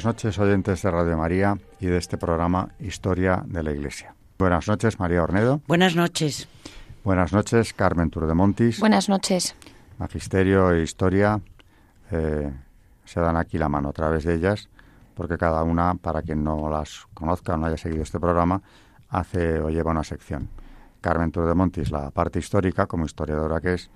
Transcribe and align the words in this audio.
Buenas 0.00 0.16
noches, 0.16 0.38
oyentes 0.38 0.80
de 0.80 0.90
Radio 0.90 1.18
María 1.18 1.58
y 1.78 1.84
de 1.84 1.98
este 1.98 2.16
programa 2.16 2.70
Historia 2.78 3.44
de 3.44 3.62
la 3.62 3.70
Iglesia. 3.70 4.14
Buenas 4.38 4.66
noches, 4.66 4.98
María 4.98 5.22
Ornedo. 5.22 5.60
Buenas 5.66 5.94
noches. 5.94 6.48
Buenas 7.04 7.34
noches, 7.34 7.74
Carmen 7.74 8.08
Turdemontis. 8.08 8.80
Buenas 8.80 9.10
noches. 9.10 9.54
Magisterio 9.98 10.72
e 10.72 10.80
Historia 10.80 11.38
eh, 12.10 12.50
se 13.04 13.20
dan 13.20 13.36
aquí 13.36 13.58
la 13.58 13.68
mano 13.68 13.90
a 13.90 13.92
través 13.92 14.24
de 14.24 14.36
ellas, 14.36 14.70
porque 15.14 15.36
cada 15.36 15.62
una, 15.64 15.94
para 15.96 16.22
quien 16.22 16.42
no 16.42 16.70
las 16.70 17.06
conozca 17.12 17.52
o 17.52 17.56
no 17.58 17.66
haya 17.66 17.76
seguido 17.76 18.02
este 18.02 18.18
programa, 18.18 18.62
hace 19.10 19.60
o 19.60 19.68
lleva 19.68 19.90
una 19.90 20.02
sección. 20.02 20.48
Carmen 21.02 21.30
Turdemontis, 21.30 21.90
la 21.90 22.10
parte 22.10 22.38
histórica, 22.38 22.86
como 22.86 23.04
historiadora 23.04 23.60
que 23.60 23.74
es, 23.74 23.90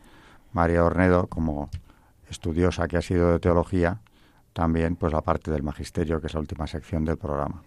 María 0.53 0.85
Ornedo, 0.85 1.29
como 1.29 1.71
estudiosa 2.29 2.89
que 2.89 2.99
ha 2.99 3.03
sido 3.03 3.33
de 3.33 3.39
teología, 3.39 4.01
también 4.55 4.97
pues 4.97 5.13
la 5.13 5.21
parte 5.21 5.51
del 5.51 5.63
magisterio, 5.63 6.21
que 6.21 6.29
es 6.29 6.35
la 6.35 6.41
última 6.41 6.67
sección 6.67 7.05
del 7.05 7.19
programa. 7.19 7.63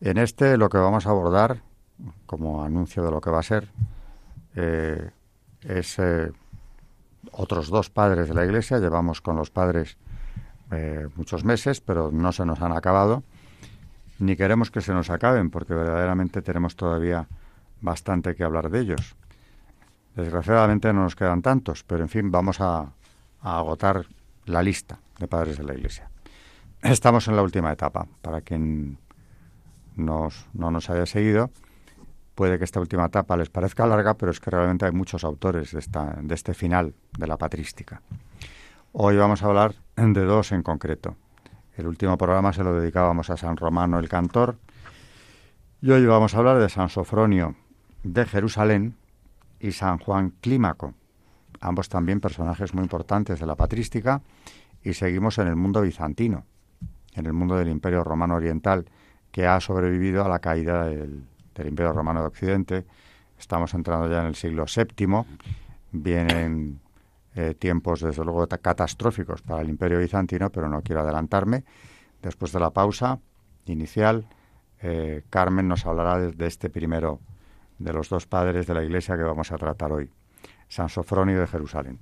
En 0.00 0.16
este 0.16 0.56
lo 0.56 0.70
que 0.70 0.78
vamos 0.78 1.06
a 1.06 1.10
abordar, 1.10 1.60
como 2.24 2.64
anuncio 2.64 3.04
de 3.04 3.10
lo 3.10 3.20
que 3.20 3.30
va 3.30 3.40
a 3.40 3.42
ser, 3.42 3.68
eh, 4.54 5.10
es 5.62 5.98
eh, 5.98 6.32
otros 7.32 7.68
dos 7.68 7.90
padres 7.90 8.28
de 8.28 8.34
la 8.34 8.46
Iglesia. 8.46 8.78
Llevamos 8.78 9.20
con 9.20 9.36
los 9.36 9.50
padres 9.50 9.98
eh, 10.70 11.08
muchos 11.16 11.44
meses, 11.44 11.80
pero 11.80 12.10
no 12.10 12.32
se 12.32 12.46
nos 12.46 12.62
han 12.62 12.72
acabado, 12.72 13.24
ni 14.20 14.36
queremos 14.36 14.70
que 14.70 14.80
se 14.80 14.94
nos 14.94 15.10
acaben, 15.10 15.50
porque 15.50 15.74
verdaderamente 15.74 16.40
tenemos 16.40 16.76
todavía 16.76 17.26
bastante 17.80 18.36
que 18.36 18.44
hablar 18.44 18.70
de 18.70 18.80
ellos. 18.80 19.16
Desgraciadamente 20.14 20.92
no 20.92 21.02
nos 21.02 21.16
quedan 21.16 21.42
tantos, 21.42 21.82
pero 21.82 22.02
en 22.02 22.08
fin, 22.08 22.30
vamos 22.30 22.60
a, 22.60 22.92
a 23.42 23.58
agotar 23.58 24.06
la 24.50 24.62
lista 24.62 24.98
de 25.18 25.28
padres 25.28 25.58
de 25.58 25.64
la 25.64 25.74
Iglesia. 25.74 26.10
Estamos 26.82 27.28
en 27.28 27.36
la 27.36 27.42
última 27.42 27.72
etapa. 27.72 28.06
Para 28.22 28.40
quien 28.40 28.98
no 29.96 30.28
nos 30.52 30.90
haya 30.90 31.06
seguido, 31.06 31.50
puede 32.34 32.58
que 32.58 32.64
esta 32.64 32.80
última 32.80 33.06
etapa 33.06 33.36
les 33.36 33.50
parezca 33.50 33.86
larga, 33.86 34.14
pero 34.14 34.32
es 34.32 34.40
que 34.40 34.50
realmente 34.50 34.86
hay 34.86 34.92
muchos 34.92 35.24
autores 35.24 35.72
de, 35.72 35.78
esta, 35.78 36.16
de 36.20 36.34
este 36.34 36.54
final 36.54 36.94
de 37.18 37.26
la 37.26 37.36
patrística. 37.36 38.02
Hoy 38.92 39.16
vamos 39.16 39.42
a 39.42 39.46
hablar 39.46 39.74
de 39.96 40.24
dos 40.24 40.52
en 40.52 40.62
concreto. 40.62 41.16
El 41.76 41.86
último 41.86 42.18
programa 42.18 42.52
se 42.52 42.64
lo 42.64 42.74
dedicábamos 42.78 43.30
a 43.30 43.36
San 43.36 43.56
Romano 43.56 43.98
el 43.98 44.08
Cantor 44.08 44.56
y 45.82 45.90
hoy 45.90 46.04
vamos 46.04 46.34
a 46.34 46.38
hablar 46.38 46.58
de 46.58 46.68
San 46.68 46.88
Sofronio 46.88 47.54
de 48.02 48.26
Jerusalén 48.26 48.96
y 49.60 49.72
San 49.72 49.98
Juan 49.98 50.32
Clímaco, 50.40 50.94
ambos 51.60 51.88
también 51.88 52.20
personajes 52.20 52.74
muy 52.74 52.82
importantes 52.82 53.38
de 53.38 53.46
la 53.46 53.54
patrística, 53.54 54.22
y 54.82 54.94
seguimos 54.94 55.38
en 55.38 55.48
el 55.48 55.56
mundo 55.56 55.82
bizantino, 55.82 56.44
en 57.14 57.26
el 57.26 57.32
mundo 57.32 57.56
del 57.56 57.68
Imperio 57.68 58.02
Romano 58.02 58.36
Oriental, 58.36 58.86
que 59.30 59.46
ha 59.46 59.60
sobrevivido 59.60 60.24
a 60.24 60.28
la 60.28 60.38
caída 60.38 60.86
del, 60.86 61.24
Imperio 61.62 61.92
Romano 61.92 62.20
de 62.22 62.26
Occidente. 62.26 62.86
Estamos 63.38 63.74
entrando 63.74 64.10
ya 64.10 64.22
en 64.22 64.28
el 64.28 64.34
siglo 64.34 64.64
VII, 64.64 65.24
vienen 65.92 66.80
eh, 67.34 67.54
tiempos 67.54 68.00
desde 68.00 68.24
luego 68.24 68.48
catastróficos 68.48 69.42
para 69.42 69.60
el 69.60 69.68
Imperio 69.68 69.98
Bizantino, 69.98 70.48
pero 70.50 70.70
no 70.70 70.80
quiero 70.80 71.02
adelantarme. 71.02 71.64
Después 72.22 72.52
de 72.52 72.60
la 72.60 72.70
pausa 72.70 73.18
inicial, 73.66 74.26
eh, 74.80 75.22
Carmen 75.28 75.68
nos 75.68 75.84
hablará 75.84 76.18
de 76.18 76.46
este 76.46 76.70
primero 76.70 77.20
de 77.78 77.92
los 77.92 78.08
dos 78.08 78.26
padres 78.26 78.66
de 78.66 78.74
la 78.74 78.82
Iglesia 78.82 79.16
que 79.16 79.22
vamos 79.22 79.52
a 79.52 79.58
tratar 79.58 79.92
hoy. 79.92 80.10
San 80.70 80.88
Sofronio 80.88 81.38
de 81.40 81.46
Jerusalén. 81.46 81.98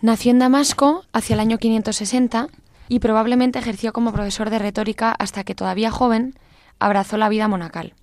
Nació 0.00 0.30
en 0.30 0.38
Damasco 0.38 1.04
hacia 1.12 1.34
el 1.34 1.40
año 1.40 1.58
560 1.58 2.48
y 2.88 3.00
probablemente 3.00 3.58
ejerció 3.58 3.92
como 3.92 4.12
profesor 4.12 4.48
de 4.48 4.60
retórica 4.60 5.12
hasta 5.12 5.42
que 5.42 5.54
todavía 5.54 5.90
joven 5.90 6.38
abrazó 6.78 7.16
la 7.16 7.28
vida 7.28 7.48
monacal. 7.48 7.94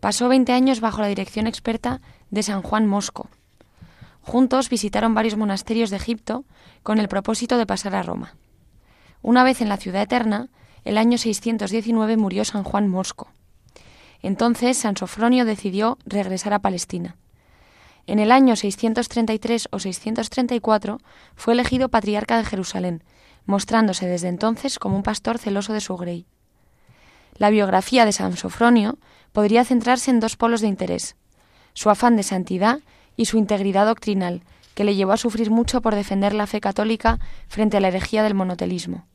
Pasó 0.00 0.28
20 0.28 0.52
años 0.52 0.80
bajo 0.80 1.02
la 1.02 1.08
dirección 1.08 1.46
experta 1.46 2.00
de 2.30 2.42
San 2.42 2.62
Juan 2.62 2.86
Mosco. 2.86 3.28
Juntos 4.22 4.70
visitaron 4.70 5.14
varios 5.14 5.36
monasterios 5.36 5.90
de 5.90 5.96
Egipto 5.96 6.44
con 6.82 6.98
el 6.98 7.08
propósito 7.08 7.58
de 7.58 7.66
pasar 7.66 7.94
a 7.94 8.02
Roma. 8.02 8.34
Una 9.20 9.44
vez 9.44 9.60
en 9.60 9.68
la 9.68 9.76
ciudad 9.76 10.02
eterna, 10.02 10.48
el 10.84 10.96
año 10.96 11.18
619 11.18 12.16
murió 12.16 12.44
San 12.44 12.64
Juan 12.64 12.88
Mosco. 12.88 13.30
Entonces 14.22 14.78
San 14.78 14.96
Sofronio 14.96 15.44
decidió 15.44 15.98
regresar 16.06 16.54
a 16.54 16.60
Palestina. 16.60 17.16
En 18.06 18.18
el 18.18 18.32
año 18.32 18.56
633 18.56 19.68
o 19.70 19.78
634 19.78 20.98
fue 21.36 21.54
elegido 21.54 21.88
patriarca 21.88 22.36
de 22.36 22.44
Jerusalén, 22.44 23.04
mostrándose 23.46 24.06
desde 24.06 24.28
entonces 24.28 24.78
como 24.78 24.96
un 24.96 25.02
pastor 25.02 25.38
celoso 25.38 25.72
de 25.72 25.80
su 25.80 25.96
grey. 25.96 26.26
La 27.36 27.50
biografía 27.50 28.04
de 28.04 28.12
San 28.12 28.36
Sofronio 28.36 28.98
podría 29.32 29.64
centrarse 29.64 30.10
en 30.10 30.20
dos 30.20 30.36
polos 30.36 30.60
de 30.60 30.68
interés, 30.68 31.16
su 31.74 31.90
afán 31.90 32.16
de 32.16 32.22
santidad 32.22 32.80
y 33.16 33.26
su 33.26 33.38
integridad 33.38 33.86
doctrinal, 33.86 34.42
que 34.74 34.84
le 34.84 34.94
llevó 34.94 35.12
a 35.12 35.16
sufrir 35.16 35.50
mucho 35.50 35.80
por 35.80 35.94
defender 35.94 36.34
la 36.34 36.46
fe 36.46 36.60
católica 36.60 37.18
frente 37.48 37.76
a 37.76 37.80
la 37.80 37.88
herejía 37.88 38.22
del 38.22 38.34
monotelismo. 38.34 39.06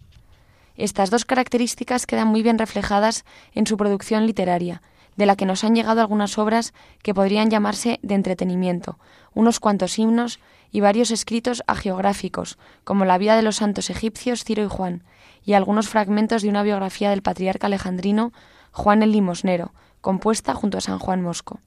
Estas 0.76 1.10
dos 1.10 1.26
características 1.26 2.06
quedan 2.06 2.28
muy 2.28 2.44
bien 2.44 2.60
reflejadas 2.60 3.26
en 3.54 3.66
su 3.66 3.78
producción 3.78 4.28
literaria, 4.28 4.82
de 5.18 5.26
la 5.26 5.36
que 5.36 5.46
nos 5.46 5.64
han 5.64 5.76
llegado 5.76 6.00
algunas 6.00 6.38
obras 6.38 6.74
que 7.04 7.14
podrían 7.14 7.50
llamarse 7.50 8.00
de 8.02 8.16
entretenimiento, 8.16 8.98
unos 9.34 9.60
cuantos 9.60 10.00
himnos 10.00 10.40
y 10.72 10.80
varios 10.80 11.12
escritos 11.12 11.64
agiográficos, 11.68 12.58
como 12.84 13.04
la 13.04 13.18
vida 13.18 13.36
de 13.36 13.42
los 13.42 13.58
santos 13.58 13.90
egipcios 13.90 14.44
Ciro 14.44 14.64
y 14.64 14.68
Juan, 14.68 15.04
y 15.44 15.54
algunos 15.54 15.90
fragmentos 15.90 16.42
de 16.42 16.50
una 16.50 16.64
biografía 16.64 17.10
del 17.10 17.22
patriarca 17.22 17.68
alejandrino 17.68 18.32
Juan 18.72 19.04
el 19.04 19.12
Limosnero, 19.12 19.74
compuesta 20.02 20.54
junto 20.54 20.78
a 20.78 20.82
San 20.82 21.00
Juan 21.00 21.22
Mosco. 21.22 21.60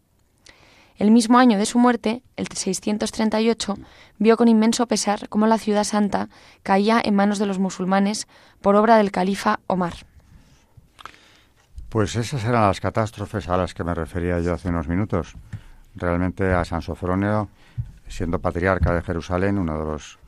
El 0.96 1.10
mismo 1.10 1.38
año 1.38 1.56
de 1.56 1.64
su 1.64 1.78
muerte, 1.78 2.22
el 2.36 2.46
638, 2.48 3.78
vio 4.18 4.36
con 4.36 4.48
inmenso 4.48 4.86
pesar 4.86 5.30
cómo 5.30 5.46
la 5.46 5.56
ciudad 5.56 5.84
santa 5.84 6.28
caía 6.62 7.00
en 7.02 7.14
manos 7.14 7.38
de 7.38 7.46
los 7.46 7.58
musulmanes 7.58 8.28
por 8.60 8.76
obra 8.76 8.98
del 8.98 9.10
califa 9.10 9.60
Omar. 9.66 10.09
Pues 11.90 12.14
esas 12.14 12.44
eran 12.44 12.68
las 12.68 12.78
catástrofes 12.78 13.48
a 13.48 13.56
las 13.56 13.74
que 13.74 13.82
me 13.82 13.92
refería 13.92 14.38
yo 14.38 14.54
hace 14.54 14.68
unos 14.68 14.86
minutos. 14.86 15.34
Realmente 15.96 16.52
a 16.52 16.64
San 16.64 16.82
Sofronio, 16.82 17.48
siendo 18.06 18.38
patriarca 18.38 18.94
de 18.94 19.02
Jerusalén, 19.02 19.58
uno 19.58 19.76
de 19.76 19.84
los 19.84 20.18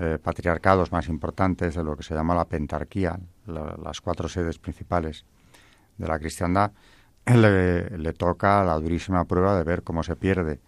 eh, 0.00 0.18
patriarcados 0.20 0.90
más 0.90 1.08
importantes 1.08 1.76
de 1.76 1.84
lo 1.84 1.96
que 1.96 2.02
se 2.02 2.16
llama 2.16 2.34
la 2.34 2.46
pentarquía, 2.46 3.16
las 3.46 4.00
cuatro 4.00 4.28
sedes 4.28 4.58
principales 4.58 5.24
de 5.98 6.08
la 6.08 6.18
cristiandad, 6.18 6.72
le, 7.26 7.96
le, 7.96 8.12
toca 8.12 8.64
la 8.64 8.74
durísima 8.74 9.24
prueba 9.24 9.56
de 9.56 9.62
ver 9.62 9.84
cómo 9.84 10.02
se 10.02 10.16
pierde 10.16 10.58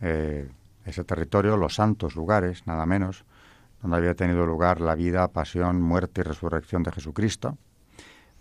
eh, 0.00 0.48
ese 0.86 1.04
territorio, 1.04 1.58
los 1.58 1.74
santos 1.74 2.16
lugares, 2.16 2.66
nada 2.66 2.86
menos, 2.86 3.26
donde 3.82 3.98
había 3.98 4.14
tenido 4.14 4.46
lugar 4.46 4.80
la 4.80 4.94
vida, 4.94 5.28
pasión, 5.28 5.82
muerte 5.82 6.22
y 6.22 6.24
resurrección 6.24 6.82
de 6.82 6.92
Jesucristo, 6.92 7.58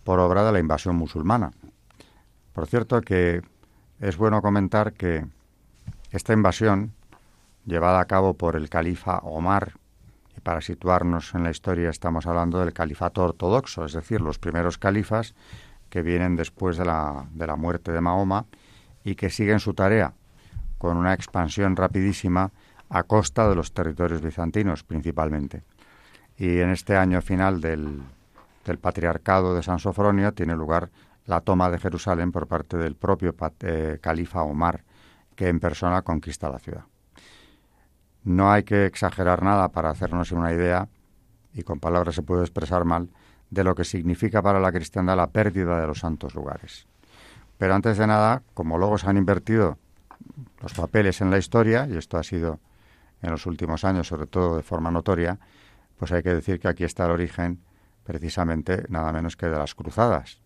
por 0.04 0.20
obra 0.20 0.44
de 0.44 0.52
la 0.52 0.60
invasión 0.60 0.96
musulmana. 0.96 1.52
Por 2.54 2.68
cierto 2.68 3.02
que 3.02 3.42
es 4.00 4.18
bueno 4.18 4.42
comentar 4.42 4.94
que 4.94 5.26
esta 6.12 6.34
invasión, 6.34 6.94
llevada 7.66 8.00
a 8.00 8.06
cabo 8.06 8.34
por 8.34 8.56
el 8.56 8.70
califa 8.70 9.20
Omar, 9.20 9.74
y 10.36 10.42
para 10.42 10.62
situarnos 10.62 11.34
en 11.36 11.44
la 11.44 11.52
historia 11.52 11.90
estamos 11.90 12.26
hablando 12.26 12.60
del 12.60 12.74
califato 12.74 13.24
ortodoxo, 13.24 13.86
es 13.86 13.94
decir, 13.94 14.22
los 14.22 14.40
primeros 14.40 14.78
califas 14.78 15.36
que 15.90 16.02
vienen 16.02 16.36
después 16.36 16.78
de 16.78 16.86
la, 16.86 17.28
de 17.32 17.48
la 17.48 17.56
muerte 17.56 17.92
de 17.92 18.02
Mahoma 18.02 18.46
y 19.04 19.16
que 19.16 19.30
siguen 19.30 19.60
su 19.60 19.74
tarea, 19.74 20.14
con 20.78 20.98
una 20.98 21.14
expansión 21.14 21.76
rapidísima 21.76 22.52
a 22.90 23.04
costa 23.04 23.48
de 23.48 23.56
los 23.56 23.74
territorios 23.74 24.22
bizantinos 24.22 24.84
principalmente. 24.84 25.64
Y 26.38 26.60
en 26.60 26.70
este 26.72 26.98
año 26.98 27.22
final 27.22 27.62
del, 27.62 28.02
del 28.66 28.78
patriarcado 28.80 29.56
de 29.56 29.64
San 29.64 29.80
Sofronio 29.80 30.34
tiene 30.34 30.56
lugar 30.56 30.90
la 31.26 31.42
toma 31.42 31.70
de 31.70 31.80
Jerusalén 31.80 32.32
por 32.32 32.48
parte 32.48 32.78
del 32.78 32.96
propio 32.96 33.36
eh, 33.62 34.00
califa 34.02 34.44
Omar, 34.44 34.84
que 35.36 35.48
en 35.48 35.60
persona 35.60 36.02
conquista 36.02 36.50
la 36.50 36.60
ciudad. 36.60 36.84
No 38.24 38.52
hay 38.52 38.64
que 38.64 38.86
exagerar 38.86 39.44
nada 39.44 39.70
para 39.70 39.90
hacernos 39.90 40.32
una 40.32 40.52
idea, 40.52 40.88
y 41.54 41.64
con 41.64 41.80
palabras 41.80 42.16
se 42.16 42.22
puede 42.22 42.42
expresar 42.42 42.86
mal, 42.86 43.10
de 43.50 43.64
lo 43.64 43.76
que 43.76 43.84
significa 43.84 44.42
para 44.42 44.60
la 44.60 44.72
cristiandad 44.72 45.18
la 45.18 45.28
pérdida 45.28 45.80
de 45.80 45.88
los 45.88 46.00
santos 46.00 46.36
lugares. 46.36 46.88
Pero 47.58 47.76
antes 47.76 47.98
de 47.98 48.08
nada, 48.08 48.44
como 48.54 48.78
luego 48.78 48.98
se 48.98 49.08
han 49.08 49.18
invertido 49.18 49.78
los 50.62 50.74
papeles 50.74 51.22
en 51.22 51.32
la 51.32 51.38
historia, 51.38 51.88
y 51.88 51.98
esto 51.98 52.18
ha 52.18 52.24
sido 52.24 52.60
en 53.22 53.32
los 53.32 53.46
últimos 53.46 53.84
años, 53.84 54.08
sobre 54.08 54.28
todo 54.28 54.58
de 54.58 54.64
forma 54.64 54.92
notoria, 54.92 55.40
pues 55.98 56.12
hay 56.12 56.24
que 56.24 56.34
decir 56.34 56.60
que 56.60 56.68
aquí 56.68 56.84
está 56.84 57.06
el 57.06 57.12
origen 57.12 57.60
precisamente 58.12 58.84
nada 58.90 59.14
menos 59.14 59.38
que 59.38 59.46
de 59.46 59.58
las 59.58 59.74
cruzadas, 59.74 60.42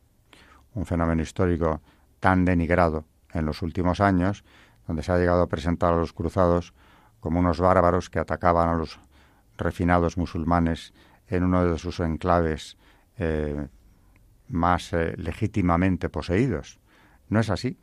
un 0.75 0.85
fenómeno 0.85 1.23
histórico 1.23 1.81
tan 2.19 2.45
denigrado 2.45 3.05
en 3.33 3.43
los 3.47 3.63
últimos 3.63 4.01
años, 4.01 4.43
donde 4.85 5.01
se 5.01 5.11
ha 5.11 5.17
llegado 5.17 5.41
a 5.41 5.49
presentar 5.49 5.91
a 5.91 5.97
los 5.97 6.13
cruzados 6.13 6.75
como 7.19 7.39
unos 7.39 7.59
bárbaros 7.59 8.11
que 8.11 8.19
atacaban 8.19 8.69
a 8.69 8.75
los 8.75 8.99
refinados 9.57 10.15
musulmanes 10.15 10.93
en 11.27 11.43
uno 11.43 11.65
de 11.65 11.79
sus 11.79 11.99
enclaves 12.01 12.77
eh, 13.17 13.67
más 14.47 14.93
eh, 14.93 15.15
legítimamente 15.17 16.07
poseídos. 16.09 16.79
No 17.29 17.39
es 17.39 17.49
así, 17.49 17.79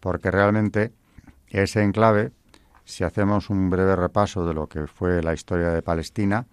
porque 0.00 0.32
realmente 0.32 0.92
ese 1.50 1.84
enclave, 1.84 2.32
si 2.84 3.04
hacemos 3.04 3.48
un 3.48 3.70
breve 3.70 3.94
repaso 3.94 4.44
de 4.44 4.54
lo 4.54 4.66
que 4.66 4.88
fue 4.88 5.22
la 5.22 5.34
historia 5.34 5.68
de 5.70 5.82
Palestina, 5.82 6.48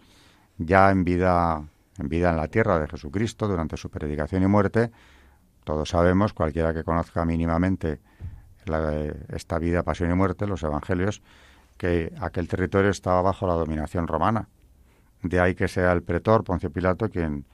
ya 0.59 0.91
en 0.91 1.03
vida 1.03 1.67
en 1.97 2.09
vida 2.09 2.29
en 2.29 2.37
la 2.37 2.47
tierra 2.47 2.79
de 2.79 2.87
Jesucristo 2.87 3.47
durante 3.47 3.77
su 3.77 3.89
predicación 3.89 4.43
y 4.43 4.47
muerte, 4.47 4.91
todos 5.63 5.89
sabemos, 5.89 6.33
cualquiera 6.33 6.73
que 6.73 6.83
conozca 6.83 7.25
mínimamente 7.25 7.99
esta 9.29 9.59
vida, 9.59 9.83
pasión 9.83 10.11
y 10.11 10.13
muerte, 10.13 10.47
los 10.47 10.63
evangelios, 10.63 11.21
que 11.77 12.13
aquel 12.19 12.47
territorio 12.47 12.89
estaba 12.89 13.21
bajo 13.21 13.47
la 13.47 13.53
dominación 13.53 14.07
romana. 14.07 14.47
De 15.21 15.39
ahí 15.39 15.55
que 15.55 15.67
sea 15.67 15.91
el 15.93 16.03
pretor 16.03 16.43
Poncio 16.43 16.71
Pilato 16.71 17.09
quien 17.09 17.45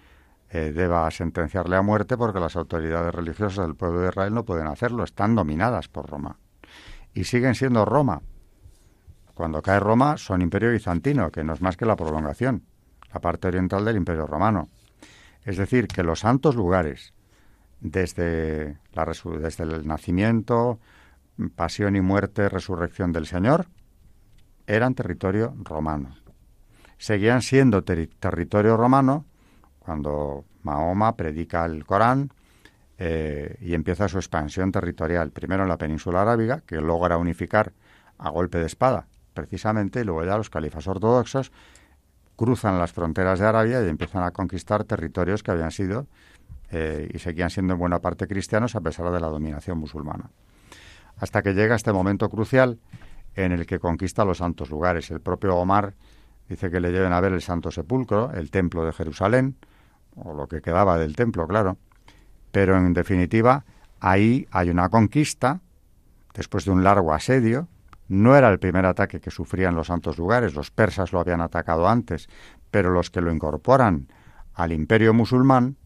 eh, 0.50 0.72
deba 0.72 1.10
sentenciarle 1.10 1.75
a 1.75 1.81
muerte 1.81 2.18
porque 2.18 2.39
las 2.39 2.56
autoridades 2.56 3.13
religiosas 3.13 3.66
del 3.66 3.75
pueblo 3.75 4.01
de 4.01 4.10
Israel 4.10 4.34
no 4.34 4.46
pueden 4.46 4.68
hacerlo, 4.68 5.04
están 5.04 5.36
dominadas 5.36 5.88
por 5.88 6.10
Roma. 6.10 6.38
Y 7.13 7.24
siguen 7.24 7.56
siendo 7.56 7.86
Roma. 7.86 8.22
Cuando 9.34 9.62
cae 9.63 9.80
Roma 9.80 10.18
son 10.18 10.42
imperio 10.42 10.72
bizantino, 10.72 11.31
que 11.31 11.44
no 11.44 11.54
es 11.54 11.62
más 11.62 11.78
que 11.78 11.86
la 11.86 11.96
prolongación, 11.96 12.63
la 13.13 13.21
parte 13.21 13.48
oriental 13.48 13.86
del 13.86 13.98
imperio 13.98 14.25
romano. 14.25 14.69
Es 15.44 15.57
decir, 15.57 15.88
que 15.88 16.04
los 16.04 16.19
santos 16.19 16.56
lugares, 16.56 17.13
desde, 17.80 18.77
la, 18.94 19.06
desde 19.39 19.63
el 19.63 19.86
nacimiento, 19.88 20.80
pasión 21.56 21.95
y 21.95 22.01
muerte, 22.01 22.50
resurrección 22.50 23.12
del 23.12 23.27
Señor, 23.27 23.68
eran 24.68 24.95
territorio 24.95 25.54
romano. 25.63 26.15
Seguían 26.98 27.42
siendo 27.42 27.83
territorio 27.83 28.77
romano 28.77 29.25
cuando 29.80 30.45
Mahoma 30.63 31.15
predica 31.18 31.65
el 31.65 31.86
Corán 31.86 32.31
eh, 32.98 33.57
y 33.60 33.74
empieza 33.74 34.07
su 34.07 34.18
expansión 34.18 34.71
territorial, 34.71 35.31
primero 35.31 35.63
en 35.63 35.69
la 35.69 35.77
península 35.77 36.21
arábiga, 36.21 36.62
que 36.62 36.80
logra 36.80 37.18
unificar 37.18 37.74
a 38.18 38.30
golpe 38.30 38.60
de 38.60 38.68
espada, 38.68 39.07
precisamente, 39.33 40.01
y 40.01 40.04
luego 40.06 40.24
ya 40.24 40.38
los 40.38 40.50
califas 40.50 40.88
ortodoxos 40.88 41.51
cruzan 42.36 42.80
las 42.80 42.92
fronteras 42.92 43.40
de 43.40 43.48
Arabia 43.48 43.84
y 43.84 43.90
empiezan 43.90 44.24
a 44.24 44.32
conquistar 44.32 44.84
territorios 44.84 45.44
que 45.44 45.52
habían 45.52 45.72
sido 45.72 46.08
eh, 46.72 47.10
y 47.14 47.20
seguían 47.20 47.50
siendo 47.50 47.74
en 47.74 47.80
buena 47.80 48.00
parte 48.00 48.28
cristianos 48.28 48.76
a 48.76 48.82
pesar 48.82 49.12
de 49.12 49.20
la 49.20 49.28
dominación 49.28 49.78
musulmana. 49.78 50.30
Hasta 51.18 51.42
que 51.42 51.54
llega 51.54 51.76
este 51.76 51.94
momento 51.94 52.30
crucial 52.30 52.80
en 53.36 53.52
el 53.52 53.66
que 53.66 53.80
conquista 53.80 54.26
los 54.26 54.40
santos 54.40 54.70
lugares. 54.70 55.10
El 55.12 55.22
propio 55.22 55.56
Omar 55.56 55.94
dice 56.50 56.70
que 56.70 56.80
le 56.80 56.92
lleven 56.92 57.14
a 57.14 57.22
ver 57.22 57.34
el 57.34 57.42
Santo 57.42 57.72
Sepulcro, 57.72 58.32
el 58.34 58.52
Templo 58.52 58.86
de 58.86 58.94
Jerusalén, 58.94 59.56
o 60.16 60.34
lo 60.34 60.48
que 60.48 60.62
quedaba 60.62 60.98
del 60.98 61.16
templo, 61.16 61.48
claro. 61.48 61.78
Pero 62.52 62.78
en 62.78 62.94
definitiva, 62.94 63.66
ahí 64.00 64.48
hay 64.52 64.70
una 64.70 64.90
conquista, 64.90 65.62
después 66.34 66.66
de 66.66 66.72
un 66.72 66.84
largo 66.84 67.14
asedio. 67.14 67.68
No 68.13 68.36
era 68.36 68.50
el 68.50 68.60
primer 68.60 68.86
ataque 68.86 69.19
que 69.19 69.31
sufrían 69.31 69.74
los 69.74 69.88
santos 69.88 70.19
lugares, 70.19 70.54
los 70.54 70.69
persas 70.69 71.13
lo 71.13 71.19
habían 71.19 71.42
atacado 71.42 71.88
antes, 71.88 72.30
pero 72.69 72.92
los 72.92 73.10
que 73.10 73.21
lo 73.21 73.31
incorporan 73.31 74.07
al 74.54 74.71
imperio 74.71 75.15
musulmán 75.15 75.77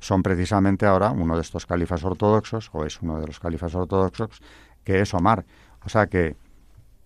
son 0.00 0.22
precisamente 0.22 0.86
ahora 0.86 1.10
uno 1.10 1.34
de 1.34 1.42
estos 1.42 1.66
califas 1.66 2.02
ortodoxos, 2.02 2.70
o 2.72 2.86
es 2.86 3.02
uno 3.02 3.20
de 3.20 3.26
los 3.26 3.38
califas 3.38 3.74
ortodoxos, 3.74 4.40
que 4.82 5.02
es 5.02 5.12
Omar. 5.12 5.44
O 5.84 5.90
sea 5.90 6.06
que, 6.06 6.36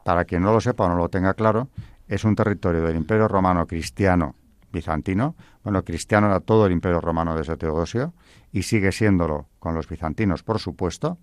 para 0.04 0.24
quien 0.24 0.42
no 0.42 0.52
lo 0.52 0.60
sepa 0.60 0.84
o 0.84 0.88
no 0.88 0.94
lo 0.94 1.08
tenga 1.08 1.34
claro, 1.34 1.66
es 2.06 2.22
un 2.22 2.36
territorio 2.36 2.82
del 2.82 2.94
Imperio 2.94 3.26
Romano 3.26 3.66
Cristiano 3.66 4.36
bizantino. 4.70 5.34
Bueno, 5.64 5.82
cristiano 5.82 6.28
era 6.28 6.38
todo 6.38 6.66
el 6.66 6.72
Imperio 6.72 7.00
Romano 7.00 7.34
desde 7.34 7.56
Teodosio 7.56 8.14
y 8.52 8.62
sigue 8.62 8.92
siéndolo 8.92 9.48
con 9.58 9.74
los 9.74 9.88
bizantinos, 9.88 10.44
por 10.44 10.60
supuesto. 10.60 11.18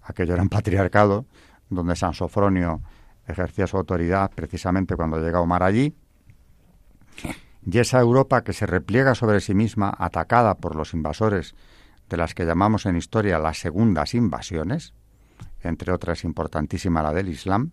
Aquello 0.00 0.32
era 0.32 0.42
un 0.42 0.48
patriarcado 0.48 1.26
donde 1.74 1.96
San 1.96 2.14
Sofronio 2.14 2.82
ejercía 3.26 3.66
su 3.66 3.76
autoridad 3.76 4.30
precisamente 4.34 4.96
cuando 4.96 5.18
llega 5.18 5.40
Omar 5.40 5.62
allí. 5.62 5.96
Y 7.66 7.78
esa 7.78 8.00
Europa 8.00 8.44
que 8.44 8.52
se 8.52 8.66
repliega 8.66 9.14
sobre 9.14 9.40
sí 9.40 9.54
misma, 9.54 9.94
atacada 9.96 10.56
por 10.56 10.76
los 10.76 10.92
invasores, 10.92 11.54
de 12.08 12.16
las 12.18 12.34
que 12.34 12.44
llamamos 12.44 12.84
en 12.86 12.96
historia 12.96 13.38
las 13.38 13.58
segundas 13.58 14.14
invasiones, 14.14 14.92
entre 15.62 15.92
otras 15.92 16.24
importantísima 16.24 17.02
la 17.02 17.12
del 17.12 17.28
Islam, 17.28 17.72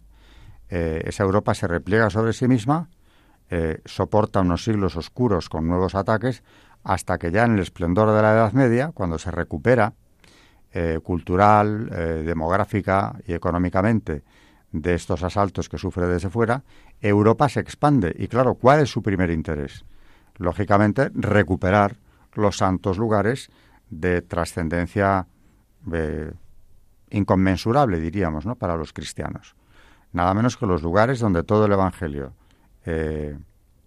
eh, 0.70 1.03
esa 1.05 1.24
Europa 1.24 1.53
se 1.53 1.67
repliega 1.67 2.10
sobre 2.10 2.31
sí 2.31 2.48
misma, 2.48 2.89
eh, 3.50 3.81
soporta 3.84 4.39
unos 4.39 4.63
siglos 4.63 4.96
oscuros 4.96 5.50
con 5.50 5.67
nuevos 5.67 5.96
ataques, 5.96 6.43
hasta 6.84 7.17
que 7.17 7.31
ya 7.31 7.43
en 7.43 7.55
el 7.55 7.60
esplendor 7.60 8.15
de 8.15 8.22
la 8.22 8.31
Edad 8.31 8.53
Media, 8.53 8.91
cuando 8.93 9.20
se 9.20 9.29
recupera 9.29 9.93
eh, 10.73 10.99
cultural, 11.03 11.89
demográfica 12.25 13.15
y 13.27 13.33
económicamente 13.33 14.23
de 14.71 14.93
estos 14.93 15.21
asaltos 15.23 15.67
que 15.67 15.77
sufre 15.77 16.07
desde 16.07 16.29
fuera, 16.29 16.63
Europa 17.01 17.49
se 17.49 17.59
expande. 17.59 18.15
Y 18.17 18.27
claro, 18.27 18.55
¿cuál 18.55 18.79
es 18.79 18.89
su 18.89 19.01
primer 19.01 19.29
interés? 19.29 19.83
Lógicamente, 20.37 21.11
recuperar 21.13 21.97
los 22.33 22.57
santos 22.57 22.97
lugares 22.97 23.49
de 23.89 24.21
trascendencia 24.21 25.27
inconmensurable, 27.09 27.99
diríamos, 27.99 28.45
¿no? 28.45 28.55
para 28.55 28.75
los 28.75 28.93
cristianos. 28.93 29.55
Nada 30.13 30.33
menos 30.33 30.57
que 30.57 30.65
los 30.65 30.81
lugares 30.81 31.19
donde 31.19 31.43
todo 31.43 31.65
el 31.65 31.71
Evangelio 31.71 32.33
eh, 32.85 33.37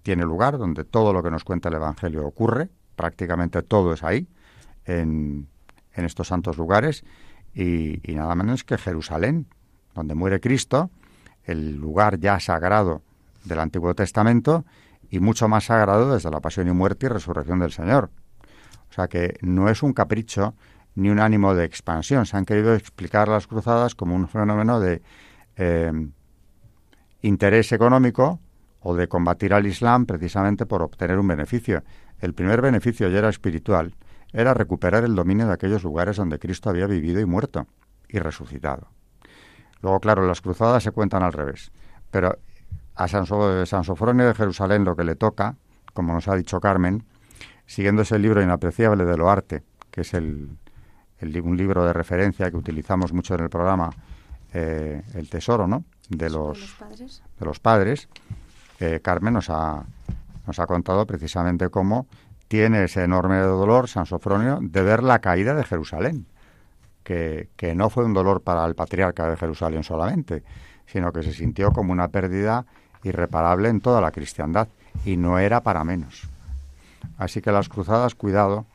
tiene 0.02 0.24
lugar, 0.24 0.58
donde 0.58 0.84
todo 0.84 1.12
lo 1.12 1.22
que 1.22 1.30
nos 1.30 1.44
cuenta 1.44 1.68
el 1.68 1.74
Evangelio 1.74 2.26
ocurre, 2.26 2.68
prácticamente 2.96 3.62
todo 3.62 3.92
es 3.92 4.02
ahí, 4.02 4.26
en, 4.84 5.48
estos 5.96 6.28
santos 6.28 6.58
lugares, 6.58 7.04
y, 7.54 8.00
nada 8.08 8.34
menos 8.34 8.64
que 8.64 8.78
Jerusalén, 8.78 9.46
donde 9.94 10.14
muere 10.14 10.40
Cristo, 10.40 10.90
el 11.44 11.76
lugar 11.76 12.18
ya 12.18 12.40
sagrado 12.40 13.02
del 13.44 13.60
Antiguo 13.60 13.94
Testamento 13.94 14.64
y 15.10 15.20
mucho 15.20 15.48
más 15.48 15.64
sagrado 15.64 16.12
desde 16.12 16.30
la 16.30 16.40
pasión 16.40 16.68
y 16.68 16.72
muerte 16.72 17.06
y 17.06 17.08
resurrección 17.10 17.60
del 17.60 17.70
Señor. 17.70 18.10
O 18.90 18.92
sea 18.92 19.08
que 19.08 19.36
no 19.42 19.68
es 19.68 19.82
un 19.82 19.92
capricho 19.92 20.54
ni 20.94 21.10
un 21.10 21.20
ánimo 21.20 21.54
de 21.54 21.64
expansión. 21.64 22.26
Se 22.26 22.36
han 22.36 22.44
querido 22.44 22.74
explicar 22.74 23.28
las 23.28 23.46
cruzadas 23.46 23.94
como 23.94 24.14
un 24.14 24.28
fenómeno 24.28 24.80
de 24.80 25.02
eh, 25.56 25.92
interés 27.22 27.72
económico 27.72 28.40
o 28.80 28.94
de 28.94 29.08
combatir 29.08 29.54
al 29.54 29.66
Islam 29.66 30.06
precisamente 30.06 30.66
por 30.66 30.82
obtener 30.82 31.18
un 31.18 31.28
beneficio. 31.28 31.82
El 32.20 32.34
primer 32.34 32.60
beneficio 32.60 33.08
ya 33.08 33.18
era 33.18 33.28
espiritual, 33.28 33.94
era 34.34 34.52
recuperar 34.52 35.04
el 35.04 35.14
dominio 35.14 35.46
de 35.46 35.54
aquellos 35.54 35.84
lugares 35.84 36.16
donde 36.16 36.40
Cristo 36.40 36.68
había 36.68 36.86
vivido 36.86 37.20
y 37.20 37.24
muerto 37.24 37.66
y 38.08 38.18
resucitado. 38.18 38.88
Luego, 39.80 40.00
claro, 40.00 40.26
las 40.26 40.40
cruzadas 40.40 40.82
se 40.82 40.90
cuentan 40.90 41.22
al 41.22 41.32
revés, 41.32 41.70
pero 42.10 42.36
a 42.96 43.08
San, 43.08 43.26
Sofronio 43.26 44.26
de 44.26 44.34
Jerusalén 44.34 44.84
lo 44.84 44.96
que 44.96 45.04
le 45.04 45.14
toca, 45.14 45.56
como 45.92 46.12
nos 46.12 46.26
ha 46.26 46.34
dicho 46.34 46.60
Carmen, 46.60 47.04
siguiendo 47.66 48.02
ese 48.02 48.18
libro 48.18 48.42
inapreciable 48.42 49.04
de 49.04 49.16
Loarte, 49.16 49.62
que 49.90 50.00
es 50.00 50.14
el, 50.14 50.58
un 51.20 51.56
libro 51.56 51.84
de 51.84 51.92
referencia 51.92 52.50
que 52.50 52.56
utilizamos 52.56 53.12
mucho 53.12 53.34
en 53.36 53.40
el 53.44 53.50
programa, 53.50 53.90
eh, 54.52 55.02
El 55.14 55.30
Tesoro, 55.30 55.68
¿no? 55.68 55.84
De 56.08 56.28
los, 56.28 56.76
padres. 56.78 57.22
De 57.38 57.46
los 57.46 57.60
padres. 57.60 58.08
Carmen 59.02 59.32
nos 59.32 59.48
ha, 59.48 59.82
nos 60.46 60.58
ha 60.58 60.66
contado 60.66 61.06
precisamente 61.06 61.70
cómo 61.70 62.06
tiene 62.48 62.84
ese 62.84 63.04
enorme 63.04 63.38
dolor 63.38 63.88
San 63.88 64.06
Sofronio 64.06 64.58
de 64.60 64.82
ver 64.82 65.02
la 65.02 65.20
caída 65.20 65.54
de 65.54 65.64
Jerusalén, 65.64 66.26
que, 67.02 67.48
que 67.56 67.74
no 67.74 67.90
fue 67.90 68.04
un 68.04 68.14
dolor 68.14 68.42
para 68.42 68.64
el 68.64 68.74
patriarca 68.74 69.28
de 69.28 69.36
Jerusalén 69.36 69.84
solamente, 69.84 70.42
sino 70.86 71.12
que 71.12 71.22
se 71.22 71.32
sintió 71.32 71.72
como 71.72 71.92
una 71.92 72.08
pérdida 72.08 72.66
irreparable 73.02 73.68
en 73.68 73.80
toda 73.80 74.00
la 74.00 74.10
cristiandad, 74.10 74.68
y 75.04 75.16
no 75.16 75.38
era 75.38 75.60
para 75.62 75.84
menos. 75.84 76.28
Así 77.18 77.42
que 77.42 77.52
las 77.52 77.68
cruzadas, 77.68 78.14
cuidado, 78.14 78.66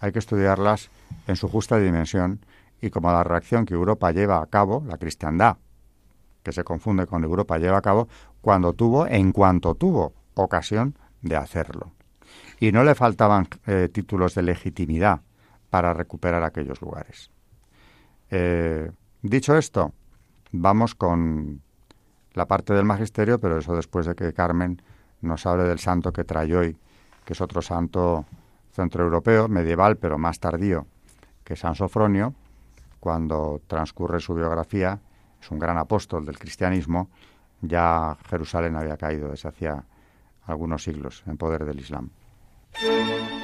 hay 0.00 0.12
que 0.12 0.18
estudiarlas 0.18 0.90
en 1.26 1.36
su 1.36 1.48
justa 1.48 1.78
dimensión 1.78 2.40
y 2.80 2.90
como 2.90 3.10
la 3.10 3.24
reacción 3.24 3.64
que 3.64 3.74
Europa 3.74 4.12
lleva 4.12 4.42
a 4.42 4.46
cabo, 4.46 4.82
la 4.86 4.98
cristiandad, 4.98 5.56
que 6.42 6.52
se 6.52 6.64
confunde 6.64 7.06
con 7.06 7.24
Europa, 7.24 7.58
lleva 7.58 7.78
a 7.78 7.82
cabo 7.82 8.08
cuando 8.40 8.74
tuvo, 8.74 9.06
en 9.06 9.32
cuanto 9.32 9.74
tuvo 9.74 10.12
ocasión 10.34 10.96
de 11.22 11.36
hacerlo. 11.36 11.92
Y 12.64 12.72
no 12.72 12.82
le 12.82 12.94
faltaban 12.94 13.46
eh, 13.66 13.90
títulos 13.92 14.34
de 14.34 14.40
legitimidad 14.40 15.20
para 15.68 15.92
recuperar 15.92 16.42
aquellos 16.42 16.80
lugares. 16.80 17.30
Eh, 18.30 18.90
dicho 19.20 19.54
esto, 19.58 19.92
vamos 20.50 20.94
con 20.94 21.60
la 22.32 22.46
parte 22.46 22.72
del 22.72 22.86
magisterio, 22.86 23.38
pero 23.38 23.58
eso 23.58 23.76
después 23.76 24.06
de 24.06 24.14
que 24.14 24.32
Carmen 24.32 24.80
nos 25.20 25.44
hable 25.44 25.64
del 25.64 25.78
santo 25.78 26.10
que 26.10 26.24
trae 26.24 26.56
hoy, 26.56 26.74
que 27.26 27.34
es 27.34 27.40
otro 27.42 27.60
santo 27.60 28.24
centroeuropeo, 28.72 29.46
medieval, 29.46 29.98
pero 29.98 30.16
más 30.16 30.40
tardío 30.40 30.86
que 31.44 31.56
San 31.56 31.74
Sofronio, 31.74 32.32
cuando 32.98 33.60
transcurre 33.66 34.20
su 34.20 34.34
biografía, 34.34 35.00
es 35.38 35.50
un 35.50 35.58
gran 35.58 35.76
apóstol 35.76 36.24
del 36.24 36.38
cristianismo, 36.38 37.10
ya 37.60 38.16
Jerusalén 38.30 38.74
había 38.74 38.96
caído 38.96 39.28
desde 39.28 39.50
hacía 39.50 39.84
algunos 40.46 40.82
siglos 40.82 41.22
en 41.26 41.36
poder 41.36 41.66
del 41.66 41.78
Islam. 41.78 42.08
Música 42.80 43.43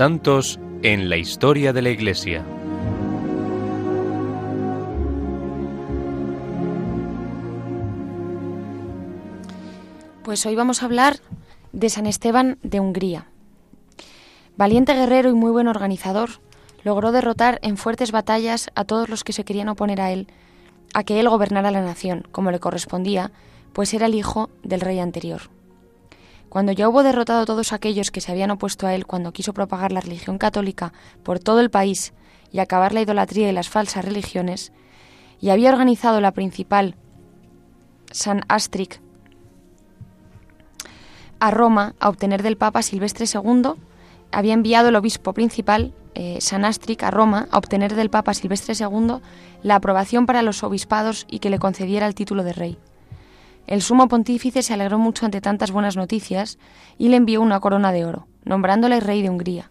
Santos 0.00 0.58
en 0.82 1.10
la 1.10 1.18
historia 1.18 1.74
de 1.74 1.82
la 1.82 1.90
Iglesia. 1.90 2.42
Pues 10.24 10.46
hoy 10.46 10.54
vamos 10.54 10.80
a 10.80 10.86
hablar 10.86 11.18
de 11.72 11.90
San 11.90 12.06
Esteban 12.06 12.56
de 12.62 12.80
Hungría. 12.80 13.26
Valiente 14.56 14.94
guerrero 14.94 15.28
y 15.28 15.34
muy 15.34 15.50
buen 15.50 15.68
organizador, 15.68 16.30
logró 16.82 17.12
derrotar 17.12 17.58
en 17.60 17.76
fuertes 17.76 18.10
batallas 18.10 18.70
a 18.74 18.86
todos 18.86 19.10
los 19.10 19.22
que 19.22 19.34
se 19.34 19.44
querían 19.44 19.68
oponer 19.68 20.00
a 20.00 20.12
él, 20.12 20.28
a 20.94 21.04
que 21.04 21.20
él 21.20 21.28
gobernara 21.28 21.70
la 21.70 21.82
nación, 21.82 22.26
como 22.32 22.50
le 22.50 22.58
correspondía, 22.58 23.32
pues 23.74 23.92
era 23.92 24.06
el 24.06 24.14
hijo 24.14 24.48
del 24.62 24.80
rey 24.80 24.98
anterior. 24.98 25.59
Cuando 26.50 26.72
ya 26.72 26.88
hubo 26.88 27.04
derrotado 27.04 27.42
a 27.42 27.46
todos 27.46 27.72
aquellos 27.72 28.10
que 28.10 28.20
se 28.20 28.32
habían 28.32 28.50
opuesto 28.50 28.88
a 28.88 28.94
él 28.94 29.06
cuando 29.06 29.32
quiso 29.32 29.54
propagar 29.54 29.92
la 29.92 30.00
religión 30.00 30.36
católica 30.36 30.92
por 31.22 31.38
todo 31.38 31.60
el 31.60 31.70
país 31.70 32.12
y 32.50 32.58
acabar 32.58 32.92
la 32.92 33.00
idolatría 33.00 33.48
y 33.48 33.52
las 33.52 33.68
falsas 33.68 34.04
religiones, 34.04 34.72
y 35.40 35.50
había 35.50 35.70
organizado 35.70 36.20
la 36.20 36.32
principal, 36.32 36.96
San 38.10 38.42
Astric, 38.48 39.00
a 41.38 41.52
Roma 41.52 41.94
a 42.00 42.08
obtener 42.08 42.42
del 42.42 42.56
Papa 42.56 42.82
Silvestre 42.82 43.26
II, 43.32 43.74
había 44.32 44.52
enviado 44.52 44.88
el 44.88 44.96
obispo 44.96 45.32
principal, 45.32 45.94
eh, 46.14 46.38
San 46.40 46.64
Astric, 46.64 47.04
a 47.04 47.12
Roma 47.12 47.46
a 47.52 47.58
obtener 47.58 47.94
del 47.94 48.10
Papa 48.10 48.34
Silvestre 48.34 48.74
II 48.74 49.20
la 49.62 49.76
aprobación 49.76 50.26
para 50.26 50.42
los 50.42 50.64
obispados 50.64 51.26
y 51.30 51.38
que 51.38 51.50
le 51.50 51.60
concediera 51.60 52.08
el 52.08 52.16
título 52.16 52.42
de 52.42 52.52
rey. 52.52 52.78
El 53.70 53.82
sumo 53.82 54.08
pontífice 54.08 54.64
se 54.64 54.74
alegró 54.74 54.98
mucho 54.98 55.24
ante 55.24 55.40
tantas 55.40 55.70
buenas 55.70 55.96
noticias 55.96 56.58
y 56.98 57.08
le 57.08 57.16
envió 57.16 57.40
una 57.40 57.60
corona 57.60 57.92
de 57.92 58.04
oro, 58.04 58.26
nombrándole 58.44 58.98
rey 58.98 59.22
de 59.22 59.30
Hungría. 59.30 59.70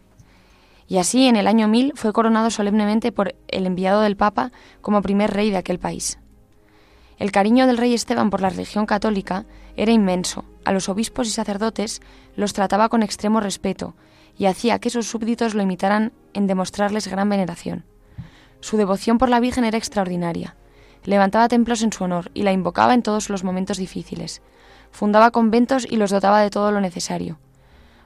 Y 0.88 1.00
así, 1.00 1.28
en 1.28 1.36
el 1.36 1.48
año 1.48 1.68
1000, 1.68 1.92
fue 1.96 2.14
coronado 2.14 2.50
solemnemente 2.50 3.12
por 3.12 3.36
el 3.50 3.66
enviado 3.66 4.00
del 4.00 4.16
Papa 4.16 4.54
como 4.80 5.02
primer 5.02 5.32
rey 5.32 5.52
de 5.52 5.58
aquel 5.58 5.80
país. 5.80 6.18
El 7.18 7.34
cariño 7.34 7.68
del 7.68 7.78
rey 7.78 7.94
Esteban 7.94 8.30
por 8.30 8.40
la 8.40 8.50
religión 8.50 8.86
católica 8.86 9.46
era 9.76 9.92
inmenso. 9.92 10.46
A 10.64 10.72
los 10.72 10.88
obispos 10.88 11.28
y 11.28 11.32
sacerdotes 11.32 12.02
los 12.38 12.54
trataba 12.54 12.88
con 12.88 13.04
extremo 13.04 13.42
respeto 13.42 13.96
y 14.38 14.46
hacía 14.46 14.80
que 14.80 14.90
sus 14.90 15.08
súbditos 15.10 15.56
lo 15.56 15.62
imitaran 15.62 16.14
en 16.34 16.48
demostrarles 16.48 17.10
gran 17.10 17.28
veneración. 17.28 17.84
Su 18.62 18.78
devoción 18.78 19.18
por 19.18 19.28
la 19.28 19.42
Virgen 19.42 19.66
era 19.66 19.78
extraordinaria. 19.78 20.56
Levantaba 21.04 21.48
templos 21.48 21.82
en 21.82 21.94
su 21.94 22.04
honor 22.04 22.32
y 22.34 22.44
la 22.44 22.52
invocaba 22.52 22.94
en 22.94 23.04
todos 23.04 23.30
los 23.30 23.44
momentos 23.44 23.78
difíciles. 23.78 24.42
Fundaba 24.92 25.32
conventos 25.32 25.86
y 25.90 25.98
los 25.98 26.12
dotaba 26.12 26.42
de 26.42 26.50
todo 26.50 26.72
lo 26.72 26.82
necesario. 26.82 27.40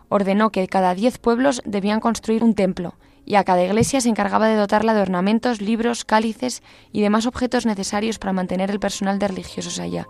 Ordenó 0.09 0.51
que 0.51 0.67
cada 0.67 0.93
diez 0.93 1.17
pueblos 1.17 1.61
debían 1.65 1.99
construir 1.99 2.43
un 2.43 2.53
templo, 2.53 2.95
y 3.25 3.35
a 3.35 3.43
cada 3.43 3.63
iglesia 3.63 4.01
se 4.01 4.09
encargaba 4.09 4.47
de 4.47 4.55
dotarla 4.55 4.93
de 4.93 5.01
ornamentos, 5.01 5.61
libros, 5.61 6.05
cálices 6.05 6.61
y 6.91 7.01
demás 7.01 7.25
objetos 7.25 7.65
necesarios 7.65 8.19
para 8.19 8.33
mantener 8.33 8.69
el 8.69 8.79
personal 8.79 9.17
de 9.17 9.27
religiosos 9.27 9.79
allá. 9.79 10.07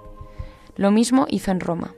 Lo 0.75 0.91
mismo 0.91 1.25
hizo 1.29 1.51
en 1.51 1.59
Roma. 1.59 1.93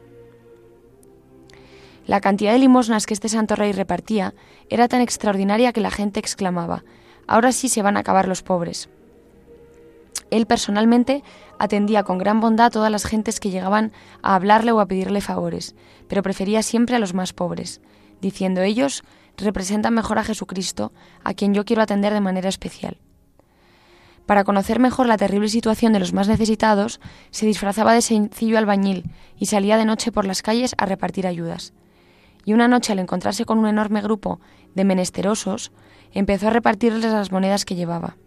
La 2.05 2.21
cantidad 2.21 2.51
de 2.51 2.59
limosnas 2.59 3.05
que 3.05 3.13
este 3.15 3.29
santo 3.29 3.55
rey 3.55 3.71
repartía 3.71 4.35
era 4.69 4.87
tan 4.87 5.01
extraordinaria 5.01 5.73
que 5.73 5.81
la 5.81 5.89
gente 5.89 6.19
exclamaba, 6.19 6.83
ahora 7.25 7.51
sí 7.51 7.69
se 7.69 7.81
van 7.81 7.97
a 7.97 8.01
acabar 8.01 8.27
los 8.27 8.43
pobres. 8.43 8.89
Él 10.31 10.45
personalmente 10.47 11.23
atendía 11.59 12.03
con 12.03 12.17
gran 12.17 12.39
bondad 12.39 12.67
a 12.67 12.69
todas 12.69 12.91
las 12.91 13.05
gentes 13.05 13.39
que 13.39 13.49
llegaban 13.49 13.91
a 14.21 14.35
hablarle 14.35 14.71
o 14.71 14.79
a 14.79 14.85
pedirle 14.87 15.21
favores, 15.21 15.75
pero 16.07 16.23
prefería 16.23 16.63
siempre 16.63 16.95
a 16.95 16.99
los 16.99 17.13
más 17.13 17.33
pobres, 17.33 17.81
diciendo 18.21 18.61
ellos 18.61 19.03
representan 19.37 19.93
mejor 19.93 20.17
a 20.17 20.23
Jesucristo, 20.23 20.93
a 21.23 21.33
quien 21.33 21.53
yo 21.53 21.65
quiero 21.65 21.81
atender 21.81 22.13
de 22.13 22.21
manera 22.21 22.49
especial. 22.49 22.97
Para 24.25 24.43
conocer 24.43 24.79
mejor 24.79 25.07
la 25.07 25.17
terrible 25.17 25.49
situación 25.49 25.93
de 25.93 25.99
los 25.99 26.13
más 26.13 26.27
necesitados, 26.27 26.99
se 27.29 27.45
disfrazaba 27.45 27.93
de 27.93 28.01
sencillo 28.01 28.57
albañil 28.57 29.11
y 29.37 29.45
salía 29.45 29.77
de 29.77 29.85
noche 29.85 30.11
por 30.11 30.25
las 30.25 30.41
calles 30.41 30.73
a 30.77 30.85
repartir 30.85 31.27
ayudas. 31.27 31.73
Y 32.43 32.53
una 32.53 32.67
noche, 32.67 32.93
al 32.93 32.99
encontrarse 32.99 33.45
con 33.45 33.59
un 33.59 33.67
enorme 33.67 34.01
grupo 34.01 34.39
de 34.73 34.83
menesterosos, 34.83 35.71
empezó 36.11 36.47
a 36.47 36.51
repartirles 36.51 37.11
las 37.11 37.31
monedas 37.31 37.65
que 37.65 37.75
llevaba. 37.75 38.17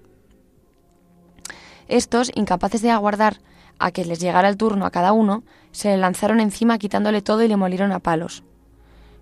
Estos, 1.88 2.30
incapaces 2.34 2.82
de 2.82 2.90
aguardar 2.90 3.38
a 3.78 3.90
que 3.90 4.04
les 4.04 4.20
llegara 4.20 4.48
el 4.48 4.56
turno 4.56 4.86
a 4.86 4.90
cada 4.90 5.12
uno, 5.12 5.42
se 5.72 5.88
le 5.88 5.96
lanzaron 5.96 6.40
encima 6.40 6.78
quitándole 6.78 7.22
todo 7.22 7.42
y 7.42 7.48
le 7.48 7.56
molieron 7.56 7.92
a 7.92 7.98
palos. 7.98 8.44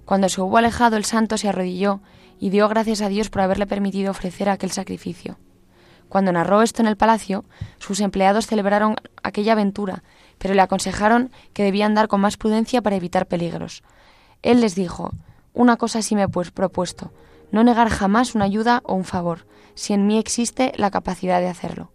Cuando 0.04 0.28
se 0.28 0.40
hubo 0.40 0.58
alejado, 0.58 0.96
el 0.96 1.04
santo 1.04 1.38
se 1.38 1.49
arrodilló 1.49 2.00
y 2.38 2.50
dio 2.50 2.68
gracias 2.68 3.00
a 3.00 3.08
Dios 3.08 3.30
por 3.30 3.42
haberle 3.42 3.66
permitido 3.66 4.11
ofrecer 4.11 4.49
aquel 4.49 4.70
sacrificio. 4.70 5.38
Cuando 6.08 6.32
narró 6.32 6.62
esto 6.62 6.82
en 6.82 6.88
el 6.88 6.96
palacio, 6.96 7.44
sus 7.78 8.00
empleados 8.00 8.46
celebraron 8.46 8.96
aquella 9.23 9.52
aventura, 9.52 10.04
pero 10.38 10.54
le 10.54 10.62
aconsejaron 10.62 11.30
que 11.52 11.64
debían 11.64 11.94
dar 11.94 12.08
con 12.08 12.20
más 12.20 12.37
prudencia 12.37 12.82
para 12.82 12.96
evitar 12.96 13.26
peligros. 13.26 13.82
Él 14.42 14.61
les 14.61 14.75
dijo, 14.75 15.11
Una 15.52 15.76
cosa 15.76 16.02
sí 16.02 16.14
me 16.14 16.23
he 16.23 16.28
pues 16.28 16.52
propuesto, 16.52 17.12
no 17.50 17.64
negar 17.64 17.88
jamás 17.88 18.35
una 18.35 18.44
ayuda 18.44 18.82
o 18.85 18.94
un 18.94 19.04
favor, 19.04 19.47
si 19.75 19.93
en 19.93 20.06
mí 20.06 20.19
existe 20.19 20.73
la 20.76 20.90
capacidad 20.90 21.40
de 21.40 21.49
hacerlo. 21.49 21.90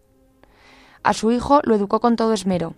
A 1.03 1.13
su 1.13 1.31
hijo 1.31 1.61
lo 1.63 1.75
educó 1.75 1.99
con 1.99 2.15
todo 2.15 2.33
esmero, 2.33 2.75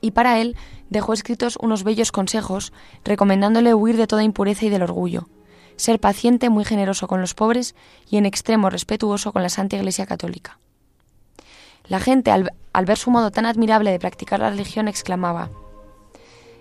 y 0.00 0.10
para 0.10 0.38
él 0.38 0.54
dejó 0.90 1.14
escritos 1.14 1.56
unos 1.60 1.82
bellos 1.82 2.12
consejos, 2.12 2.72
recomendándole 3.04 3.72
huir 3.72 3.96
de 3.96 4.06
toda 4.06 4.22
impureza 4.22 4.66
y 4.66 4.68
del 4.68 4.82
orgullo, 4.82 5.28
ser 5.76 5.98
paciente, 5.98 6.50
muy 6.50 6.64
generoso 6.64 7.08
con 7.08 7.20
los 7.20 7.34
pobres 7.34 7.74
y 8.10 8.18
en 8.18 8.26
extremo 8.26 8.70
respetuoso 8.70 9.32
con 9.32 9.42
la 9.42 9.48
Santa 9.48 9.76
Iglesia 9.76 10.06
Católica. 10.06 10.58
La 11.86 12.00
gente, 12.00 12.30
al, 12.30 12.52
ver 12.84 12.98
su 12.98 13.10
modo 13.10 13.30
tan 13.30 13.46
admirable 13.46 13.90
de 13.90 13.98
practicar 13.98 14.40
la 14.40 14.50
religión, 14.50 14.88
exclamaba, 14.88 15.50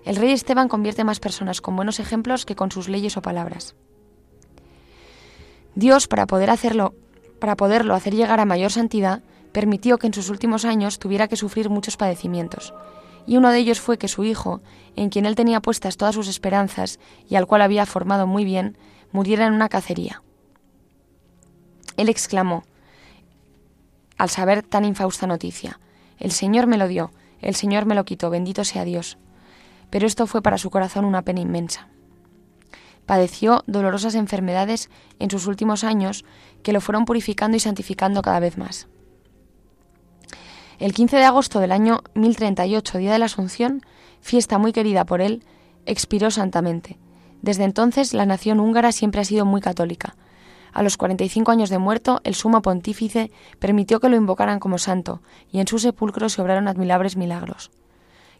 El 0.05 0.15
rey 0.15 0.31
Esteban 0.31 0.67
convierte 0.67 1.03
más 1.03 1.19
personas 1.19 1.61
con 1.61 1.75
buenos 1.75 1.99
ejemplos 1.99 2.45
que 2.45 2.55
con 2.55 2.71
sus 2.71 2.89
leyes 2.89 3.17
o 3.17 3.21
palabras. 3.21 3.75
Dios, 5.75 6.07
para 6.07 6.27
poder 6.27 6.49
hacerlo, 6.49 6.93
para 7.39 7.55
poderlo 7.55 7.93
hacer 7.93 8.13
llegar 8.13 8.39
a 8.39 8.45
mayor 8.45 8.71
santidad, 8.71 9.21
permitió 9.53 9.97
que 9.97 10.07
en 10.07 10.13
sus 10.13 10.29
últimos 10.29 10.65
años 10.65 10.99
tuviera 10.99 11.29
que 11.29 11.37
sufrir 11.37 11.69
muchos 11.69 11.95
padecimientos, 11.95 12.73
y 13.25 13.37
uno 13.37 13.51
de 13.51 13.59
ellos 13.59 13.79
fue 13.79 13.97
que 13.97 14.09
su 14.09 14.25
hijo, 14.25 14.61
en 14.97 15.09
quien 15.09 15.25
él 15.25 15.35
tenía 15.35 15.61
puestas 15.61 15.95
todas 15.95 16.15
sus 16.15 16.27
esperanzas 16.27 16.99
y 17.29 17.35
al 17.35 17.47
cual 17.47 17.61
había 17.61 17.85
formado 17.85 18.27
muy 18.27 18.43
bien, 18.43 18.77
muriera 19.11 19.45
en 19.45 19.53
una 19.53 19.69
cacería. 19.69 20.21
Él 21.95 22.09
exclamó, 22.09 22.63
al 24.17 24.29
saber 24.29 24.63
tan 24.63 24.85
infausta 24.85 25.27
noticia, 25.27 25.79
El 26.19 26.31
Señor 26.31 26.67
me 26.67 26.77
lo 26.77 26.87
dio, 26.87 27.11
el 27.41 27.55
Señor 27.55 27.85
me 27.85 27.95
lo 27.95 28.05
quitó, 28.05 28.29
bendito 28.29 28.63
sea 28.63 28.85
Dios. 28.85 29.17
Pero 29.89 30.07
esto 30.07 30.27
fue 30.27 30.41
para 30.41 30.57
su 30.57 30.69
corazón 30.69 31.05
una 31.05 31.23
pena 31.23 31.41
inmensa. 31.41 31.89
Padeció 33.05 33.63
dolorosas 33.67 34.15
enfermedades 34.15 34.89
en 35.19 35.29
sus 35.29 35.45
últimos 35.45 35.83
años 35.83 36.23
que 36.63 36.71
lo 36.71 36.79
fueron 36.79 37.05
purificando 37.05 37.57
y 37.57 37.59
santificando 37.59 38.21
cada 38.21 38.39
vez 38.39 38.57
más. 38.57 38.87
El 40.79 40.93
15 40.93 41.17
de 41.17 41.25
agosto 41.25 41.59
del 41.59 41.71
año 41.71 42.01
1038, 42.15 42.97
día 42.97 43.13
de 43.13 43.19
la 43.19 43.25
Asunción, 43.25 43.81
fiesta 44.21 44.57
muy 44.57 44.73
querida 44.73 45.05
por 45.05 45.21
él, 45.21 45.43
expiró 45.85 46.31
santamente. 46.31 46.97
Desde 47.41 47.63
entonces 47.63 48.13
la 48.13 48.25
nación 48.25 48.59
húngara 48.59 48.91
siempre 48.91 49.21
ha 49.21 49.25
sido 49.25 49.45
muy 49.45 49.61
católica. 49.61 50.15
A 50.73 50.81
los 50.81 50.97
45 50.97 51.51
años 51.51 51.69
de 51.69 51.77
muerto, 51.77 52.21
el 52.23 52.33
sumo 52.33 52.61
pontífice 52.63 53.31
permitió 53.59 53.99
que 53.99 54.09
lo 54.09 54.15
invocaran 54.15 54.59
como 54.59 54.79
santo, 54.79 55.21
y 55.51 55.59
en 55.59 55.67
su 55.67 55.77
sepulcro 55.77 56.29
se 56.29 56.41
obraron 56.41 56.67
admirables 56.67 57.15
milagros. 57.15 57.69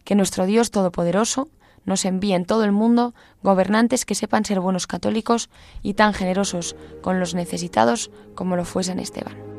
Que 0.02 0.16
nuestro 0.16 0.44
Dios 0.44 0.72
Todopoderoso 0.72 1.48
nos 1.84 2.04
envíe 2.04 2.32
en 2.32 2.46
todo 2.46 2.64
el 2.64 2.72
mundo 2.72 3.14
gobernantes 3.42 4.04
que 4.04 4.16
sepan 4.16 4.44
ser 4.44 4.58
buenos 4.58 4.86
católicos 4.88 5.50
y 5.82 5.94
tan 5.94 6.14
generosos 6.14 6.74
con 7.02 7.20
los 7.20 7.34
necesitados 7.34 8.10
como 8.34 8.56
lo 8.56 8.64
fue 8.64 8.82
San 8.82 8.98
Esteban. 8.98 9.53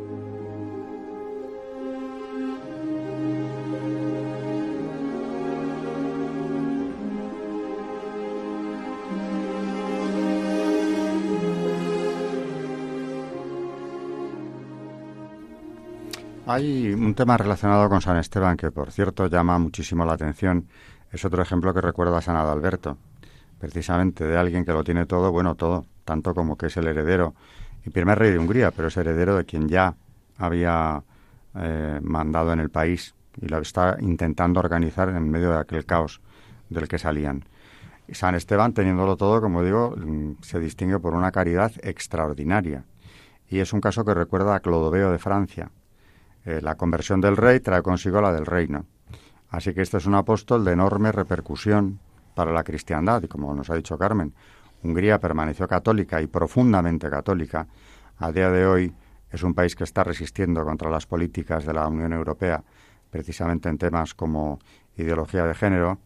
Hay 16.47 16.93
un 16.93 17.15
tema 17.15 17.37
relacionado 17.37 17.89
con 17.89 18.01
San 18.01 18.17
Esteban 18.17 18.55
que, 18.55 18.69
por 18.69 18.91
cierto, 18.91 19.25
llama 19.25 19.57
muchísimo 19.57 20.05
la 20.05 20.13
atención. 20.13 20.67
Es 21.11 21.25
otro 21.25 21.41
ejemplo 21.41 21.73
que 21.73 21.81
recuerda 21.81 22.19
a 22.19 22.21
San 22.21 22.35
Adalberto, 22.35 22.99
precisamente 23.59 24.25
de 24.25 24.37
alguien 24.37 24.63
que 24.63 24.71
lo 24.71 24.83
tiene 24.83 25.07
todo, 25.07 25.31
bueno, 25.31 25.55
todo, 25.55 25.87
tanto 26.03 26.35
como 26.35 26.55
que 26.55 26.67
es 26.67 26.77
el 26.77 26.87
heredero 26.87 27.33
y 27.83 27.89
primer 27.89 28.19
rey 28.19 28.31
de 28.31 28.37
Hungría, 28.37 28.69
pero 28.69 28.89
es 28.89 28.97
heredero 28.97 29.35
de 29.35 29.45
quien 29.45 29.67
ya 29.67 29.95
había 30.37 31.01
eh, 31.55 31.99
mandado 32.03 32.53
en 32.53 32.59
el 32.59 32.69
país 32.69 33.15
y 33.41 33.47
lo 33.47 33.57
está 33.57 33.97
intentando 33.99 34.59
organizar 34.59 35.09
en 35.09 35.27
medio 35.31 35.49
de 35.49 35.57
aquel 35.57 35.83
caos 35.85 36.21
del 36.69 36.87
que 36.87 36.99
salían. 36.99 37.43
San 38.11 38.35
Esteban, 38.35 38.71
teniéndolo 38.73 39.17
todo, 39.17 39.41
como 39.41 39.63
digo, 39.63 39.95
mm, 39.97 40.43
se 40.43 40.59
distingue 40.59 40.99
por 40.99 41.15
una 41.15 41.31
caridad 41.31 41.71
extraordinaria. 41.81 42.83
Y 43.49 43.59
es 43.59 43.73
un 43.73 43.81
caso 43.81 44.05
que 44.05 44.13
recuerda 44.13 44.53
a 44.53 44.59
Clodoveo 44.59 45.11
de 45.11 45.17
Francia, 45.17 45.71
eh, 46.45 46.59
la 46.61 46.75
conversión 46.75 47.21
del 47.21 47.37
rey 47.37 47.59
trae 47.59 47.81
consigo 47.81 48.21
la 48.21 48.31
del 48.31 48.45
reino. 48.45 48.85
Así 49.49 49.73
que 49.73 49.81
este 49.81 49.97
es 49.97 50.05
un 50.05 50.15
apóstol 50.15 50.63
de 50.63 50.73
enorme 50.73 51.11
repercusión 51.11 51.99
para 52.35 52.51
la 52.51 52.63
cristiandad 52.63 53.23
y 53.23 53.27
como 53.27 53.53
nos 53.53 53.69
ha 53.69 53.75
dicho 53.75 53.97
Carmen, 53.97 54.33
Hungría 54.83 55.19
permaneció 55.19 55.67
católica 55.67 56.21
y 56.21 56.27
profundamente 56.27 57.09
católica. 57.09 57.67
A 58.19 58.31
día 58.31 58.51
de 58.51 58.65
hoy 58.67 58.93
es 59.31 59.43
un 59.43 59.53
país 59.53 59.75
que 59.75 59.83
está 59.83 60.03
resistiendo 60.03 60.63
contra 60.63 60.89
las 60.89 61.07
políticas 61.07 61.65
de 61.65 61.73
la 61.73 61.87
Unión 61.87 62.13
Europea, 62.13 62.63
precisamente 63.09 63.67
en 63.69 63.77
temas 63.77 64.13
como 64.13 64.59
ideología 64.97 65.45
de 65.45 65.55
género, 65.55 65.97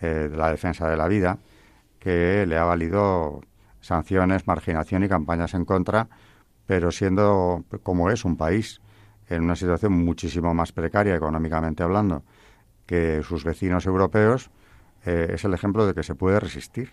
eh, 0.00 0.28
de 0.30 0.36
la 0.36 0.50
defensa 0.50 0.88
de 0.88 0.96
la 0.96 1.06
vida, 1.06 1.38
que 2.00 2.44
le 2.46 2.58
ha 2.58 2.64
valido 2.64 3.40
sanciones, 3.80 4.46
marginación 4.46 5.04
y 5.04 5.08
campañas 5.08 5.54
en 5.54 5.64
contra, 5.64 6.08
pero 6.66 6.90
siendo 6.90 7.64
como 7.82 8.10
es 8.10 8.24
un 8.24 8.36
país 8.36 8.80
en 9.28 9.42
una 9.42 9.56
situación 9.56 9.92
muchísimo 9.92 10.54
más 10.54 10.72
precaria 10.72 11.14
económicamente 11.14 11.82
hablando 11.82 12.24
que 12.86 13.22
sus 13.22 13.44
vecinos 13.44 13.86
europeos, 13.86 14.50
eh, 15.04 15.32
es 15.34 15.44
el 15.44 15.54
ejemplo 15.54 15.86
de 15.86 15.94
que 15.94 16.02
se 16.02 16.14
puede 16.14 16.40
resistir 16.40 16.92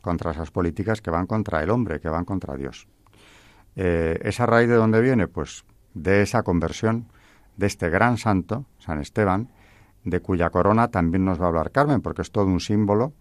contra 0.00 0.32
esas 0.32 0.50
políticas 0.50 1.00
que 1.00 1.10
van 1.10 1.26
contra 1.26 1.62
el 1.62 1.70
hombre, 1.70 2.00
que 2.00 2.08
van 2.08 2.24
contra 2.24 2.56
Dios. 2.56 2.86
Eh, 3.76 4.20
¿Esa 4.22 4.46
raíz 4.46 4.68
de 4.68 4.76
dónde 4.76 5.00
viene? 5.00 5.28
Pues 5.28 5.64
de 5.94 6.22
esa 6.22 6.42
conversión 6.42 7.08
de 7.56 7.66
este 7.66 7.88
gran 7.88 8.18
santo, 8.18 8.66
San 8.78 9.00
Esteban, 9.00 9.48
de 10.04 10.20
cuya 10.20 10.50
corona 10.50 10.88
también 10.88 11.24
nos 11.24 11.40
va 11.40 11.46
a 11.46 11.48
hablar 11.48 11.70
Carmen, 11.70 12.02
porque 12.02 12.22
es 12.22 12.30
todo 12.30 12.46
un 12.46 12.60
símbolo 12.60 13.12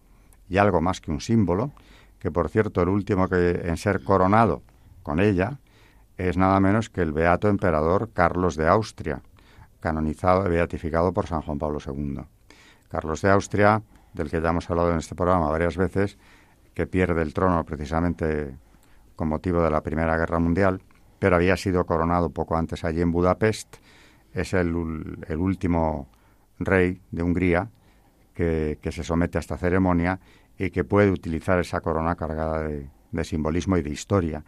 y 0.50 0.58
algo 0.58 0.82
más 0.82 1.00
que 1.00 1.12
un 1.12 1.22
símbolo, 1.22 1.72
que 2.20 2.32
por 2.32 2.50
cierto 2.50 2.82
el 2.82 2.90
último 2.90 3.30
que 3.30 3.62
en 3.64 3.78
ser 3.78 4.04
coronado 4.04 4.62
con 5.02 5.20
ella 5.20 5.60
es 6.18 6.38
nada 6.38 6.60
menos 6.60 6.90
que 6.90 7.02
el 7.02 7.12
beato 7.12 7.50
emperador 7.50 8.12
Carlos 8.14 8.56
de 8.56 8.68
Austria, 8.68 9.22
canonizado 9.80 10.48
y 10.48 10.50
beatificado 10.50 11.12
por 11.14 11.28
San 11.28 11.42
Juan 11.42 11.60
Pablo 11.60 11.80
II. 11.86 12.22
Carlos 12.88 13.22
de 13.22 13.32
Austria, 13.32 13.82
del 14.14 14.30
que 14.30 14.42
ya 14.42 14.50
hemos 14.50 14.70
hablado 14.70 14.92
en 14.92 15.00
este 15.00 15.16
programa 15.16 15.50
varias 15.50 15.76
veces, 15.76 16.18
que 16.74 16.88
pierde 16.88 17.22
el 17.22 17.34
trono 17.34 17.64
precisamente 17.66 18.56
con 19.16 19.28
motivo 19.28 19.62
de 19.62 19.70
la 19.70 19.82
Primera 19.82 20.18
Guerra 20.18 20.40
Mundial, 20.40 20.82
pero 21.20 21.36
había 21.36 21.58
sido 21.58 21.86
coronado 21.86 22.30
poco 22.30 22.56
antes 22.56 22.84
allí 22.84 23.02
en 23.02 23.12
Budapest, 23.12 23.78
es 24.34 24.54
el, 24.54 24.76
último 24.76 26.08
rey 26.60 27.02
de 27.12 27.24
Hungría 27.24 27.70
que, 28.34 28.78
se 28.84 29.04
somete 29.04 29.38
a 29.38 29.42
esta 29.42 29.58
ceremonia 29.58 30.20
y 30.58 30.72
que 30.72 30.84
puede 30.84 31.12
utilizar 31.12 31.60
esa 31.60 31.82
corona 31.82 32.16
cargada 32.16 32.64
de, 32.64 32.90
de 33.12 33.24
simbolismo 33.24 33.78
y 33.78 33.84
de 33.84 33.92
historia, 33.92 34.44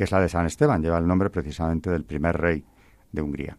que 0.00 0.04
es 0.04 0.12
la 0.12 0.20
de 0.20 0.30
San 0.30 0.46
Esteban, 0.46 0.80
lleva 0.80 0.96
el 0.96 1.06
nombre 1.06 1.28
precisamente 1.28 1.90
del 1.90 2.04
primer 2.04 2.34
rey 2.34 2.64
de 3.12 3.20
Hungría. 3.20 3.58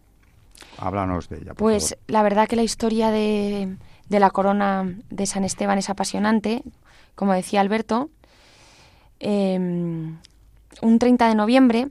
Háblanos 0.76 1.28
de 1.28 1.36
ella. 1.36 1.54
pues 1.54 1.96
la 2.08 2.24
verdad 2.24 2.48
que 2.48 2.56
la 2.56 2.64
historia 2.64 3.12
de, 3.12 3.76
de, 4.08 4.18
la 4.18 4.28
corona 4.30 4.92
de 5.08 5.26
San 5.26 5.44
Esteban 5.44 5.78
es 5.78 5.88
apasionante, 5.88 6.64
como 7.14 7.32
decía 7.32 7.60
Alberto. 7.60 8.10
Em, 9.20 10.18
un 10.80 10.98
30 10.98 11.28
de 11.28 11.36
noviembre, 11.36 11.88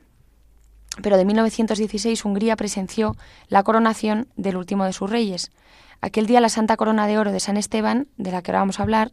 pero 1.02 1.16
de 1.16 1.24
1916, 1.24 2.26
Hungría 2.26 2.58
presenció 2.58 3.16
la 3.48 3.64
coronación 3.64 4.28
del 4.36 4.58
último 4.58 4.84
de 4.84 4.92
sus 4.92 5.10
reyes. 5.10 5.54
Aquel 6.02 6.26
día 6.26 6.42
la 6.42 6.50
Santa 6.50 6.76
Corona 6.76 7.08
de 7.08 7.18
Oro 7.18 7.32
de 7.32 7.40
San 7.40 7.56
Esteban, 7.56 8.10
de 8.18 8.34
la 8.34 8.42
que 8.42 8.52
ahora 8.52 8.60
vamos 8.60 8.82
a 8.82 8.84
hablar, 8.84 9.12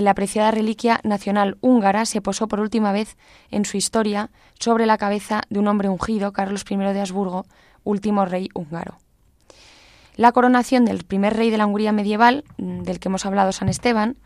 la 0.00 0.12
apreciada 0.12 0.50
reliquia 0.50 1.00
nacional 1.04 1.58
húngara 1.60 2.06
se 2.06 2.20
posó 2.20 2.48
por 2.48 2.60
última 2.60 2.92
vez 2.92 3.16
en 3.50 3.64
su 3.64 3.76
historia 3.76 4.30
sobre 4.58 4.86
la 4.86 4.98
cabeza 4.98 5.42
de 5.50 5.58
un 5.58 5.68
hombre 5.68 5.88
ungido, 5.88 6.32
Carlos 6.32 6.64
I 6.68 6.76
de 6.76 7.00
Habsburgo, 7.00 7.44
último 7.84 8.24
rey 8.24 8.48
húngaro. 8.54 8.96
La 10.16 10.32
coronación 10.32 10.84
del 10.84 11.04
primer 11.04 11.36
rey 11.36 11.50
de 11.50 11.58
la 11.58 11.66
Hungría 11.66 11.92
medieval, 11.92 12.44
del 12.58 12.98
que 12.98 13.08
hemos 13.08 13.26
hablado 13.26 13.52
San 13.52 13.68
Esteban, 13.68 14.16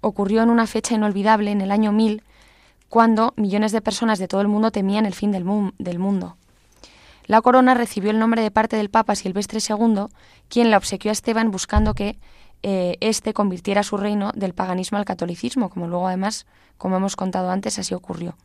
ocurrió 0.00 0.42
en 0.42 0.50
una 0.50 0.66
fecha 0.66 0.94
inolvidable 0.94 1.50
en 1.50 1.60
el 1.60 1.70
año 1.70 1.92
1000, 1.92 2.22
cuando 2.88 3.32
millones 3.36 3.72
de 3.72 3.80
personas 3.80 4.18
de 4.18 4.28
todo 4.28 4.40
el 4.40 4.48
mundo 4.48 4.70
temían 4.70 5.06
el 5.06 5.14
fin 5.14 5.32
del, 5.32 5.44
del 5.78 5.98
mundo. 5.98 6.36
La 7.26 7.40
corona 7.40 7.74
recibió 7.74 8.10
el 8.10 8.18
nombre 8.18 8.42
de 8.42 8.50
parte 8.50 8.76
del 8.76 8.90
Papa 8.90 9.14
Silvestre 9.14 9.58
II, 9.66 10.06
quien 10.48 10.70
la 10.70 10.76
obsequió 10.76 11.10
a 11.10 11.12
Esteban 11.12 11.50
buscando 11.50 11.94
que 11.94 12.18
este 12.64 13.34
convirtiera 13.34 13.82
su 13.82 13.98
reino 13.98 14.32
del 14.34 14.54
paganismo 14.54 14.96
al 14.96 15.04
catolicismo, 15.04 15.68
como 15.68 15.86
luego 15.86 16.08
además, 16.08 16.46
como 16.78 16.96
hemos 16.96 17.14
contado 17.14 17.50
antes, 17.50 17.78
así 17.78 17.94
ocurrió. 17.94 18.36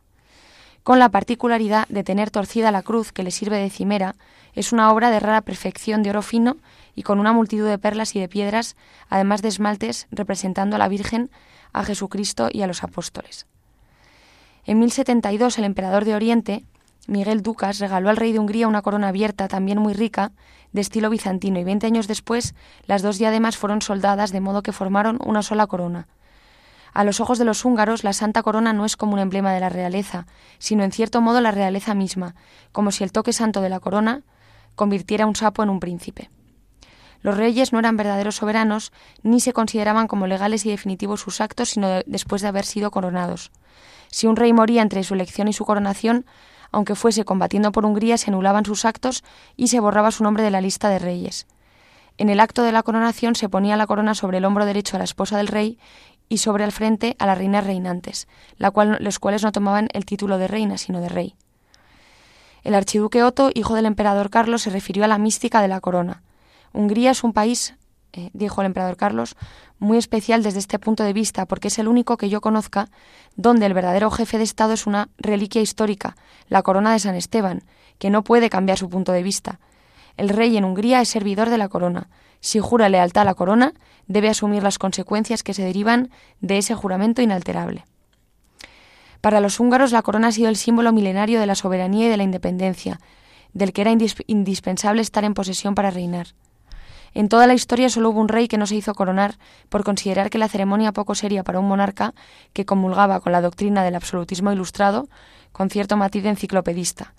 Con 0.82 0.98
la 0.98 1.08
particularidad 1.08 1.88
de 1.88 2.04
tener 2.04 2.30
torcida 2.30 2.70
la 2.70 2.82
cruz 2.82 3.12
que 3.12 3.22
le 3.22 3.30
sirve 3.30 3.58
de 3.58 3.70
cimera, 3.70 4.16
es 4.54 4.72
una 4.72 4.92
obra 4.92 5.10
de 5.10 5.20
rara 5.20 5.40
perfección 5.40 6.02
de 6.02 6.10
oro 6.10 6.22
fino 6.22 6.56
y 6.94 7.02
con 7.02 7.18
una 7.18 7.32
multitud 7.32 7.66
de 7.66 7.78
perlas 7.78 8.14
y 8.14 8.20
de 8.20 8.28
piedras, 8.28 8.76
además 9.08 9.42
de 9.42 9.48
esmaltes 9.48 10.06
representando 10.10 10.76
a 10.76 10.78
la 10.78 10.88
Virgen, 10.88 11.30
a 11.72 11.84
Jesucristo 11.84 12.48
y 12.52 12.62
a 12.62 12.66
los 12.66 12.82
apóstoles. 12.82 13.46
En 14.66 14.78
1072 14.78 15.58
el 15.58 15.64
emperador 15.64 16.04
de 16.04 16.14
Oriente, 16.14 16.64
Miguel 17.06 17.42
Ducas, 17.42 17.78
regaló 17.78 18.10
al 18.10 18.16
rey 18.16 18.32
de 18.32 18.38
Hungría 18.38 18.68
una 18.68 18.82
corona 18.82 19.08
abierta, 19.08 19.48
también 19.48 19.78
muy 19.78 19.94
rica, 19.94 20.32
de 20.72 20.80
estilo 20.80 21.10
bizantino, 21.10 21.58
y 21.58 21.64
veinte 21.64 21.86
años 21.86 22.06
después 22.06 22.54
las 22.86 23.02
dos 23.02 23.18
diademas 23.18 23.56
fueron 23.56 23.82
soldadas 23.82 24.30
de 24.30 24.40
modo 24.40 24.62
que 24.62 24.72
formaron 24.72 25.18
una 25.24 25.42
sola 25.42 25.66
corona. 25.66 26.06
A 26.92 27.04
los 27.04 27.20
ojos 27.20 27.38
de 27.38 27.44
los 27.44 27.64
húngaros, 27.64 28.02
la 28.04 28.12
Santa 28.12 28.42
Corona 28.42 28.72
no 28.72 28.84
es 28.84 28.96
como 28.96 29.14
un 29.14 29.20
emblema 29.20 29.52
de 29.52 29.60
la 29.60 29.68
realeza, 29.68 30.26
sino 30.58 30.82
en 30.82 30.92
cierto 30.92 31.20
modo 31.20 31.40
la 31.40 31.52
realeza 31.52 31.94
misma, 31.94 32.34
como 32.72 32.90
si 32.90 33.04
el 33.04 33.12
toque 33.12 33.32
santo 33.32 33.60
de 33.60 33.68
la 33.68 33.80
corona 33.80 34.22
convirtiera 34.74 35.24
a 35.24 35.26
un 35.28 35.36
sapo 35.36 35.62
en 35.62 35.70
un 35.70 35.78
príncipe. 35.78 36.30
Los 37.22 37.36
reyes 37.36 37.72
no 37.72 37.78
eran 37.78 37.96
verdaderos 37.96 38.36
soberanos, 38.36 38.92
ni 39.22 39.40
se 39.40 39.52
consideraban 39.52 40.08
como 40.08 40.26
legales 40.26 40.64
y 40.66 40.70
definitivos 40.70 41.20
sus 41.20 41.40
actos, 41.40 41.70
sino 41.70 42.00
después 42.06 42.42
de 42.42 42.48
haber 42.48 42.64
sido 42.64 42.90
coronados. 42.90 43.52
Si 44.08 44.26
un 44.26 44.36
rey 44.36 44.52
moría 44.52 44.82
entre 44.82 45.04
su 45.04 45.14
elección 45.14 45.46
y 45.46 45.52
su 45.52 45.64
coronación, 45.64 46.24
aunque 46.72 46.94
fuese 46.94 47.24
combatiendo 47.24 47.72
por 47.72 47.84
Hungría, 47.84 48.18
se 48.18 48.30
anulaban 48.30 48.64
sus 48.64 48.84
actos 48.84 49.24
y 49.56 49.68
se 49.68 49.80
borraba 49.80 50.10
su 50.10 50.22
nombre 50.22 50.42
de 50.42 50.50
la 50.50 50.60
lista 50.60 50.88
de 50.88 50.98
reyes. 50.98 51.46
En 52.18 52.28
el 52.28 52.40
acto 52.40 52.62
de 52.62 52.72
la 52.72 52.82
coronación 52.82 53.34
se 53.34 53.48
ponía 53.48 53.76
la 53.76 53.86
corona 53.86 54.14
sobre 54.14 54.38
el 54.38 54.44
hombro 54.44 54.66
derecho 54.66 54.96
a 54.96 54.98
la 54.98 55.04
esposa 55.04 55.36
del 55.36 55.48
rey 55.48 55.78
y 56.28 56.38
sobre 56.38 56.64
el 56.64 56.72
frente 56.72 57.16
a 57.18 57.26
las 57.26 57.38
reinas 57.38 57.64
reinantes, 57.64 58.28
la 58.56 58.70
cual, 58.70 58.98
los 59.00 59.18
cuales 59.18 59.42
no 59.42 59.52
tomaban 59.52 59.88
el 59.92 60.04
título 60.04 60.38
de 60.38 60.46
reina, 60.46 60.78
sino 60.78 61.00
de 61.00 61.08
rey. 61.08 61.34
El 62.62 62.74
archiduque 62.74 63.22
Otto, 63.22 63.50
hijo 63.54 63.74
del 63.74 63.86
emperador 63.86 64.30
Carlos, 64.30 64.62
se 64.62 64.70
refirió 64.70 65.04
a 65.04 65.08
la 65.08 65.18
mística 65.18 65.62
de 65.62 65.68
la 65.68 65.80
corona. 65.80 66.22
Hungría 66.72 67.10
es 67.10 67.24
un 67.24 67.32
país, 67.32 67.74
eh, 68.12 68.30
dijo 68.32 68.60
el 68.60 68.66
emperador 68.66 68.96
Carlos, 68.96 69.36
muy 69.78 69.98
especial 69.98 70.42
desde 70.42 70.58
este 70.58 70.78
punto 70.78 71.04
de 71.04 71.12
vista, 71.12 71.46
porque 71.46 71.68
es 71.68 71.78
el 71.78 71.88
único 71.88 72.16
que 72.16 72.28
yo 72.28 72.40
conozca 72.40 72.88
donde 73.36 73.66
el 73.66 73.74
verdadero 73.74 74.10
jefe 74.10 74.38
de 74.38 74.44
Estado 74.44 74.72
es 74.72 74.86
una 74.86 75.08
reliquia 75.18 75.62
histórica, 75.62 76.16
la 76.48 76.62
corona 76.62 76.92
de 76.92 76.98
San 76.98 77.14
Esteban, 77.14 77.62
que 77.98 78.10
no 78.10 78.24
puede 78.24 78.50
cambiar 78.50 78.78
su 78.78 78.88
punto 78.88 79.12
de 79.12 79.22
vista. 79.22 79.60
El 80.16 80.28
rey 80.28 80.56
en 80.56 80.64
Hungría 80.64 81.00
es 81.00 81.08
servidor 81.08 81.50
de 81.50 81.58
la 81.58 81.68
corona. 81.68 82.08
Si 82.40 82.58
jura 82.58 82.88
lealtad 82.88 83.22
a 83.22 83.26
la 83.26 83.34
corona, 83.34 83.74
debe 84.06 84.28
asumir 84.28 84.62
las 84.62 84.78
consecuencias 84.78 85.42
que 85.42 85.54
se 85.54 85.62
derivan 85.62 86.10
de 86.40 86.58
ese 86.58 86.74
juramento 86.74 87.22
inalterable. 87.22 87.84
Para 89.20 89.40
los 89.40 89.60
húngaros 89.60 89.92
la 89.92 90.02
corona 90.02 90.28
ha 90.28 90.32
sido 90.32 90.48
el 90.48 90.56
símbolo 90.56 90.92
milenario 90.92 91.40
de 91.40 91.46
la 91.46 91.54
soberanía 91.54 92.06
y 92.06 92.08
de 92.08 92.16
la 92.16 92.22
independencia, 92.22 93.00
del 93.52 93.72
que 93.72 93.82
era 93.82 93.92
indispensable 94.26 95.02
estar 95.02 95.24
en 95.24 95.34
posesión 95.34 95.74
para 95.74 95.90
reinar. 95.90 96.28
En 97.14 97.28
toda 97.28 97.46
la 97.46 97.54
historia 97.54 97.88
solo 97.88 98.10
hubo 98.10 98.20
un 98.20 98.28
rey 98.28 98.46
que 98.46 98.58
no 98.58 98.66
se 98.66 98.76
hizo 98.76 98.94
coronar 98.94 99.36
por 99.68 99.84
considerar 99.84 100.30
que 100.30 100.38
la 100.38 100.48
ceremonia 100.48 100.92
poco 100.92 101.14
seria 101.14 101.42
para 101.42 101.58
un 101.58 101.68
monarca 101.68 102.14
que 102.52 102.64
comulgaba 102.64 103.20
con 103.20 103.32
la 103.32 103.40
doctrina 103.40 103.82
del 103.82 103.96
absolutismo 103.96 104.52
ilustrado 104.52 105.08
con 105.52 105.70
cierto 105.70 105.96
matiz 105.96 106.22
de 106.22 106.30
enciclopedista. 106.30 107.12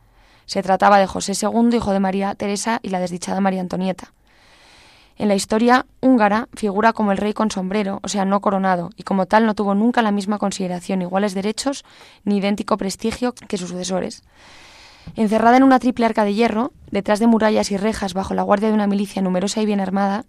Se 0.46 0.64
trataba 0.64 0.98
de 0.98 1.08
José 1.08 1.34
II, 1.34 1.76
hijo 1.76 1.92
de 1.92 2.00
María 2.00 2.36
Teresa 2.36 2.80
y 2.82 2.90
la 2.90 3.00
desdichada 3.00 3.42
María 3.42 3.62
Antonieta. 3.62 4.14
En 5.18 5.28
la 5.28 5.36
historia 5.36 5.86
húngara 6.00 6.48
figura 6.54 6.94
como 6.94 7.12
el 7.12 7.18
rey 7.18 7.34
con 7.34 7.52
sombrero, 7.52 8.00
o 8.02 8.08
sea, 8.08 8.26
no 8.26 8.42
coronado, 8.42 8.90
y 8.96 9.04
como 9.04 9.28
tal 9.28 9.46
no 9.46 9.54
tuvo 9.54 9.76
nunca 9.76 10.02
la 10.02 10.12
misma 10.12 10.40
consideración, 10.40 11.02
iguales 11.02 11.34
derechos 11.34 11.86
ni 12.24 12.38
idéntico 12.38 12.78
prestigio 12.78 13.34
que 13.34 13.58
sus 13.58 13.70
sucesores. 13.70 14.24
Encerrada 15.16 15.58
en 15.58 15.64
una 15.64 15.80
triple 15.80 16.06
arca 16.06 16.24
de 16.24 16.34
hierro, 16.34 16.72
detrás 16.90 17.20
de 17.20 17.28
murallas 17.28 17.72
y 17.72 17.78
rejas 17.78 18.14
bajo 18.14 18.34
la 18.34 18.44
guardia 18.44 18.70
de 18.70 18.74
una 18.74 18.88
milicia 18.88 19.22
numerosa 19.22 19.62
y 19.62 19.66
bien 19.66 19.80
armada, 19.80 20.26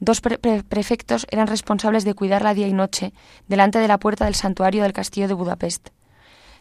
dos 0.00 0.20
prefectos 0.20 1.26
eran 1.30 1.46
responsables 1.46 2.04
de 2.04 2.14
cuidarla 2.14 2.54
día 2.54 2.68
y 2.68 2.72
noche 2.72 3.12
delante 3.48 3.78
de 3.78 3.88
la 3.88 3.98
puerta 3.98 4.24
del 4.24 4.34
santuario 4.34 4.82
del 4.82 4.92
castillo 4.92 5.28
de 5.28 5.34
Budapest. 5.34 5.90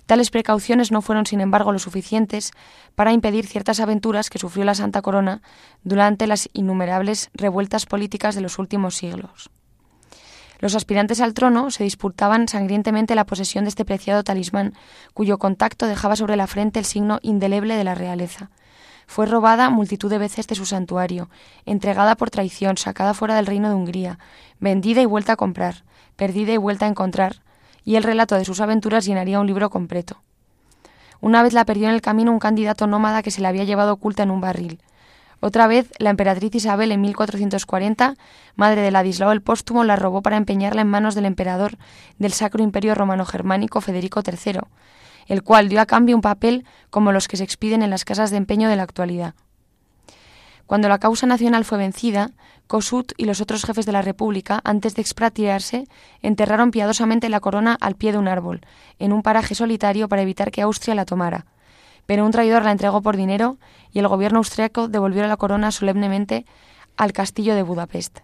Tales 0.05 0.31
precauciones 0.31 0.91
no 0.91 1.01
fueron, 1.01 1.25
sin 1.25 1.41
embargo, 1.41 1.71
lo 1.71 1.79
suficientes 1.79 2.51
para 2.95 3.13
impedir 3.13 3.45
ciertas 3.47 3.79
aventuras 3.79 4.29
que 4.29 4.39
sufrió 4.39 4.65
la 4.65 4.75
Santa 4.75 5.01
Corona 5.01 5.41
durante 5.83 6.27
las 6.27 6.49
innumerables 6.53 7.29
revueltas 7.33 7.85
políticas 7.85 8.35
de 8.35 8.41
los 8.41 8.59
últimos 8.59 8.95
siglos. 8.95 9.51
Los 10.61 10.75
aspirantes 10.75 11.21
al 11.21 11.33
trono 11.33 11.71
se 11.71 11.83
disputaban 11.83 12.47
sangrientemente 12.47 13.15
la 13.15 13.25
posesión 13.25 13.65
de 13.65 13.69
este 13.69 13.83
preciado 13.83 14.23
talismán, 14.23 14.75
cuyo 15.15 15.39
contacto 15.39 15.87
dejaba 15.87 16.15
sobre 16.15 16.35
la 16.35 16.45
frente 16.45 16.77
el 16.77 16.85
signo 16.85 17.17
indeleble 17.23 17.75
de 17.75 17.83
la 17.83 17.95
realeza. 17.95 18.51
Fue 19.07 19.25
robada 19.25 19.71
multitud 19.71 20.09
de 20.09 20.19
veces 20.19 20.45
de 20.45 20.53
su 20.53 20.67
santuario, 20.67 21.31
entregada 21.65 22.15
por 22.15 22.29
traición, 22.29 22.77
sacada 22.77 23.15
fuera 23.15 23.35
del 23.35 23.47
reino 23.47 23.69
de 23.69 23.75
Hungría, 23.75 24.19
vendida 24.59 25.01
y 25.01 25.05
vuelta 25.05 25.33
a 25.33 25.35
comprar, 25.35 25.83
perdida 26.15 26.53
y 26.53 26.57
vuelta 26.57 26.85
a 26.85 26.89
encontrar, 26.89 27.41
y 27.83 27.95
el 27.95 28.03
relato 28.03 28.35
de 28.35 28.45
sus 28.45 28.61
aventuras 28.61 29.03
llenaría 29.03 29.39
un 29.39 29.47
libro 29.47 29.71
completo. 29.71 30.21
Una 31.21 31.41
vez 31.41 31.53
la 31.53 31.65
perdió 31.65 31.87
en 31.87 31.95
el 31.95 32.01
camino 32.01 32.31
un 32.31 32.39
candidato 32.39 32.85
nómada 32.85 33.23
que 33.23 33.31
se 33.31 33.41
la 33.41 33.49
había 33.49 33.63
llevado 33.63 33.93
oculta 33.93 34.21
en 34.21 34.29
un 34.29 34.41
barril. 34.41 34.79
Otra 35.43 35.65
vez, 35.65 35.89
la 35.97 36.11
emperatriz 36.11 36.53
Isabel 36.53 36.91
en 36.91 37.01
1440, 37.01 38.13
madre 38.55 38.81
de 38.81 38.91
Ladislao 38.91 39.31
el 39.31 39.41
Póstumo, 39.41 39.83
la 39.83 39.95
robó 39.95 40.21
para 40.21 40.37
empeñarla 40.37 40.81
en 40.81 40.87
manos 40.87 41.15
del 41.15 41.25
emperador 41.25 41.79
del 42.19 42.31
Sacro 42.31 42.63
Imperio 42.63 42.93
Romano-Germánico 42.93 43.81
Federico 43.81 44.21
III, 44.23 44.59
el 45.25 45.41
cual 45.41 45.67
dio 45.67 45.81
a 45.81 45.87
cambio 45.87 46.15
un 46.15 46.21
papel 46.21 46.63
como 46.91 47.11
los 47.11 47.27
que 47.27 47.37
se 47.37 47.43
expiden 47.43 47.81
en 47.81 47.89
las 47.89 48.05
casas 48.05 48.29
de 48.29 48.37
empeño 48.37 48.69
de 48.69 48.75
la 48.75 48.83
actualidad. 48.83 49.33
Cuando 50.67 50.87
la 50.89 50.99
causa 50.99 51.25
nacional 51.25 51.65
fue 51.65 51.79
vencida, 51.79 52.29
Kossuth 52.67 53.13
y 53.17 53.25
los 53.25 53.41
otros 53.41 53.65
jefes 53.65 53.87
de 53.87 53.93
la 53.93 54.03
República, 54.03 54.61
antes 54.63 54.93
de 54.93 55.01
expatriarse, 55.01 55.87
enterraron 56.21 56.69
piadosamente 56.69 57.29
la 57.29 57.39
corona 57.39 57.75
al 57.81 57.95
pie 57.95 58.11
de 58.11 58.19
un 58.19 58.27
árbol, 58.27 58.61
en 58.99 59.11
un 59.11 59.23
paraje 59.23 59.55
solitario 59.55 60.07
para 60.07 60.21
evitar 60.21 60.51
que 60.51 60.61
Austria 60.61 60.93
la 60.93 61.05
tomara 61.05 61.47
pero 62.11 62.25
un 62.25 62.31
traidor 62.31 62.65
la 62.65 62.73
entregó 62.73 63.01
por 63.01 63.15
dinero 63.15 63.57
y 63.93 63.99
el 63.99 64.07
gobierno 64.09 64.39
austriaco 64.39 64.89
devolvió 64.89 65.25
la 65.25 65.37
corona 65.37 65.71
solemnemente 65.71 66.45
al 66.97 67.13
castillo 67.13 67.55
de 67.55 67.63
Budapest. 67.63 68.19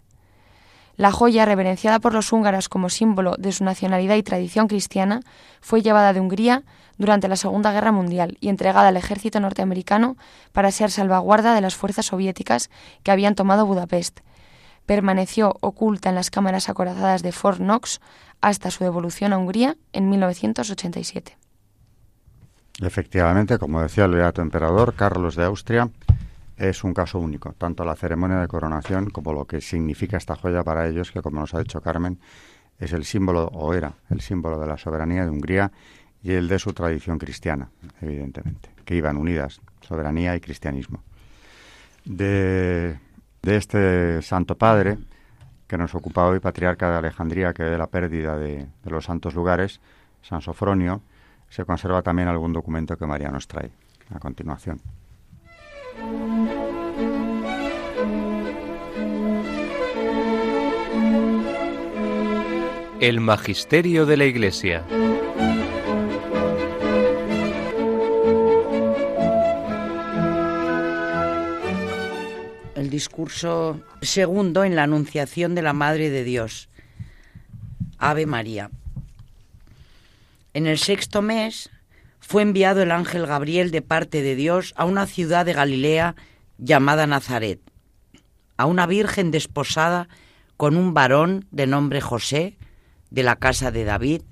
La 0.98 1.14
joya, 1.14 1.46
reverenciada 1.46 2.00
por 2.00 2.14
los 2.14 2.34
húngaros 2.34 2.68
como 2.68 2.90
símbolo 2.90 3.38
de 3.38 3.54
su 3.54 3.64
nacionalidad 3.64 4.18
y 4.18 4.24
tradición 4.24 4.68
cristiana, 4.68 5.22
fue 5.62 5.82
llevada 5.82 6.12
de 6.12 6.20
Hungría 6.20 6.64
durante 6.98 7.30
la 7.30 7.38
Segunda 7.38 7.72
Guerra 7.72 7.94
Mundial 7.94 8.38
y 8.42 8.50
entregada 8.50 8.90
al 8.90 8.98
ejército 8.98 9.40
norteamericano 9.40 10.18
para 10.52 10.70
ser 10.72 10.92
salvaguarda 10.92 11.56
de 11.56 11.62
las 11.62 11.76
fuerzas 11.76 12.08
soviéticas 12.08 12.70
que 13.04 13.12
habían 13.12 13.36
tomado 13.36 13.66
Budapest. 13.66 14.20
Permaneció 14.86 15.56
oculta 15.62 16.10
en 16.10 16.16
las 16.16 16.30
cámaras 16.30 16.68
acorazadas 16.68 17.24
de 17.24 17.32
Fort 17.32 17.60
Knox 17.60 18.02
hasta 18.42 18.70
su 18.70 18.84
devolución 18.84 19.32
a 19.32 19.38
Hungría 19.38 19.78
en 19.94 20.10
1987. 20.10 21.38
Efectivamente, 22.82 23.58
como 23.58 23.82
decía 23.82 24.06
el 24.06 24.12
Beato 24.12 24.42
Emperador 24.42 24.94
Carlos 24.94 25.36
de 25.36 25.46
Austria, 25.46 25.90
es 26.58 26.84
un 26.84 26.94
caso 26.94 27.20
único, 27.20 27.54
tanto 27.54 27.84
la 27.84 27.96
ceremonia 27.96 28.38
de 28.38 28.48
coronación 28.48 29.10
como 29.10 29.34
lo 29.34 29.46
que 29.46 29.62
significa 29.62 30.18
esta 30.18 30.36
joya 30.36 30.64
para 30.64 30.88
ellos, 30.88 31.12
que 31.12 31.22
como 31.22 31.40
nos 31.40 31.54
ha 31.54 31.60
dicho 31.60 31.82
Carmen, 31.82 32.20
es 32.80 32.94
el 32.94 33.06
símbolo, 33.06 33.46
o 33.48 33.74
era 33.74 33.94
el 34.10 34.22
símbolo 34.22 34.60
de 34.60 34.68
la 34.68 34.78
soberanía 34.78 35.24
de 35.24 35.32
Hungría 35.32 35.72
y 36.22 36.34
el 36.34 36.48
de 36.48 36.60
su 36.60 36.74
tradición 36.74 37.18
cristiana, 37.18 37.70
evidentemente, 38.02 38.70
que 38.86 38.96
iban 38.96 39.18
unidas, 39.18 39.60
soberanía 39.82 40.36
y 40.36 40.40
cristianismo. 40.40 41.04
De, 42.06 43.00
este 43.42 44.22
Santo 44.22 44.56
Padre, 44.56 44.98
que 45.68 45.78
nos 45.78 45.96
ocupa 45.96 46.26
hoy, 46.26 46.40
patriarca 46.40 46.92
de 46.92 46.98
Alejandría, 46.98 47.54
que 47.54 47.64
de 47.64 47.78
la 47.78 47.88
pérdida 47.88 48.38
de, 48.38 48.68
de 48.84 48.92
los 48.92 49.06
santos 49.06 49.34
lugares, 49.34 49.80
San 50.22 50.42
Sofronio, 50.42 51.02
se 51.50 51.66
conserva 51.66 52.02
también 52.02 52.28
algún 52.28 52.54
documento 52.54 52.98
que 52.98 53.06
María 53.06 53.30
nos 53.30 53.48
trae 53.48 53.72
a 54.14 54.20
continuación. 54.20 54.82
El 63.00 63.20
Magisterio 63.22 64.08
de 64.08 64.18
la 64.18 64.26
Iglesia. 64.26 64.84
El 72.76 72.90
discurso 72.90 73.82
segundo 74.02 74.64
en 74.64 74.76
la 74.76 74.84
Anunciación 74.84 75.54
de 75.54 75.62
la 75.62 75.74
Madre 75.74 76.10
de 76.10 76.24
Dios. 76.24 76.70
Ave 78.00 78.26
María. 78.26 78.72
En 80.58 80.66
el 80.66 80.80
sexto 80.80 81.22
mes 81.22 81.70
fue 82.20 82.42
enviado 82.42 82.82
el 82.82 82.90
ángel 82.90 83.28
Gabriel 83.28 83.70
de 83.70 83.84
parte 83.84 84.24
de 84.24 84.36
Dios 84.36 84.74
a 84.76 84.86
una 84.86 85.06
ciudad 85.06 85.46
de 85.46 85.54
Galilea 85.54 86.16
llamada 86.58 87.06
Nazaret, 87.06 87.60
a 88.58 88.66
una 88.66 88.88
virgen 88.88 89.30
desposada 89.30 90.10
con 90.58 90.76
un 90.76 90.96
varón 90.96 91.46
de 91.52 91.68
nombre 91.68 92.02
José, 92.02 92.58
de 93.12 93.22
la 93.22 93.36
casa 93.36 93.70
de 93.70 93.84
David, 93.84 94.24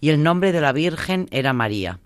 y 0.00 0.10
el 0.10 0.22
nombre 0.22 0.52
de 0.52 0.60
la 0.60 0.70
virgen 0.70 1.26
era 1.32 1.52
María. 1.52 1.98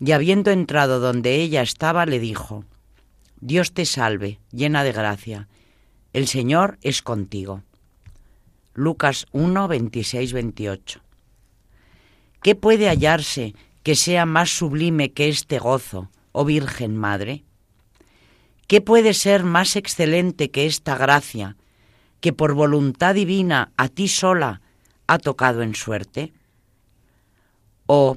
Y 0.00 0.10
habiendo 0.10 0.50
entrado 0.50 0.98
donde 0.98 1.36
ella 1.36 1.62
estaba, 1.62 2.04
le 2.04 2.18
dijo, 2.18 2.64
Dios 3.40 3.74
te 3.74 3.86
salve, 3.86 4.40
llena 4.50 4.82
de 4.82 4.90
gracia, 4.90 5.46
el 6.12 6.26
Señor 6.26 6.78
es 6.82 7.00
contigo. 7.00 7.62
Lucas 8.74 9.26
1, 9.30 9.68
26, 9.68 10.32
28. 10.32 11.00
¿Qué 12.42 12.56
puede 12.56 12.88
hallarse 12.88 13.54
que 13.84 13.94
sea 13.94 14.26
más 14.26 14.50
sublime 14.50 15.12
que 15.12 15.28
este 15.28 15.60
gozo, 15.60 16.10
oh 16.32 16.44
Virgen 16.44 16.96
Madre? 16.96 17.44
¿Qué 18.66 18.80
puede 18.80 19.14
ser 19.14 19.44
más 19.44 19.76
excelente 19.76 20.50
que 20.50 20.66
esta 20.66 20.96
gracia, 20.96 21.56
que 22.20 22.32
por 22.32 22.54
voluntad 22.54 23.14
divina 23.14 23.70
a 23.76 23.88
ti 23.88 24.08
sola 24.08 24.60
ha 25.06 25.18
tocado 25.18 25.62
en 25.62 25.76
suerte? 25.76 26.32
¿O 27.86 28.16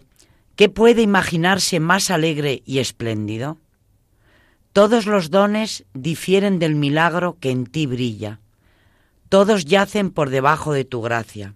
qué 0.56 0.70
puede 0.70 1.04
imaginarse 1.04 1.80
más 1.80 2.10
alegre 2.10 2.64
y 2.66 2.80
espléndido? 2.80 3.60
Todos 4.74 5.06
los 5.06 5.30
dones 5.30 5.86
difieren 5.94 6.58
del 6.58 6.74
milagro 6.74 7.38
que 7.40 7.52
en 7.52 7.68
ti 7.68 7.86
brilla. 7.86 8.40
Todos 9.30 9.66
yacen 9.66 10.10
por 10.10 10.32
debajo 10.32 10.74
de 10.74 10.84
tu 10.84 11.02
gracia. 11.02 11.54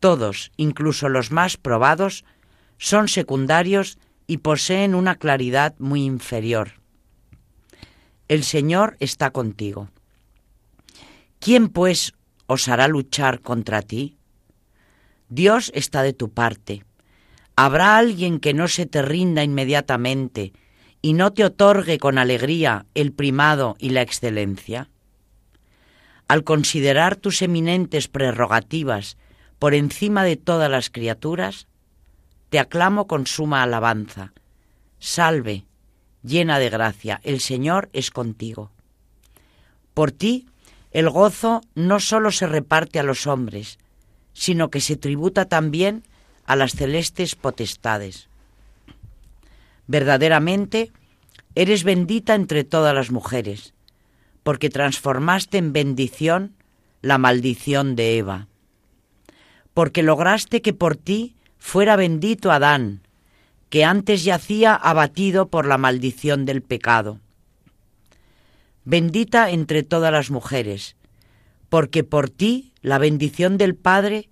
Todos, 0.00 0.52
incluso 0.56 1.08
los 1.08 1.30
más 1.30 1.56
probados, 1.56 2.24
son 2.78 3.08
secundarios 3.08 3.98
y 4.26 4.38
poseen 4.38 4.94
una 4.94 5.16
claridad 5.16 5.74
muy 5.78 6.04
inferior. 6.04 6.72
El 8.28 8.44
Señor 8.44 8.96
está 9.00 9.30
contigo. 9.30 9.88
¿Quién 11.40 11.68
pues 11.68 12.12
osará 12.46 12.86
luchar 12.88 13.40
contra 13.40 13.82
ti? 13.82 14.16
Dios 15.28 15.72
está 15.74 16.02
de 16.02 16.12
tu 16.12 16.30
parte. 16.30 16.84
¿Habrá 17.56 17.96
alguien 17.96 18.38
que 18.38 18.54
no 18.54 18.68
se 18.68 18.86
te 18.86 19.02
rinda 19.02 19.42
inmediatamente 19.42 20.52
y 21.02 21.14
no 21.14 21.32
te 21.32 21.44
otorgue 21.44 21.98
con 21.98 22.18
alegría 22.18 22.86
el 22.94 23.12
primado 23.12 23.76
y 23.78 23.90
la 23.90 24.02
excelencia? 24.02 24.90
Al 26.28 26.44
considerar 26.44 27.16
tus 27.16 27.42
eminentes 27.42 28.08
prerrogativas 28.08 29.16
por 29.58 29.74
encima 29.74 30.24
de 30.24 30.36
todas 30.36 30.70
las 30.70 30.90
criaturas, 30.90 31.66
te 32.50 32.58
aclamo 32.58 33.06
con 33.06 33.26
suma 33.26 33.62
alabanza. 33.62 34.32
Salve, 34.98 35.64
llena 36.22 36.58
de 36.58 36.70
gracia, 36.70 37.20
el 37.24 37.40
Señor 37.40 37.88
es 37.92 38.10
contigo. 38.10 38.70
Por 39.94 40.12
ti, 40.12 40.46
el 40.92 41.10
gozo 41.10 41.60
no 41.74 42.00
sólo 42.00 42.30
se 42.30 42.46
reparte 42.46 42.98
a 42.98 43.02
los 43.02 43.26
hombres, 43.26 43.78
sino 44.32 44.70
que 44.70 44.80
se 44.80 44.96
tributa 44.96 45.46
también 45.46 46.04
a 46.46 46.56
las 46.56 46.72
celestes 46.72 47.34
potestades. 47.34 48.28
Verdaderamente, 49.86 50.92
eres 51.54 51.82
bendita 51.82 52.34
entre 52.34 52.62
todas 52.64 52.94
las 52.94 53.10
mujeres, 53.10 53.74
porque 54.42 54.70
transformaste 54.70 55.58
en 55.58 55.72
bendición 55.72 56.54
la 57.02 57.18
maldición 57.18 57.96
de 57.96 58.18
Eva 58.18 58.47
porque 59.78 60.02
lograste 60.02 60.60
que 60.60 60.72
por 60.72 60.96
ti 60.96 61.36
fuera 61.56 61.94
bendito 61.94 62.50
Adán, 62.50 63.02
que 63.70 63.84
antes 63.84 64.24
yacía 64.24 64.74
abatido 64.74 65.50
por 65.50 65.66
la 65.66 65.78
maldición 65.78 66.44
del 66.46 66.62
pecado. 66.62 67.20
Bendita 68.84 69.52
entre 69.52 69.84
todas 69.84 70.10
las 70.10 70.32
mujeres, 70.32 70.96
porque 71.68 72.02
por 72.02 72.28
ti 72.28 72.72
la 72.82 72.98
bendición 72.98 73.56
del 73.56 73.76
Padre 73.76 74.28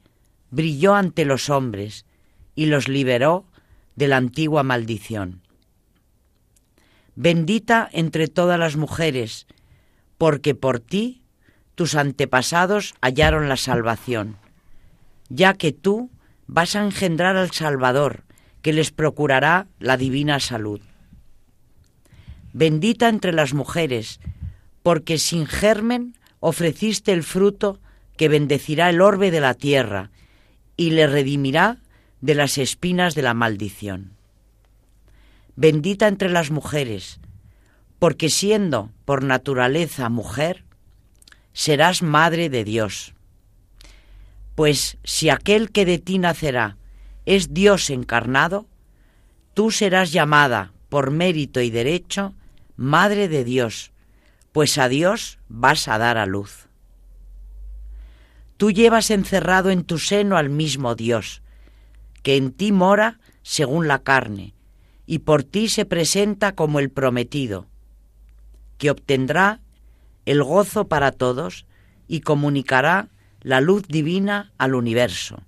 brilló 0.50 0.96
ante 0.96 1.24
los 1.24 1.48
hombres 1.48 2.06
y 2.56 2.66
los 2.66 2.88
liberó 2.88 3.44
de 3.94 4.08
la 4.08 4.16
antigua 4.16 4.64
maldición. 4.64 5.42
Bendita 7.14 7.88
entre 7.92 8.26
todas 8.26 8.58
las 8.58 8.74
mujeres, 8.74 9.46
porque 10.18 10.56
por 10.56 10.80
ti 10.80 11.22
tus 11.76 11.94
antepasados 11.94 12.96
hallaron 13.00 13.48
la 13.48 13.56
salvación 13.56 14.38
ya 15.28 15.54
que 15.54 15.72
tú 15.72 16.10
vas 16.46 16.76
a 16.76 16.84
engendrar 16.84 17.36
al 17.36 17.50
Salvador, 17.50 18.24
que 18.62 18.72
les 18.72 18.90
procurará 18.90 19.66
la 19.78 19.96
divina 19.96 20.40
salud. 20.40 20.80
Bendita 22.52 23.08
entre 23.08 23.32
las 23.32 23.54
mujeres, 23.54 24.20
porque 24.82 25.18
sin 25.18 25.46
germen 25.46 26.16
ofreciste 26.40 27.12
el 27.12 27.22
fruto 27.22 27.80
que 28.16 28.28
bendecirá 28.28 28.88
el 28.88 29.00
orbe 29.00 29.30
de 29.30 29.40
la 29.40 29.54
tierra 29.54 30.10
y 30.76 30.90
le 30.90 31.06
redimirá 31.06 31.78
de 32.20 32.34
las 32.34 32.58
espinas 32.58 33.14
de 33.14 33.22
la 33.22 33.34
maldición. 33.34 34.12
Bendita 35.54 36.08
entre 36.08 36.30
las 36.30 36.50
mujeres, 36.50 37.20
porque 37.98 38.30
siendo 38.30 38.90
por 39.04 39.22
naturaleza 39.22 40.08
mujer, 40.08 40.64
serás 41.52 42.02
madre 42.02 42.48
de 42.48 42.64
Dios 42.64 43.15
pues 44.56 44.98
si 45.04 45.28
aquel 45.30 45.70
que 45.70 45.84
de 45.84 45.98
ti 45.98 46.18
nacerá 46.18 46.78
es 47.26 47.52
Dios 47.52 47.90
encarnado, 47.90 48.66
tú 49.54 49.70
serás 49.70 50.12
llamada, 50.12 50.72
por 50.88 51.10
mérito 51.10 51.60
y 51.60 51.70
derecho, 51.70 52.34
Madre 52.76 53.28
de 53.28 53.42
Dios, 53.42 53.92
pues 54.52 54.76
a 54.76 54.88
Dios 54.88 55.38
vas 55.48 55.88
a 55.88 55.96
dar 55.98 56.18
a 56.18 56.26
luz. 56.26 56.68
Tú 58.56 58.70
llevas 58.70 59.10
encerrado 59.10 59.70
en 59.70 59.84
tu 59.84 59.98
seno 59.98 60.36
al 60.36 60.50
mismo 60.50 60.94
Dios, 60.94 61.42
que 62.22 62.36
en 62.36 62.52
ti 62.52 62.72
mora 62.72 63.18
según 63.42 63.88
la 63.88 64.00
carne, 64.00 64.54
y 65.06 65.20
por 65.20 65.42
ti 65.42 65.68
se 65.68 65.86
presenta 65.86 66.54
como 66.54 66.80
el 66.80 66.90
prometido, 66.90 67.66
que 68.76 68.90
obtendrá 68.90 69.60
el 70.26 70.42
gozo 70.42 70.88
para 70.88 71.12
todos 71.12 71.66
y 72.08 72.20
comunicará 72.20 73.08
la 73.46 73.60
luz 73.60 73.86
divina 73.86 74.50
al 74.58 74.74
universo. 74.74 75.40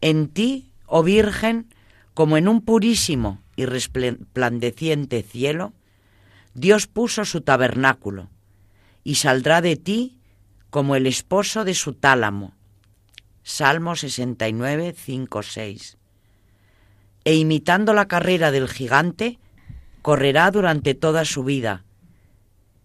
En 0.00 0.28
ti, 0.28 0.70
oh 0.86 1.02
Virgen, 1.02 1.66
como 2.14 2.36
en 2.36 2.46
un 2.46 2.60
purísimo 2.60 3.42
y 3.56 3.64
resplandeciente 3.64 5.24
cielo, 5.24 5.72
Dios 6.54 6.86
puso 6.86 7.24
su 7.24 7.40
tabernáculo, 7.40 8.30
y 9.02 9.16
saldrá 9.16 9.60
de 9.60 9.74
ti 9.74 10.20
como 10.70 10.94
el 10.94 11.08
esposo 11.08 11.64
de 11.64 11.74
su 11.74 11.94
tálamo. 11.94 12.54
Salmo 13.42 13.96
69, 13.96 14.94
5, 14.96 15.42
6. 15.42 15.98
E 17.24 17.34
imitando 17.34 17.92
la 17.92 18.06
carrera 18.06 18.52
del 18.52 18.68
gigante, 18.68 19.40
correrá 20.00 20.48
durante 20.52 20.94
toda 20.94 21.24
su 21.24 21.42
vida, 21.42 21.82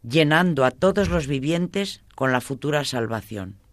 llenando 0.01 0.65
a 0.65 0.71
todos 0.71 1.09
los 1.09 1.27
vivientes 1.27 2.01
con 2.15 2.31
la 2.31 2.41
futura 2.41 2.83
salvación. 2.83 3.66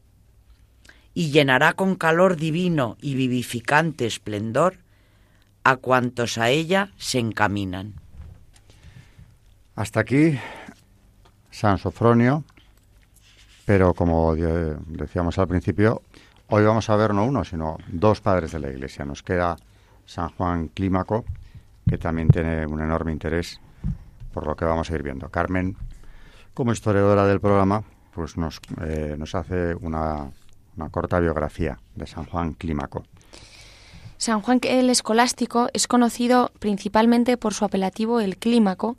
Y 1.14 1.30
llenará 1.30 1.74
con 1.74 1.94
calor 1.94 2.36
divino 2.36 2.96
y 3.00 3.14
vivificante 3.14 4.06
esplendor 4.06 4.78
a 5.62 5.76
cuantos 5.76 6.38
a 6.38 6.50
ella 6.50 6.92
se 6.98 7.18
encaminan. 7.18 7.94
Hasta 9.76 10.00
aquí 10.00 10.38
San 11.50 11.78
Sofronio, 11.78 12.44
pero 13.64 13.94
como 13.94 14.34
decíamos 14.34 15.38
al 15.38 15.48
principio, 15.48 16.02
hoy 16.48 16.64
vamos 16.64 16.90
a 16.90 16.96
ver 16.96 17.14
no 17.14 17.24
uno, 17.24 17.44
sino 17.44 17.78
dos 17.88 18.20
padres 18.20 18.52
de 18.52 18.60
la 18.60 18.70
Iglesia. 18.70 19.04
Nos 19.04 19.22
queda 19.22 19.56
San 20.04 20.28
Juan 20.30 20.68
Clímaco, 20.68 21.24
que 21.88 21.98
también 21.98 22.28
tiene 22.28 22.66
un 22.66 22.80
enorme 22.80 23.12
interés 23.12 23.60
por 24.32 24.46
lo 24.46 24.54
que 24.54 24.64
vamos 24.64 24.90
a 24.90 24.94
ir 24.94 25.02
viendo. 25.02 25.28
Carmen, 25.28 25.76
como 26.52 26.72
historiadora 26.72 27.24
del 27.26 27.40
programa, 27.40 27.82
pues 28.12 28.36
nos, 28.36 28.60
eh, 28.84 29.16
nos 29.18 29.34
hace 29.34 29.74
una, 29.76 30.30
una 30.76 30.90
corta 30.90 31.20
biografía 31.20 31.78
de 31.94 32.06
San 32.06 32.26
Juan 32.26 32.54
Clímaco. 32.54 33.04
San 34.16 34.40
Juan 34.40 34.60
el 34.62 34.90
Escolástico 34.90 35.68
es 35.72 35.86
conocido 35.86 36.50
principalmente 36.58 37.36
por 37.36 37.54
su 37.54 37.64
apelativo 37.64 38.20
el 38.20 38.36
Clímaco, 38.38 38.96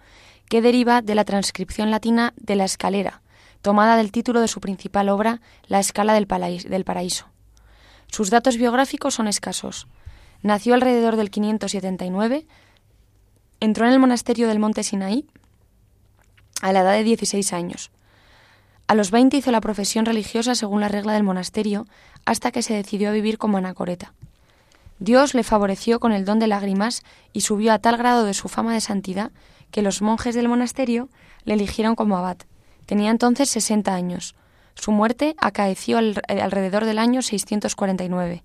que 0.50 0.62
deriva 0.62 1.02
de 1.02 1.16
la 1.16 1.26
transcripción 1.26 1.90
latina 1.90 2.34
de 2.38 2.56
la 2.56 2.66
escalera, 2.66 3.22
tomada 3.62 3.98
del 3.98 4.12
título 4.12 4.42
de 4.42 4.48
su 4.48 4.62
principal 4.62 5.10
obra, 5.10 5.42
La 5.68 5.80
Escala 5.80 6.14
del, 6.14 6.28
Paraíso. 6.28 7.26
Sus 8.08 8.30
datos 8.30 8.58
biográficos 8.58 9.16
son 9.16 9.28
escasos. 9.28 9.88
Nació 10.44 10.76
alrededor 10.76 11.16
del 11.16 11.32
579, 11.32 12.46
entró 13.60 13.88
en 13.88 13.94
el 13.94 14.00
monasterio 14.00 14.48
del 14.48 14.60
Monte 14.60 14.84
Sinaí 14.84 15.26
a 16.62 16.72
la 16.72 16.82
edad 16.82 16.94
de 16.94 17.04
16 17.04 17.54
años. 17.54 17.90
A 18.88 18.94
los 18.94 19.10
20 19.10 19.38
hizo 19.38 19.52
la 19.52 19.62
profesión 19.62 20.06
religiosa 20.06 20.54
según 20.54 20.82
la 20.82 20.88
regla 20.88 21.14
del 21.14 21.24
monasterio, 21.24 21.88
hasta 22.26 22.52
que 22.52 22.62
se 22.62 22.76
decidió 22.76 23.10
a 23.10 23.14
vivir 23.14 23.38
como 23.38 23.58
anacoreta. 23.58 24.14
Dios 25.00 25.34
le 25.34 25.44
favoreció 25.44 26.00
con 26.00 26.12
el 26.12 26.24
don 26.24 26.40
de 26.40 26.48
lágrimas 26.48 27.04
y 27.34 27.42
subió 27.42 27.74
a 27.74 27.80
tal 27.80 27.98
grado 27.98 28.24
de 28.24 28.34
su 28.34 28.48
fama 28.48 28.74
de 28.74 28.82
santidad 28.82 29.32
que 29.72 29.82
los 29.82 30.02
monjes 30.02 30.36
del 30.36 30.48
monasterio 30.48 31.10
le 31.44 31.56
eligieron 31.56 31.96
como 31.96 32.16
abad. 32.16 32.38
Tenía 32.86 33.12
entonces 33.12 33.50
60 33.50 33.94
años. 33.94 34.36
Su 34.76 34.92
muerte 34.92 35.36
acaeció 35.40 36.00
eh, 36.00 36.42
alrededor 36.42 36.86
del 36.86 37.00
año 37.00 37.22
649. 37.22 38.44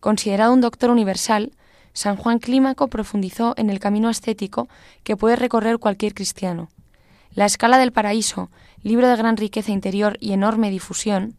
Considerado 0.00 0.52
un 0.52 0.60
doctor 0.60 0.90
universal, 0.90 1.52
San 1.92 2.16
Juan 2.16 2.38
Clímaco 2.38 2.88
profundizó 2.88 3.54
en 3.56 3.68
el 3.68 3.78
camino 3.78 4.08
ascético 4.08 4.68
que 5.02 5.16
puede 5.16 5.36
recorrer 5.36 5.78
cualquier 5.78 6.14
cristiano. 6.14 6.68
La 7.34 7.46
escala 7.46 7.78
del 7.78 7.92
paraíso, 7.92 8.50
libro 8.82 9.08
de 9.08 9.16
gran 9.16 9.36
riqueza 9.36 9.70
interior 9.70 10.16
y 10.20 10.32
enorme 10.32 10.70
difusión, 10.70 11.36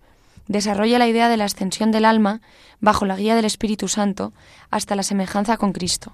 desarrolla 0.47 0.99
la 0.99 1.07
idea 1.07 1.29
de 1.29 1.37
la 1.37 1.45
ascensión 1.45 1.91
del 1.91 2.05
alma 2.05 2.41
bajo 2.79 3.05
la 3.05 3.15
guía 3.15 3.35
del 3.35 3.45
Espíritu 3.45 3.87
Santo 3.87 4.33
hasta 4.69 4.95
la 4.95 5.03
semejanza 5.03 5.57
con 5.57 5.73
Cristo. 5.73 6.13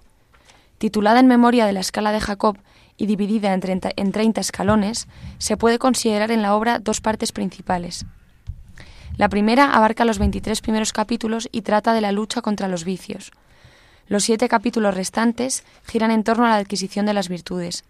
Titulada 0.77 1.19
en 1.19 1.27
memoria 1.27 1.65
de 1.65 1.73
la 1.73 1.79
escala 1.79 2.11
de 2.11 2.21
Jacob 2.21 2.57
y 2.97 3.05
dividida 3.05 3.53
en 3.53 3.59
30, 3.59 3.91
en 3.95 4.11
30 4.11 4.41
escalones, 4.41 5.07
se 5.37 5.57
puede 5.57 5.79
considerar 5.79 6.31
en 6.31 6.41
la 6.41 6.55
obra 6.55 6.79
dos 6.79 7.01
partes 7.01 7.31
principales. 7.31 8.05
La 9.17 9.29
primera 9.29 9.73
abarca 9.73 10.05
los 10.05 10.19
23 10.19 10.61
primeros 10.61 10.93
capítulos 10.93 11.49
y 11.51 11.61
trata 11.61 11.93
de 11.93 12.01
la 12.01 12.11
lucha 12.11 12.41
contra 12.41 12.67
los 12.67 12.83
vicios. 12.83 13.31
Los 14.07 14.23
siete 14.23 14.47
capítulos 14.47 14.95
restantes 14.95 15.63
giran 15.85 16.11
en 16.11 16.23
torno 16.23 16.45
a 16.45 16.49
la 16.49 16.57
adquisición 16.57 17.05
de 17.05 17.13
las 17.13 17.27
virtudes. 17.27 17.83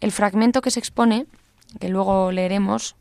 El 0.00 0.12
fragmento 0.12 0.62
que 0.62 0.70
se 0.70 0.80
expone, 0.80 1.26
que 1.78 1.88
luego 1.88 2.32
leeremos, 2.32 2.96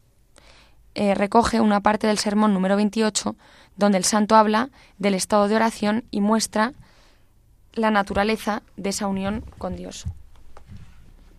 eh, 0.95 1.15
recoge 1.15 1.61
una 1.61 1.81
parte 1.81 2.07
del 2.07 2.17
sermón 2.17 2.53
número 2.53 2.75
28, 2.75 3.35
donde 3.77 3.97
el 3.97 4.03
santo 4.03 4.35
habla 4.35 4.69
del 4.97 5.13
estado 5.13 5.47
de 5.47 5.55
oración 5.55 6.03
y 6.11 6.21
muestra 6.21 6.73
la 7.73 7.91
naturaleza 7.91 8.63
de 8.75 8.89
esa 8.89 9.07
unión 9.07 9.43
con 9.57 9.75
Dios. 9.75 10.05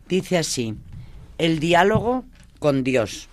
Dice 0.08 0.38
así, 0.38 0.76
el 1.38 1.60
diálogo 1.60 2.24
con 2.58 2.84
Dios. 2.84 3.28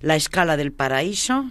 La 0.00 0.16
escala 0.16 0.56
del 0.56 0.72
paraíso, 0.72 1.50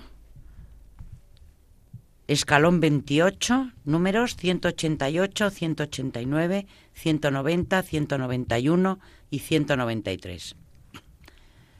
escalón 2.32 2.80
28, 2.80 3.72
números 3.86 4.36
188, 4.38 5.50
189, 5.50 6.68
190, 6.94 7.84
191 7.84 9.00
y 9.30 9.40
193. 9.40 10.56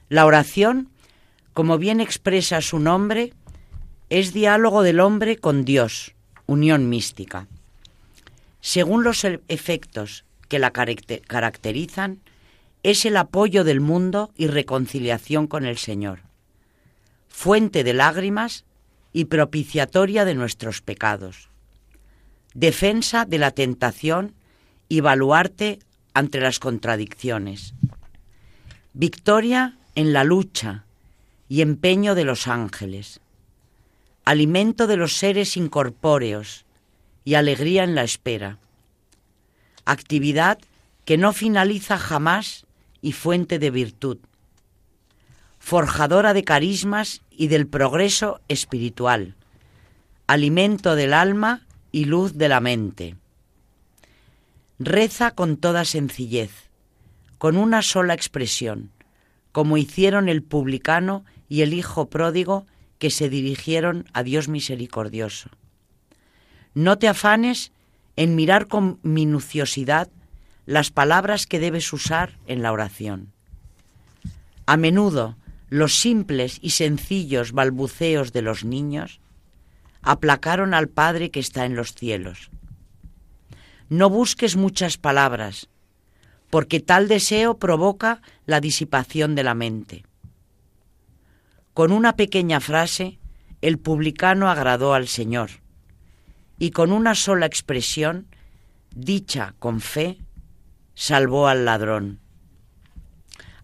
La 0.08 0.26
oración 0.26 0.90
como 1.52 1.78
bien 1.78 2.00
expresa 2.00 2.60
su 2.60 2.78
nombre, 2.78 3.32
es 4.08 4.32
diálogo 4.32 4.82
del 4.82 5.00
hombre 5.00 5.36
con 5.36 5.64
Dios, 5.64 6.14
unión 6.46 6.88
mística. 6.88 7.48
Según 8.60 9.04
los 9.04 9.24
e-, 9.24 9.40
efectos 9.48 10.24
que 10.48 10.58
la 10.58 10.70
caracterizan, 10.70 12.20
es 12.82 13.04
el 13.04 13.16
apoyo 13.16 13.62
del 13.62 13.80
mundo 13.80 14.30
y 14.36 14.46
reconciliación 14.46 15.46
con 15.46 15.64
el 15.66 15.76
Señor, 15.76 16.20
fuente 17.28 17.84
de 17.84 17.92
lágrimas 17.92 18.64
y 19.12 19.26
propiciatoria 19.26 20.24
de 20.24 20.34
nuestros 20.34 20.82
pecados, 20.82 21.48
defensa 22.54 23.24
de 23.24 23.38
la 23.38 23.50
tentación 23.50 24.34
y 24.88 25.00
baluarte 25.00 25.78
ante 26.14 26.40
las 26.40 26.58
contradicciones, 26.58 27.74
victoria 28.92 29.76
en 29.94 30.12
la 30.12 30.24
lucha 30.24 30.84
y 31.48 31.62
empeño 31.62 32.14
de 32.14 32.24
los 32.24 32.46
ángeles, 32.46 33.20
alimento 34.24 34.86
de 34.86 34.96
los 34.96 35.16
seres 35.16 35.56
incorpóreos 35.56 36.64
y 37.24 37.34
alegría 37.34 37.84
en 37.84 37.94
la 37.94 38.04
espera, 38.04 38.58
actividad 39.84 40.58
que 41.04 41.18
no 41.18 41.32
finaliza 41.32 41.98
jamás 41.98 42.66
y 43.02 43.12
fuente 43.12 43.58
de 43.58 43.70
virtud, 43.70 44.18
forjadora 45.60 46.34
de 46.34 46.42
carismas 46.42 47.22
y 47.30 47.46
del 47.46 47.68
progreso 47.68 48.40
espiritual, 48.48 49.36
alimento 50.26 50.96
del 50.96 51.12
alma 51.12 51.66
y 51.92 52.06
luz 52.06 52.36
de 52.36 52.48
la 52.48 52.58
mente. 52.58 53.16
Reza 54.80 55.30
con 55.32 55.58
toda 55.58 55.84
sencillez, 55.84 56.50
con 57.38 57.56
una 57.56 57.82
sola 57.82 58.14
expresión, 58.14 58.90
como 59.52 59.76
hicieron 59.76 60.28
el 60.28 60.42
publicano 60.42 61.24
y 61.48 61.60
el 61.60 61.74
Hijo 61.74 62.08
pródigo 62.08 62.66
que 62.98 63.10
se 63.10 63.28
dirigieron 63.28 64.06
a 64.12 64.22
Dios 64.22 64.48
misericordioso. 64.48 65.50
No 66.74 66.98
te 66.98 67.06
afanes 67.06 67.72
en 68.16 68.34
mirar 68.34 68.66
con 68.66 68.98
minuciosidad 69.02 70.08
las 70.66 70.90
palabras 70.90 71.46
que 71.46 71.60
debes 71.60 71.92
usar 71.92 72.38
en 72.46 72.62
la 72.62 72.72
oración. 72.72 73.32
A 74.66 74.76
menudo 74.76 75.36
los 75.70 76.00
simples 76.00 76.58
y 76.60 76.70
sencillos 76.70 77.52
balbuceos 77.52 78.32
de 78.32 78.42
los 78.42 78.64
niños 78.64 79.20
aplacaron 80.02 80.74
al 80.74 80.88
Padre 80.88 81.30
que 81.30 81.38
está 81.38 81.64
en 81.64 81.76
los 81.76 81.94
cielos. 81.94 82.50
No 83.88 84.10
busques 84.10 84.56
muchas 84.56 84.98
palabras, 84.98 85.68
porque 86.50 86.80
tal 86.80 87.06
deseo 87.06 87.58
provoca 87.58 88.20
la 88.46 88.60
disipación 88.60 89.36
de 89.36 89.44
la 89.44 89.54
mente. 89.54 90.04
Con 91.72 91.92
una 91.92 92.16
pequeña 92.16 92.58
frase, 92.58 93.18
el 93.62 93.78
publicano 93.78 94.50
agradó 94.50 94.94
al 94.94 95.06
Señor, 95.06 95.50
y 96.58 96.72
con 96.72 96.90
una 96.90 97.14
sola 97.14 97.46
expresión, 97.46 98.26
dicha 98.94 99.54
con 99.60 99.80
fe, 99.80 100.18
salvó 100.94 101.46
al 101.46 101.64
ladrón. 101.64 102.18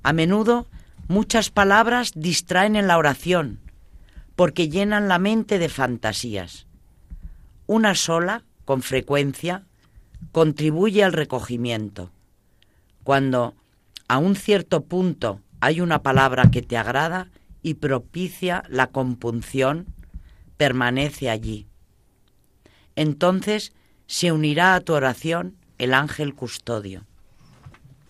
A 0.05 0.13
menudo 0.13 0.69
muchas 1.09 1.51
palabras 1.51 2.13
distraen 2.15 2.77
en 2.77 2.87
la 2.87 2.99
oración, 2.99 3.61
porque 4.35 4.69
llenan 4.69 5.09
la 5.09 5.19
mente 5.19 5.59
de 5.59 5.69
fantasías. 5.69 6.67
Una 7.67 7.95
sola, 7.95 8.45
con 8.65 8.83
frecuencia, 8.83 9.65
contribuye 10.33 11.05
al 11.05 11.13
recogimiento. 11.13 12.11
Cuando 13.05 13.55
a 14.09 14.19
un 14.19 14.37
cierto 14.37 14.85
punto 14.85 15.41
hay 15.61 15.81
una 15.81 16.03
palabra 16.03 16.51
que 16.51 16.63
te 16.63 16.77
agrada, 16.77 17.29
y 17.67 17.75
propicia 17.75 18.63
la 18.69 18.87
compunción, 18.87 19.87
permanece 20.57 21.31
allí. 21.31 21.67
Entonces 22.95 23.73
se 24.07 24.31
unirá 24.31 24.77
a 24.77 24.81
tu 24.81 24.93
oración 24.93 25.57
el 25.79 25.93
ángel 25.93 26.33
custodio. 26.37 27.03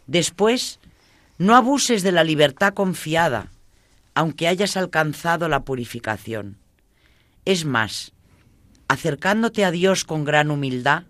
Después, 0.06 0.78
no 1.38 1.54
abuses 1.54 2.02
de 2.02 2.12
la 2.12 2.24
libertad 2.24 2.74
confiada, 2.74 3.50
aunque 4.14 4.48
hayas 4.48 4.76
alcanzado 4.76 5.48
la 5.48 5.60
purificación. 5.60 6.58
Es 7.44 7.64
más, 7.64 8.12
acercándote 8.88 9.64
a 9.64 9.70
Dios 9.70 10.04
con 10.04 10.24
gran 10.24 10.50
humildad, 10.50 11.04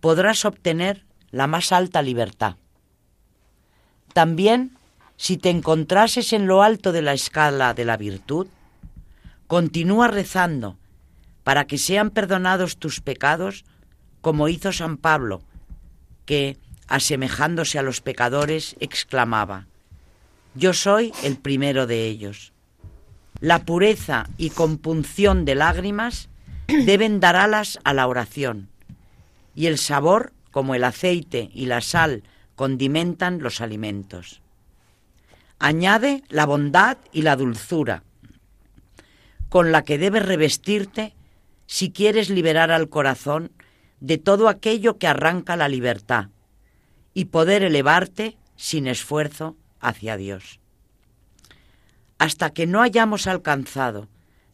podrás 0.00 0.44
obtener 0.44 1.04
la 1.30 1.46
más 1.46 1.72
alta 1.72 2.02
libertad. 2.02 2.56
También, 4.12 4.76
si 5.16 5.36
te 5.36 5.50
encontrases 5.50 6.32
en 6.32 6.46
lo 6.46 6.62
alto 6.62 6.92
de 6.92 7.02
la 7.02 7.12
escala 7.12 7.74
de 7.74 7.84
la 7.84 7.96
virtud, 7.96 8.46
continúa 9.46 10.08
rezando 10.08 10.78
para 11.44 11.66
que 11.66 11.78
sean 11.78 12.10
perdonados 12.10 12.78
tus 12.78 13.00
pecados, 13.00 13.64
como 14.20 14.48
hizo 14.48 14.72
San 14.72 14.96
Pablo, 14.96 15.42
que, 16.24 16.58
asemejándose 16.88 17.78
a 17.78 17.82
los 17.82 18.00
pecadores, 18.00 18.74
exclamaba, 18.80 19.66
Yo 20.54 20.72
soy 20.72 21.12
el 21.22 21.36
primero 21.36 21.86
de 21.86 22.06
ellos. 22.06 22.52
La 23.40 23.64
pureza 23.64 24.28
y 24.36 24.50
compunción 24.50 25.44
de 25.44 25.54
lágrimas 25.54 26.28
deben 26.66 27.20
dar 27.20 27.36
alas 27.36 27.78
a 27.84 27.94
la 27.94 28.06
oración, 28.08 28.68
y 29.54 29.66
el 29.66 29.78
sabor, 29.78 30.32
como 30.50 30.74
el 30.74 30.82
aceite 30.82 31.50
y 31.54 31.66
la 31.66 31.80
sal, 31.80 32.24
condimentan 32.56 33.40
los 33.40 33.60
alimentos. 33.60 34.40
Añade 35.60 36.24
la 36.28 36.46
bondad 36.46 36.96
y 37.12 37.22
la 37.22 37.36
dulzura, 37.36 38.02
con 39.48 39.72
la 39.72 39.82
que 39.82 39.98
debes 39.98 40.24
revestirte 40.24 41.14
si 41.66 41.90
quieres 41.90 42.30
liberar 42.30 42.70
al 42.70 42.88
corazón 42.88 43.52
de 44.00 44.18
todo 44.18 44.48
aquello 44.48 44.98
que 44.98 45.06
arranca 45.06 45.56
la 45.56 45.68
libertad 45.68 46.28
y 47.18 47.24
poder 47.24 47.64
elevarte 47.64 48.36
sin 48.54 48.86
esfuerzo 48.86 49.56
hacia 49.80 50.16
Dios. 50.16 50.60
Hasta 52.16 52.50
que 52.50 52.64
no 52.68 52.80
hayamos 52.80 53.26
alcanzado, 53.26 54.06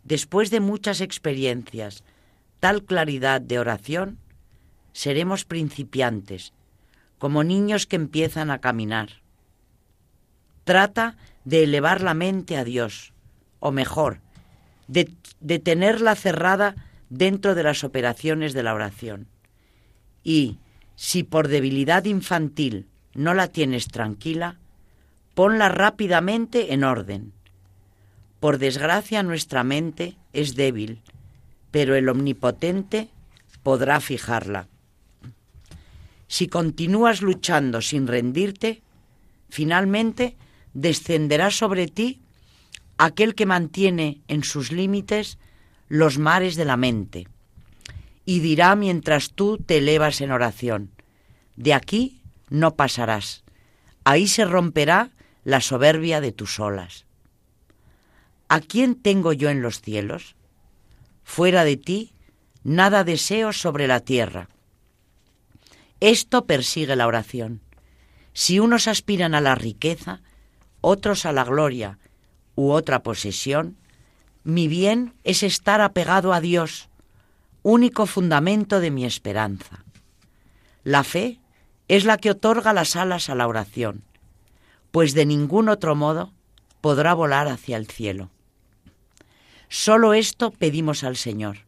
después 0.02 0.48
de 0.50 0.60
muchas 0.60 1.02
experiencias, 1.02 2.04
tal 2.60 2.84
claridad 2.84 3.42
de 3.42 3.58
oración, 3.58 4.16
seremos 4.94 5.44
principiantes, 5.44 6.54
como 7.18 7.44
niños 7.44 7.86
que 7.86 7.96
empiezan 7.96 8.50
a 8.50 8.62
caminar. 8.62 9.20
Trata 10.64 11.18
de 11.44 11.64
elevar 11.64 12.00
la 12.00 12.14
mente 12.14 12.56
a 12.56 12.64
Dios, 12.64 13.12
o 13.60 13.72
mejor, 13.72 14.20
de, 14.88 15.10
de 15.40 15.58
tenerla 15.58 16.14
cerrada 16.14 16.76
dentro 17.10 17.54
de 17.54 17.62
las 17.62 17.84
operaciones 17.84 18.54
de 18.54 18.62
la 18.62 18.72
oración. 18.72 19.28
Y 20.22 20.56
si 20.96 21.22
por 21.22 21.48
debilidad 21.48 22.04
infantil 22.04 22.86
no 23.14 23.34
la 23.34 23.48
tienes 23.48 23.88
tranquila, 23.88 24.58
ponla 25.34 25.68
rápidamente 25.68 26.72
en 26.72 26.84
orden. 26.84 27.32
Por 28.40 28.58
desgracia 28.58 29.22
nuestra 29.22 29.64
mente 29.64 30.16
es 30.32 30.54
débil, 30.54 31.02
pero 31.70 31.96
el 31.96 32.08
Omnipotente 32.08 33.08
podrá 33.62 34.00
fijarla. 34.00 34.68
Si 36.28 36.48
continúas 36.48 37.22
luchando 37.22 37.80
sin 37.80 38.06
rendirte, 38.06 38.82
finalmente 39.48 40.36
descenderá 40.72 41.50
sobre 41.50 41.86
ti 41.86 42.20
aquel 42.98 43.34
que 43.34 43.46
mantiene 43.46 44.20
en 44.28 44.44
sus 44.44 44.72
límites 44.72 45.38
los 45.88 46.18
mares 46.18 46.56
de 46.56 46.64
la 46.64 46.76
mente, 46.76 47.28
y 48.24 48.40
dirá 48.40 48.74
mientras 48.76 49.32
tú 49.32 49.58
te 49.58 49.78
elevas 49.78 50.20
en 50.20 50.30
oración, 50.30 50.90
de 51.56 51.74
aquí 51.74 52.22
no 52.48 52.74
pasarás, 52.76 53.44
ahí 54.04 54.28
se 54.28 54.44
romperá 54.44 55.10
la 55.44 55.60
soberbia 55.60 56.20
de 56.20 56.32
tus 56.32 56.58
olas. 56.58 57.04
¿A 58.48 58.60
quién 58.60 58.94
tengo 58.94 59.32
yo 59.32 59.50
en 59.50 59.62
los 59.62 59.80
cielos? 59.80 60.36
Fuera 61.22 61.64
de 61.64 61.76
ti, 61.76 62.14
nada 62.62 63.04
deseo 63.04 63.52
sobre 63.52 63.86
la 63.86 64.00
tierra. 64.00 64.48
Esto 66.00 66.46
persigue 66.46 66.96
la 66.96 67.06
oración. 67.06 67.60
Si 68.32 68.58
unos 68.58 68.88
aspiran 68.88 69.34
a 69.34 69.40
la 69.40 69.54
riqueza, 69.54 70.20
otros 70.80 71.24
a 71.24 71.32
la 71.32 71.44
gloria 71.44 71.98
u 72.56 72.70
otra 72.70 73.02
posesión, 73.02 73.76
mi 74.42 74.68
bien 74.68 75.14
es 75.24 75.42
estar 75.42 75.80
apegado 75.80 76.34
a 76.34 76.40
Dios, 76.40 76.88
único 77.64 78.04
fundamento 78.04 78.78
de 78.78 78.90
mi 78.90 79.06
esperanza. 79.06 79.84
La 80.84 81.02
fe 81.02 81.40
es 81.88 82.04
la 82.04 82.18
que 82.18 82.30
otorga 82.30 82.74
las 82.74 82.94
alas 82.94 83.30
a 83.30 83.34
la 83.34 83.48
oración, 83.48 84.04
pues 84.90 85.14
de 85.14 85.24
ningún 85.24 85.70
otro 85.70 85.96
modo 85.96 86.30
podrá 86.82 87.14
volar 87.14 87.48
hacia 87.48 87.78
el 87.78 87.86
cielo. 87.86 88.30
Solo 89.70 90.12
esto 90.12 90.50
pedimos 90.50 91.04
al 91.04 91.16
Señor. 91.16 91.60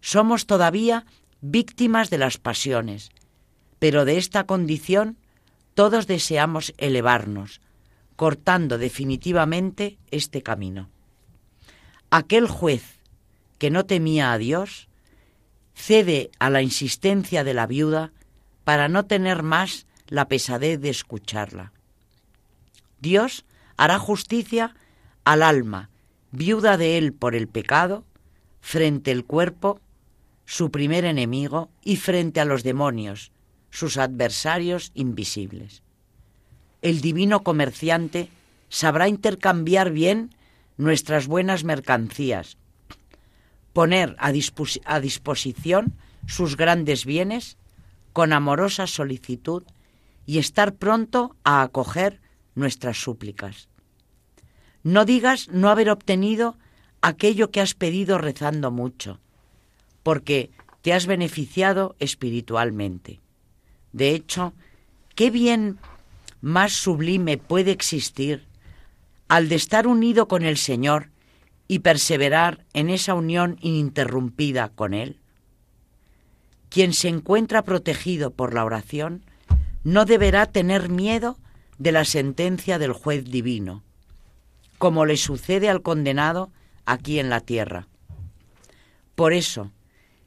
Somos 0.00 0.44
todavía 0.44 1.06
víctimas 1.40 2.10
de 2.10 2.18
las 2.18 2.38
pasiones, 2.38 3.10
pero 3.78 4.04
de 4.04 4.18
esta 4.18 4.44
condición 4.44 5.16
todos 5.74 6.08
deseamos 6.08 6.74
elevarnos, 6.78 7.60
cortando 8.16 8.76
definitivamente 8.76 9.98
este 10.10 10.42
camino. 10.42 10.88
Aquel 12.10 12.48
juez 12.48 12.93
que 13.64 13.70
no 13.70 13.86
temía 13.86 14.34
a 14.34 14.36
Dios 14.36 14.90
cede 15.74 16.30
a 16.38 16.50
la 16.50 16.60
insistencia 16.60 17.44
de 17.44 17.54
la 17.54 17.66
viuda 17.66 18.12
para 18.62 18.90
no 18.90 19.06
tener 19.06 19.42
más 19.42 19.86
la 20.06 20.28
pesadez 20.28 20.78
de 20.82 20.90
escucharla. 20.90 21.72
Dios 23.00 23.46
hará 23.78 23.98
justicia 23.98 24.74
al 25.24 25.42
alma, 25.42 25.88
viuda 26.30 26.76
de 26.76 26.98
él 26.98 27.14
por 27.14 27.34
el 27.34 27.48
pecado, 27.48 28.04
frente 28.60 29.12
al 29.12 29.24
cuerpo, 29.24 29.80
su 30.44 30.70
primer 30.70 31.06
enemigo, 31.06 31.70
y 31.82 31.96
frente 31.96 32.40
a 32.40 32.44
los 32.44 32.64
demonios, 32.64 33.32
sus 33.70 33.96
adversarios 33.96 34.92
invisibles. 34.92 35.82
El 36.82 37.00
divino 37.00 37.42
comerciante 37.42 38.28
sabrá 38.68 39.08
intercambiar 39.08 39.90
bien 39.90 40.34
nuestras 40.76 41.26
buenas 41.28 41.64
mercancías, 41.64 42.58
poner 43.74 44.16
a, 44.18 44.32
disposición 45.00 45.92
sus 46.26 46.56
grandes 46.56 47.04
bienes 47.04 47.58
con 48.14 48.32
amorosa 48.32 48.86
solicitud 48.86 49.64
y 50.24 50.38
estar 50.38 50.74
pronto 50.74 51.36
a 51.44 51.60
acoger 51.60 52.20
nuestras 52.54 52.96
súplicas. 52.96 53.68
No 54.84 55.04
digas 55.04 55.48
no 55.48 55.68
haber 55.68 55.90
obtenido 55.90 56.56
aquello 57.02 57.50
que 57.50 57.60
has 57.60 57.74
pedido 57.74 58.16
rezando 58.16 58.70
mucho, 58.70 59.18
porque 60.02 60.50
te 60.80 60.92
has 60.92 61.06
beneficiado 61.06 61.96
espiritualmente. 61.98 63.20
De 63.92 64.10
hecho, 64.10 64.54
¿qué 65.16 65.30
bien 65.30 65.78
más 66.40 66.72
sublime 66.72 67.38
puede 67.38 67.72
existir 67.72 68.46
al 69.26 69.48
de 69.48 69.56
estar 69.56 69.86
unido 69.88 70.28
con 70.28 70.44
el 70.44 70.58
Señor 70.58 71.08
y 71.66 71.80
perseverar 71.80 72.64
en 72.72 72.90
esa 72.90 73.14
unión 73.14 73.56
ininterrumpida 73.60 74.68
con 74.70 74.94
Él? 74.94 75.20
Quien 76.68 76.92
se 76.92 77.08
encuentra 77.08 77.62
protegido 77.62 78.30
por 78.30 78.54
la 78.54 78.64
oración 78.64 79.24
no 79.84 80.04
deberá 80.04 80.46
tener 80.46 80.88
miedo 80.88 81.38
de 81.78 81.92
la 81.92 82.04
sentencia 82.04 82.78
del 82.78 82.92
juez 82.92 83.24
divino, 83.24 83.82
como 84.78 85.06
le 85.06 85.16
sucede 85.16 85.68
al 85.68 85.82
condenado 85.82 86.50
aquí 86.86 87.18
en 87.18 87.30
la 87.30 87.40
tierra. 87.40 87.88
Por 89.14 89.32
eso, 89.32 89.70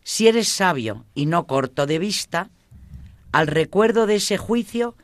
si 0.03 0.27
eres 0.27 0.47
sabio 0.47 1.05
y 1.13 1.25
no 1.25 1.47
corto 1.47 1.85
de 1.85 1.99
vista, 1.99 2.49
al 3.31 3.47
recuerdo 3.47 4.05
de 4.05 4.15
ese 4.15 4.37
juicio 4.37 4.95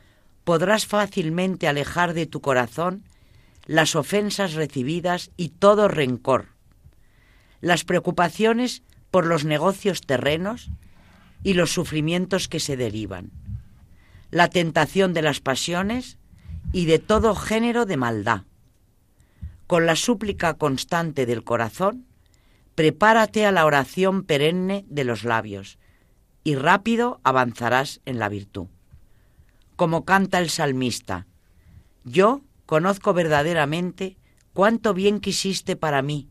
podrás 0.44 0.86
fácilmente 0.86 1.68
alejar 1.68 2.14
de 2.14 2.26
tu 2.26 2.40
corazón 2.40 3.04
las 3.66 3.96
ofensas 3.96 4.54
recibidas 4.54 5.30
y 5.36 5.50
todo 5.50 5.88
rencor, 5.88 6.48
las 7.60 7.84
preocupaciones 7.84 8.82
por 9.10 9.26
los 9.26 9.44
negocios 9.44 10.02
terrenos 10.02 10.70
y 11.42 11.54
los 11.54 11.72
sufrimientos 11.72 12.48
que 12.48 12.60
se 12.60 12.76
derivan, 12.76 13.30
la 14.30 14.48
tentación 14.48 15.14
de 15.14 15.22
las 15.22 15.40
pasiones 15.40 16.18
y 16.72 16.86
de 16.86 16.98
todo 16.98 17.34
género 17.34 17.86
de 17.86 17.96
maldad. 17.96 18.42
Con 19.66 19.86
la 19.86 19.96
súplica 19.96 20.54
constante 20.54 21.26
del 21.26 21.44
corazón, 21.44 22.06
prepárate 22.74 23.46
a 23.46 23.52
la 23.52 23.64
oración 23.64 24.24
perenne 24.24 24.84
de 24.88 25.04
los 25.04 25.24
labios 25.24 25.78
y 26.42 26.56
rápido 26.56 27.20
avanzarás 27.22 28.00
en 28.04 28.18
la 28.18 28.28
virtud. 28.28 28.66
Como 29.76 30.04
canta 30.04 30.38
el 30.38 30.50
salmista, 30.50 31.26
yo 32.04 32.42
conozco 32.74 33.14
verdaderamente 33.14 34.16
cuánto 34.52 34.94
bien 34.94 35.20
quisiste 35.20 35.76
para 35.76 36.02
mí, 36.02 36.28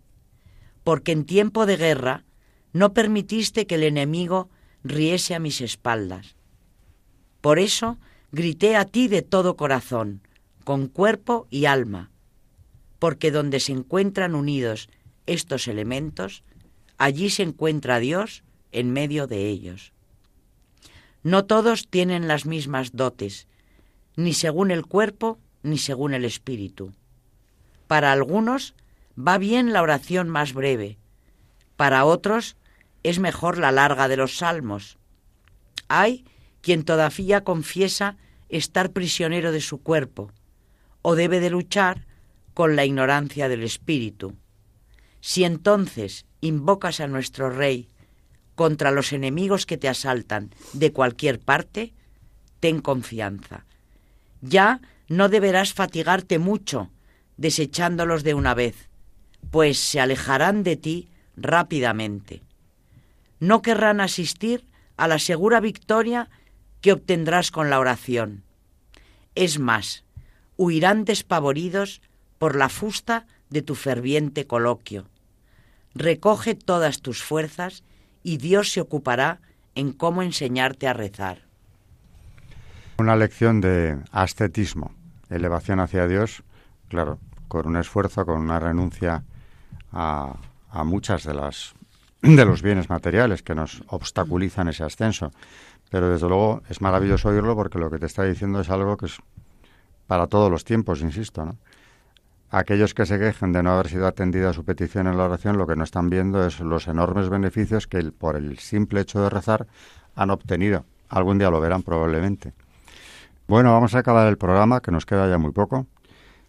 porque 0.83 1.13
en 1.13 1.23
tiempo 1.23 1.65
de 1.65 1.77
guerra 1.77 2.25
no 2.73 2.91
permitiste 2.91 3.65
que 3.65 3.75
el 3.75 3.83
enemigo 3.83 4.49
riese 4.83 5.35
a 5.35 5.39
mis 5.39 5.61
espaldas. 5.61 6.35
Por 7.39 7.59
eso 7.59 7.97
grité 8.33 8.75
a 8.75 8.83
ti 8.83 9.07
de 9.07 9.21
todo 9.21 9.55
corazón, 9.55 10.19
con 10.65 10.87
cuerpo 10.87 11.47
y 11.49 11.63
alma, 11.63 12.11
porque 12.99 13.31
donde 13.31 13.61
se 13.61 13.71
encuentran 13.71 14.35
unidos 14.35 14.89
estos 15.25 15.69
elementos, 15.69 16.43
allí 16.97 17.29
se 17.29 17.43
encuentra 17.43 17.99
Dios 17.99 18.43
en 18.73 18.91
medio 18.91 19.27
de 19.27 19.47
ellos. 19.47 19.93
No 21.23 21.45
todos 21.45 21.87
tienen 21.87 22.27
las 22.27 22.45
mismas 22.45 22.91
dotes, 22.91 23.47
ni 24.17 24.33
según 24.33 24.71
el 24.71 24.85
cuerpo 24.85 25.39
ni 25.63 25.77
según 25.77 26.13
el 26.13 26.25
espíritu. 26.25 26.93
Para 27.87 28.11
algunos 28.11 28.75
va 29.17 29.37
bien 29.37 29.73
la 29.73 29.81
oración 29.81 30.29
más 30.29 30.53
breve, 30.53 30.97
para 31.75 32.05
otros 32.05 32.55
es 33.03 33.19
mejor 33.19 33.57
la 33.57 33.71
larga 33.71 34.07
de 34.07 34.17
los 34.17 34.37
salmos. 34.37 34.97
Hay 35.87 36.25
quien 36.61 36.83
todavía 36.83 37.43
confiesa 37.43 38.17
estar 38.49 38.91
prisionero 38.91 39.51
de 39.51 39.61
su 39.61 39.81
cuerpo, 39.81 40.31
o 41.01 41.15
debe 41.15 41.39
de 41.39 41.49
luchar 41.49 42.05
con 42.53 42.75
la 42.75 42.85
ignorancia 42.85 43.49
del 43.49 43.63
espíritu. 43.63 44.35
Si 45.21 45.43
entonces 45.43 46.25
invocas 46.41 46.99
a 46.99 47.07
nuestro 47.07 47.49
Rey 47.49 47.89
contra 48.55 48.91
los 48.91 49.11
enemigos 49.11 49.65
que 49.65 49.77
te 49.77 49.89
asaltan 49.89 50.51
de 50.73 50.91
cualquier 50.91 51.39
parte, 51.39 51.93
ten 52.59 52.81
confianza. 52.81 53.65
Ya 54.41 54.81
no 55.07 55.29
deberás 55.29 55.73
fatigarte 55.73 56.39
mucho 56.39 56.89
desechándolos 57.37 58.23
de 58.23 58.33
una 58.33 58.53
vez, 58.53 58.89
pues 59.51 59.79
se 59.79 59.99
alejarán 59.99 60.63
de 60.63 60.77
ti 60.77 61.09
rápidamente. 61.35 62.41
No 63.39 63.61
querrán 63.61 64.01
asistir 64.01 64.65
a 64.97 65.07
la 65.07 65.19
segura 65.19 65.59
victoria 65.59 66.29
que 66.81 66.93
obtendrás 66.93 67.51
con 67.51 67.69
la 67.69 67.79
oración. 67.79 68.43
Es 69.35 69.59
más, 69.59 70.03
huirán 70.57 71.05
despavoridos 71.05 72.01
por 72.37 72.55
la 72.55 72.69
fusta 72.69 73.25
de 73.49 73.61
tu 73.61 73.75
ferviente 73.75 74.45
coloquio. 74.47 75.07
Recoge 75.95 76.55
todas 76.55 77.01
tus 77.01 77.23
fuerzas 77.23 77.83
y 78.23 78.37
Dios 78.37 78.71
se 78.71 78.81
ocupará 78.81 79.41
en 79.75 79.91
cómo 79.91 80.21
enseñarte 80.21 80.87
a 80.87 80.93
rezar. 80.93 81.43
Una 82.97 83.15
lección 83.15 83.59
de 83.59 83.99
ascetismo, 84.11 84.91
elevación 85.29 85.79
hacia 85.79 86.07
Dios, 86.07 86.43
claro, 86.89 87.19
con 87.47 87.67
un 87.67 87.77
esfuerzo, 87.77 88.25
con 88.25 88.39
una 88.39 88.59
renuncia 88.59 89.23
a, 89.91 90.35
a 90.69 90.83
muchas 90.83 91.23
de 91.23 91.33
las 91.33 91.73
de 92.21 92.45
los 92.45 92.61
bienes 92.61 92.89
materiales 92.89 93.41
que 93.41 93.55
nos 93.55 93.83
obstaculizan 93.87 94.67
ese 94.67 94.83
ascenso. 94.83 95.31
Pero 95.89 96.09
desde 96.09 96.27
luego 96.27 96.61
es 96.69 96.81
maravilloso 96.81 97.29
oírlo 97.29 97.55
porque 97.55 97.79
lo 97.79 97.89
que 97.89 97.99
te 97.99 98.05
está 98.05 98.23
diciendo 98.23 98.59
es 98.61 98.69
algo 98.69 98.97
que 98.97 99.07
es 99.07 99.17
para 100.07 100.27
todos 100.27 100.49
los 100.49 100.63
tiempos, 100.63 101.01
insisto, 101.01 101.45
¿no? 101.45 101.57
Aquellos 102.49 102.93
que 102.93 103.07
se 103.07 103.17
quejen 103.17 103.51
de 103.51 103.63
no 103.63 103.71
haber 103.71 103.89
sido 103.89 104.05
atendida 104.05 104.53
su 104.53 104.63
petición 104.63 105.07
en 105.07 105.17
la 105.17 105.23
oración, 105.23 105.57
lo 105.57 105.65
que 105.65 105.75
no 105.75 105.83
están 105.83 106.11
viendo 106.11 106.45
es 106.45 106.59
los 106.59 106.87
enormes 106.87 107.27
beneficios 107.27 107.87
que 107.87 108.11
por 108.11 108.35
el 108.35 108.59
simple 108.59 109.01
hecho 109.01 109.23
de 109.23 109.31
rezar 109.31 109.65
han 110.15 110.29
obtenido. 110.29 110.85
Algún 111.09 111.39
día 111.39 111.49
lo 111.49 111.59
verán 111.59 111.81
probablemente. 111.81 112.53
Bueno, 113.47 113.73
vamos 113.73 113.93
a 113.93 113.99
acabar 113.99 114.27
el 114.27 114.37
programa, 114.37 114.81
que 114.81 114.91
nos 114.91 115.05
queda 115.05 115.29
ya 115.29 115.37
muy 115.37 115.51
poco, 115.51 115.85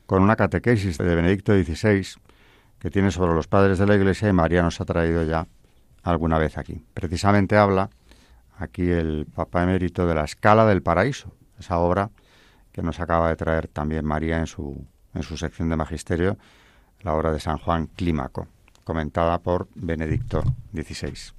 con 0.06 0.22
una 0.22 0.36
catequesis 0.36 0.96
de 0.96 1.14
Benedicto 1.14 1.52
XVI 1.52 2.06
que 2.78 2.90
tiene 2.90 3.10
sobre 3.10 3.34
los 3.34 3.48
padres 3.48 3.78
de 3.78 3.86
la 3.86 3.96
Iglesia 3.96 4.28
y 4.28 4.32
María 4.32 4.62
nos 4.62 4.80
ha 4.80 4.84
traído 4.84 5.24
ya 5.24 5.48
alguna 6.04 6.38
vez 6.38 6.56
aquí. 6.56 6.84
Precisamente 6.94 7.56
habla 7.56 7.90
aquí 8.58 8.88
el 8.88 9.26
Papa 9.26 9.64
Emérito 9.64 10.06
de 10.06 10.14
la 10.14 10.24
escala 10.24 10.66
del 10.66 10.82
paraíso, 10.82 11.34
esa 11.58 11.78
obra 11.78 12.10
que 12.70 12.82
nos 12.82 13.00
acaba 13.00 13.28
de 13.28 13.36
traer 13.36 13.66
también 13.66 14.04
María 14.04 14.38
en 14.38 14.46
su, 14.46 14.86
en 15.14 15.22
su 15.24 15.36
sección 15.36 15.68
de 15.70 15.76
magisterio, 15.76 16.38
la 17.00 17.14
obra 17.14 17.32
de 17.32 17.40
San 17.40 17.58
Juan 17.58 17.86
Clímaco, 17.86 18.46
comentada 18.84 19.38
por 19.38 19.68
Benedicto 19.74 20.44
XVI. 20.72 21.32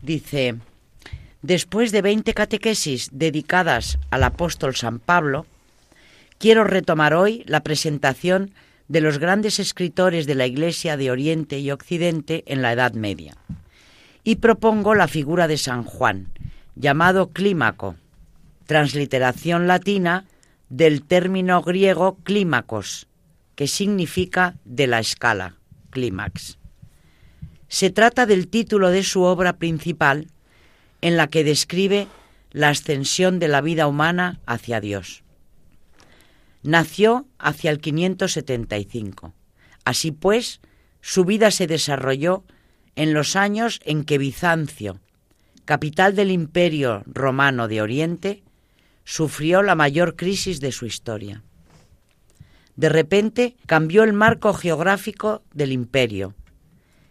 Dice, 0.00 0.56
después 1.44 1.92
de 1.92 2.00
20 2.00 2.32
catequesis 2.32 3.10
dedicadas 3.12 3.98
al 4.08 4.24
apóstol 4.24 4.74
San 4.76 4.98
Pablo, 4.98 5.44
quiero 6.38 6.64
retomar 6.64 7.12
hoy 7.12 7.44
la 7.46 7.62
presentación 7.62 8.52
de 8.88 9.02
los 9.02 9.18
grandes 9.18 9.58
escritores 9.58 10.26
de 10.26 10.36
la 10.36 10.46
Iglesia 10.46 10.96
de 10.96 11.10
Oriente 11.10 11.58
y 11.58 11.70
Occidente 11.70 12.44
en 12.46 12.62
la 12.62 12.72
Edad 12.72 12.94
Media. 12.94 13.36
Y 14.24 14.36
propongo 14.36 14.94
la 14.94 15.06
figura 15.06 15.46
de 15.46 15.58
San 15.58 15.84
Juan, 15.84 16.28
llamado 16.76 17.28
Clímaco, 17.28 17.96
transliteración 18.66 19.66
latina 19.66 20.24
del 20.70 21.02
término 21.02 21.60
griego 21.60 22.16
clímacos, 22.24 23.06
que 23.54 23.68
significa 23.68 24.54
de 24.64 24.86
la 24.86 24.98
escala, 24.98 25.56
clímax. 25.90 26.56
Se 27.68 27.90
trata 27.90 28.24
del 28.24 28.48
título 28.48 28.88
de 28.88 29.02
su 29.02 29.24
obra 29.24 29.58
principal, 29.58 30.28
en 31.04 31.18
la 31.18 31.26
que 31.26 31.44
describe 31.44 32.08
la 32.50 32.70
ascensión 32.70 33.38
de 33.38 33.46
la 33.46 33.60
vida 33.60 33.86
humana 33.86 34.40
hacia 34.46 34.80
Dios. 34.80 35.22
Nació 36.62 37.26
hacia 37.38 37.70
el 37.70 37.78
575. 37.78 39.34
Así 39.84 40.12
pues, 40.12 40.62
su 41.02 41.26
vida 41.26 41.50
se 41.50 41.66
desarrolló 41.66 42.42
en 42.96 43.12
los 43.12 43.36
años 43.36 43.80
en 43.84 44.04
que 44.04 44.16
Bizancio, 44.16 44.98
capital 45.66 46.16
del 46.16 46.30
Imperio 46.30 47.02
Romano 47.04 47.68
de 47.68 47.82
Oriente, 47.82 48.42
sufrió 49.04 49.60
la 49.60 49.74
mayor 49.74 50.16
crisis 50.16 50.58
de 50.58 50.72
su 50.72 50.86
historia. 50.86 51.42
De 52.76 52.88
repente 52.88 53.56
cambió 53.66 54.04
el 54.04 54.14
marco 54.14 54.54
geográfico 54.54 55.42
del 55.52 55.72
imperio 55.72 56.34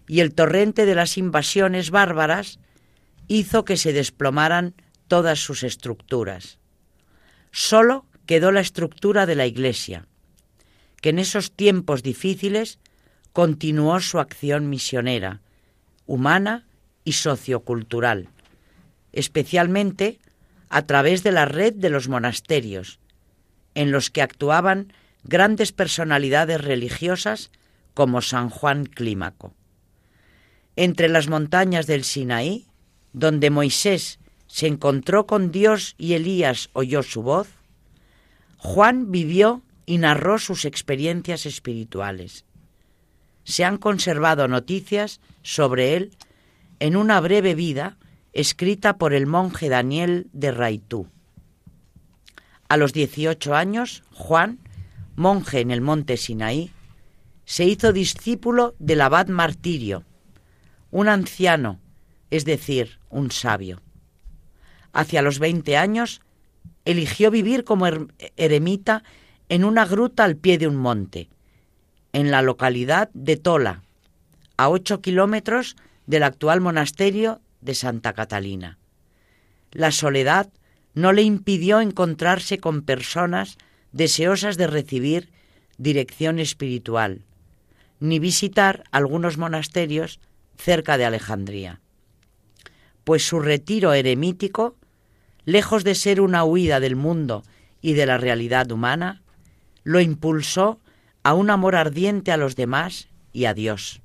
y 0.07 0.21
el 0.21 0.33
torrente 0.33 0.87
de 0.87 0.95
las 0.95 1.19
invasiones 1.19 1.91
bárbaras 1.91 2.57
hizo 3.27 3.65
que 3.65 3.77
se 3.77 3.93
desplomaran 3.93 4.75
todas 5.07 5.39
sus 5.39 5.63
estructuras. 5.63 6.59
Solo 7.51 8.05
quedó 8.25 8.51
la 8.51 8.61
estructura 8.61 9.25
de 9.25 9.35
la 9.35 9.45
Iglesia, 9.45 10.07
que 11.01 11.09
en 11.09 11.19
esos 11.19 11.51
tiempos 11.51 12.03
difíciles 12.03 12.79
continuó 13.31 13.99
su 13.99 14.19
acción 14.19 14.69
misionera, 14.69 15.41
humana 16.05 16.65
y 17.03 17.13
sociocultural, 17.13 18.29
especialmente 19.11 20.19
a 20.69 20.83
través 20.83 21.23
de 21.23 21.31
la 21.31 21.45
red 21.45 21.73
de 21.73 21.89
los 21.89 22.07
monasterios, 22.07 22.99
en 23.75 23.91
los 23.91 24.09
que 24.09 24.21
actuaban 24.21 24.93
grandes 25.23 25.71
personalidades 25.71 26.61
religiosas 26.61 27.51
como 27.93 28.21
San 28.21 28.49
Juan 28.49 28.85
Clímaco. 28.85 29.53
Entre 30.75 31.09
las 31.09 31.27
montañas 31.27 31.85
del 31.85 32.03
Sinaí, 32.03 32.67
donde 33.13 33.49
Moisés 33.49 34.19
se 34.47 34.67
encontró 34.67 35.25
con 35.25 35.51
Dios 35.51 35.95
y 35.97 36.13
Elías 36.13 36.69
oyó 36.73 37.01
su 37.03 37.23
voz, 37.23 37.47
Juan 38.57 39.11
vivió 39.11 39.63
y 39.85 39.97
narró 39.97 40.39
sus 40.39 40.65
experiencias 40.65 41.45
espirituales. 41.45 42.45
Se 43.43 43.65
han 43.65 43.77
conservado 43.77 44.47
noticias 44.47 45.19
sobre 45.41 45.95
él 45.95 46.11
en 46.79 46.95
una 46.95 47.19
breve 47.19 47.55
vida 47.55 47.97
escrita 48.31 48.97
por 48.97 49.13
el 49.13 49.27
monje 49.27 49.69
Daniel 49.69 50.27
de 50.33 50.51
Raitú. 50.51 51.07
A 52.67 52.77
los 52.77 52.93
18 52.93 53.53
años, 53.53 54.03
Juan, 54.11 54.59
monje 55.15 55.59
en 55.59 55.71
el 55.71 55.81
monte 55.81 56.17
Sinaí, 56.17 56.71
se 57.45 57.65
hizo 57.65 57.93
discípulo 57.93 58.75
del 58.79 59.01
abad 59.01 59.27
Martirio, 59.27 60.03
un 60.89 61.09
anciano, 61.09 61.79
es 62.33 62.45
decir, 62.45 62.97
un 63.11 63.29
sabio. 63.29 63.79
Hacia 64.91 65.21
los 65.21 65.37
20 65.37 65.77
años 65.77 66.19
eligió 66.83 67.29
vivir 67.29 67.63
como 67.63 67.85
eremita 68.37 69.03
en 69.49 69.63
una 69.63 69.85
gruta 69.85 70.23
al 70.23 70.35
pie 70.35 70.57
de 70.57 70.67
un 70.67 70.75
monte, 70.75 71.29
en 72.11 72.31
la 72.31 72.41
localidad 72.41 73.11
de 73.13 73.37
Tola, 73.37 73.83
a 74.57 74.69
ocho 74.69 74.99
kilómetros 74.99 75.75
del 76.07 76.23
actual 76.23 76.59
monasterio 76.59 77.39
de 77.61 77.75
Santa 77.75 78.13
Catalina. 78.13 78.79
La 79.71 79.91
soledad 79.91 80.49
no 80.95 81.13
le 81.13 81.21
impidió 81.21 81.81
encontrarse 81.81 82.57
con 82.57 82.81
personas 82.81 83.59
deseosas 83.91 84.57
de 84.57 84.65
recibir 84.65 85.29
dirección 85.77 86.39
espiritual, 86.39 87.21
ni 87.99 88.17
visitar 88.17 88.85
algunos 88.89 89.37
monasterios 89.37 90.19
cerca 90.57 90.97
de 90.97 91.05
Alejandría, 91.05 91.79
pues 93.03 93.25
su 93.25 93.39
retiro 93.39 93.93
eremítico 93.93 94.75
lejos 95.45 95.83
de 95.83 95.95
ser 95.95 96.21
una 96.21 96.43
huida 96.43 96.79
del 96.79 96.95
mundo 96.95 97.43
y 97.81 97.93
de 97.93 98.05
la 98.05 98.17
realidad 98.17 98.71
humana, 98.71 99.21
lo 99.83 99.99
impulsó 99.99 100.79
a 101.23 101.33
un 101.33 101.49
amor 101.49 101.75
ardiente 101.75 102.31
a 102.31 102.37
los 102.37 102.55
demás 102.55 103.09
y 103.33 103.45
a 103.45 103.53
Dios. 103.53 104.01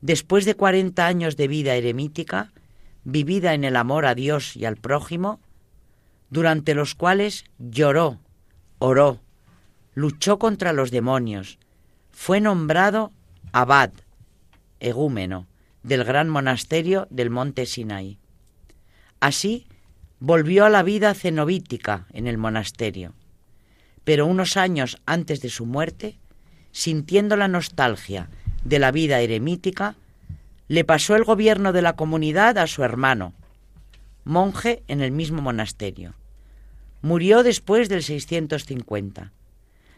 Después 0.00 0.44
de 0.44 0.54
cuarenta 0.54 1.06
años 1.06 1.36
de 1.36 1.48
vida 1.48 1.74
eremítica, 1.74 2.52
vivida 3.04 3.54
en 3.54 3.64
el 3.64 3.76
amor 3.76 4.06
a 4.06 4.14
Dios 4.14 4.56
y 4.56 4.64
al 4.64 4.76
prójimo, 4.76 5.40
durante 6.30 6.74
los 6.74 6.94
cuales 6.94 7.44
lloró, 7.58 8.18
oró, 8.78 9.20
luchó 9.94 10.38
contra 10.38 10.72
los 10.72 10.90
demonios, 10.90 11.58
fue 12.10 12.40
nombrado 12.40 13.12
abad, 13.52 13.90
egúmeno, 14.80 15.46
del 15.84 16.02
gran 16.02 16.28
monasterio 16.28 17.06
del 17.10 17.30
monte 17.30 17.66
Sinaí. 17.66 18.18
Así, 19.20 19.66
volvió 20.18 20.64
a 20.64 20.70
la 20.70 20.82
vida 20.82 21.14
cenobítica 21.14 22.06
en 22.12 22.26
el 22.26 22.38
monasterio, 22.38 23.12
pero 24.02 24.26
unos 24.26 24.56
años 24.56 25.00
antes 25.06 25.40
de 25.40 25.50
su 25.50 25.66
muerte, 25.66 26.18
sintiendo 26.72 27.36
la 27.36 27.48
nostalgia 27.48 28.28
de 28.64 28.78
la 28.78 28.90
vida 28.90 29.20
eremítica, 29.20 29.96
le 30.68 30.84
pasó 30.84 31.14
el 31.14 31.24
gobierno 31.24 31.72
de 31.72 31.82
la 31.82 31.94
comunidad 31.94 32.56
a 32.56 32.66
su 32.66 32.82
hermano, 32.82 33.34
monje 34.24 34.82
en 34.88 35.02
el 35.02 35.12
mismo 35.12 35.42
monasterio. 35.42 36.14
Murió 37.02 37.42
después 37.42 37.90
del 37.90 38.02
650. 38.02 39.32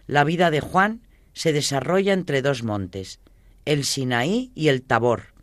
La 0.09 0.25
vida 0.25 0.51
de 0.51 0.61
Juan 0.61 1.03
se 1.33 1.53
desarrolla 1.53 2.13
entre 2.13 2.43
dos 2.43 2.65
montes, 2.65 3.21
el 3.65 3.85
Sinaí 3.85 4.51
y 4.57 4.69
el 4.69 4.83
Tabor, 4.83 5.36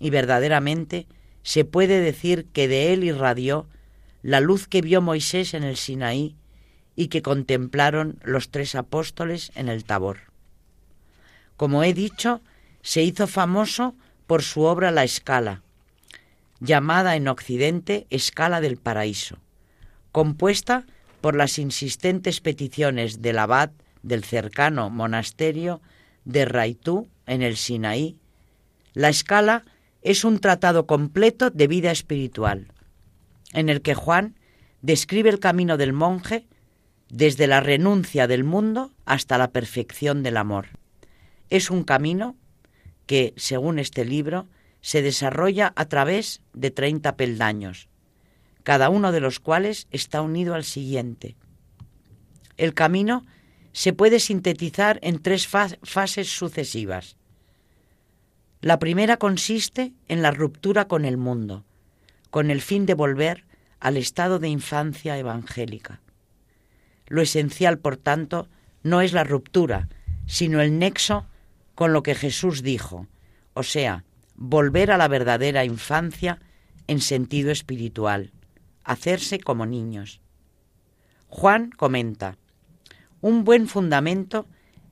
y 0.00 0.10
verdaderamente 0.10 1.06
se 1.42 1.64
puede 1.64 2.00
decir 2.00 2.46
que 2.52 2.66
de 2.66 2.92
él 2.92 3.04
irradió 3.04 3.68
la 4.22 4.40
luz 4.40 4.66
que 4.66 4.82
vio 4.82 5.00
Moisés 5.00 5.54
en 5.54 5.62
el 5.62 5.76
Sinaí 5.76 6.36
y 6.96 7.08
que 7.08 7.22
contemplaron 7.22 8.18
los 8.24 8.50
tres 8.50 8.74
apóstoles 8.74 9.52
en 9.54 9.68
el 9.68 9.84
Tabor. 9.84 10.18
Como 11.56 11.84
he 11.84 11.94
dicho, 11.94 12.40
se 12.82 13.02
hizo 13.02 13.26
famoso 13.26 13.94
por 14.26 14.42
su 14.42 14.62
obra 14.62 14.90
La 14.90 15.04
Escala, 15.04 15.62
llamada 16.60 17.16
en 17.16 17.28
Occidente 17.28 18.06
Escala 18.10 18.60
del 18.60 18.76
Paraíso, 18.76 19.38
compuesta 20.12 20.86
por 21.20 21.36
las 21.36 21.58
insistentes 21.58 22.40
peticiones 22.40 23.22
del 23.22 23.38
abad 23.38 23.70
del 24.02 24.24
cercano 24.24 24.88
monasterio 24.90 25.80
de 26.24 26.44
Raitú 26.44 27.08
en 27.26 27.42
el 27.42 27.56
Sinaí. 27.56 28.16
La 28.94 29.08
Escala 29.08 29.64
es 30.02 30.24
un 30.24 30.38
tratado 30.38 30.86
completo 30.86 31.50
de 31.50 31.66
vida 31.66 31.90
espiritual, 31.90 32.72
en 33.52 33.68
el 33.68 33.82
que 33.82 33.94
Juan 33.94 34.36
describe 34.82 35.30
el 35.30 35.40
camino 35.40 35.76
del 35.76 35.92
monje 35.92 36.46
desde 37.08 37.46
la 37.46 37.60
renuncia 37.60 38.26
del 38.26 38.44
mundo 38.44 38.92
hasta 39.04 39.36
la 39.36 39.50
perfección 39.50 40.22
del 40.22 40.36
amor. 40.36 40.68
Es 41.50 41.70
un 41.70 41.82
camino 41.82 42.36
que, 43.06 43.34
según 43.36 43.78
este 43.78 44.04
libro, 44.04 44.48
se 44.80 45.02
desarrolla 45.02 45.72
a 45.76 45.86
través 45.86 46.40
de 46.54 46.70
30 46.70 47.16
peldaños, 47.16 47.88
cada 48.62 48.88
uno 48.88 49.12
de 49.12 49.20
los 49.20 49.40
cuales 49.40 49.88
está 49.90 50.22
unido 50.22 50.54
al 50.54 50.64
siguiente. 50.64 51.36
El 52.56 52.74
camino 52.74 53.26
se 53.72 53.92
puede 53.92 54.20
sintetizar 54.20 54.98
en 55.02 55.20
tres 55.20 55.46
fases 55.46 56.28
sucesivas. 56.28 57.16
La 58.62 58.78
primera 58.78 59.16
consiste 59.16 59.94
en 60.08 60.20
la 60.20 60.32
ruptura 60.32 60.86
con 60.86 61.06
el 61.06 61.16
mundo, 61.16 61.64
con 62.30 62.50
el 62.50 62.60
fin 62.60 62.84
de 62.84 62.92
volver 62.92 63.44
al 63.80 63.96
estado 63.96 64.38
de 64.38 64.48
infancia 64.48 65.16
evangélica. 65.16 66.02
Lo 67.06 67.22
esencial, 67.22 67.78
por 67.78 67.96
tanto, 67.96 68.48
no 68.82 69.00
es 69.00 69.14
la 69.14 69.24
ruptura, 69.24 69.88
sino 70.26 70.60
el 70.60 70.78
nexo 70.78 71.26
con 71.74 71.94
lo 71.94 72.02
que 72.02 72.14
Jesús 72.14 72.62
dijo, 72.62 73.06
o 73.54 73.62
sea, 73.62 74.04
volver 74.36 74.90
a 74.90 74.98
la 74.98 75.08
verdadera 75.08 75.64
infancia 75.64 76.38
en 76.86 77.00
sentido 77.00 77.50
espiritual, 77.50 78.30
hacerse 78.84 79.40
como 79.40 79.64
niños. 79.64 80.20
Juan 81.28 81.70
comenta, 81.70 82.36
un 83.22 83.44
buen 83.44 83.68
fundamento 83.68 84.46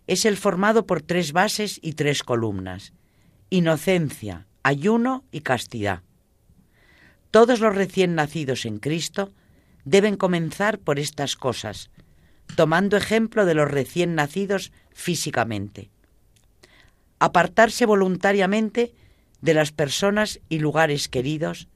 es 0.06 0.24
el 0.24 0.38
formado 0.38 0.86
por 0.86 1.02
tres 1.02 1.32
bases 1.32 1.78
y 1.82 1.92
tres 1.92 2.22
columnas, 2.22 2.94
inocencia, 3.50 4.46
ayuno 4.62 5.24
y 5.30 5.40
castidad. 5.40 6.02
Todos 7.30 7.60
los 7.60 7.74
recién 7.74 8.14
nacidos 8.14 8.64
en 8.64 8.78
Cristo 8.78 9.32
deben 9.84 10.16
comenzar 10.16 10.78
por 10.78 10.98
estas 10.98 11.36
cosas, 11.36 11.90
tomando 12.56 12.96
ejemplo 12.96 13.44
de 13.44 13.54
los 13.54 13.70
recién 13.70 14.14
nacidos 14.14 14.72
físicamente 14.92 15.90
apartarse 17.18 17.86
voluntariamente 17.86 18.94
de 19.40 19.54
las 19.54 19.72
personas 19.72 20.40
y 20.48 20.58
lugares 20.58 21.08
queridos 21.08 21.68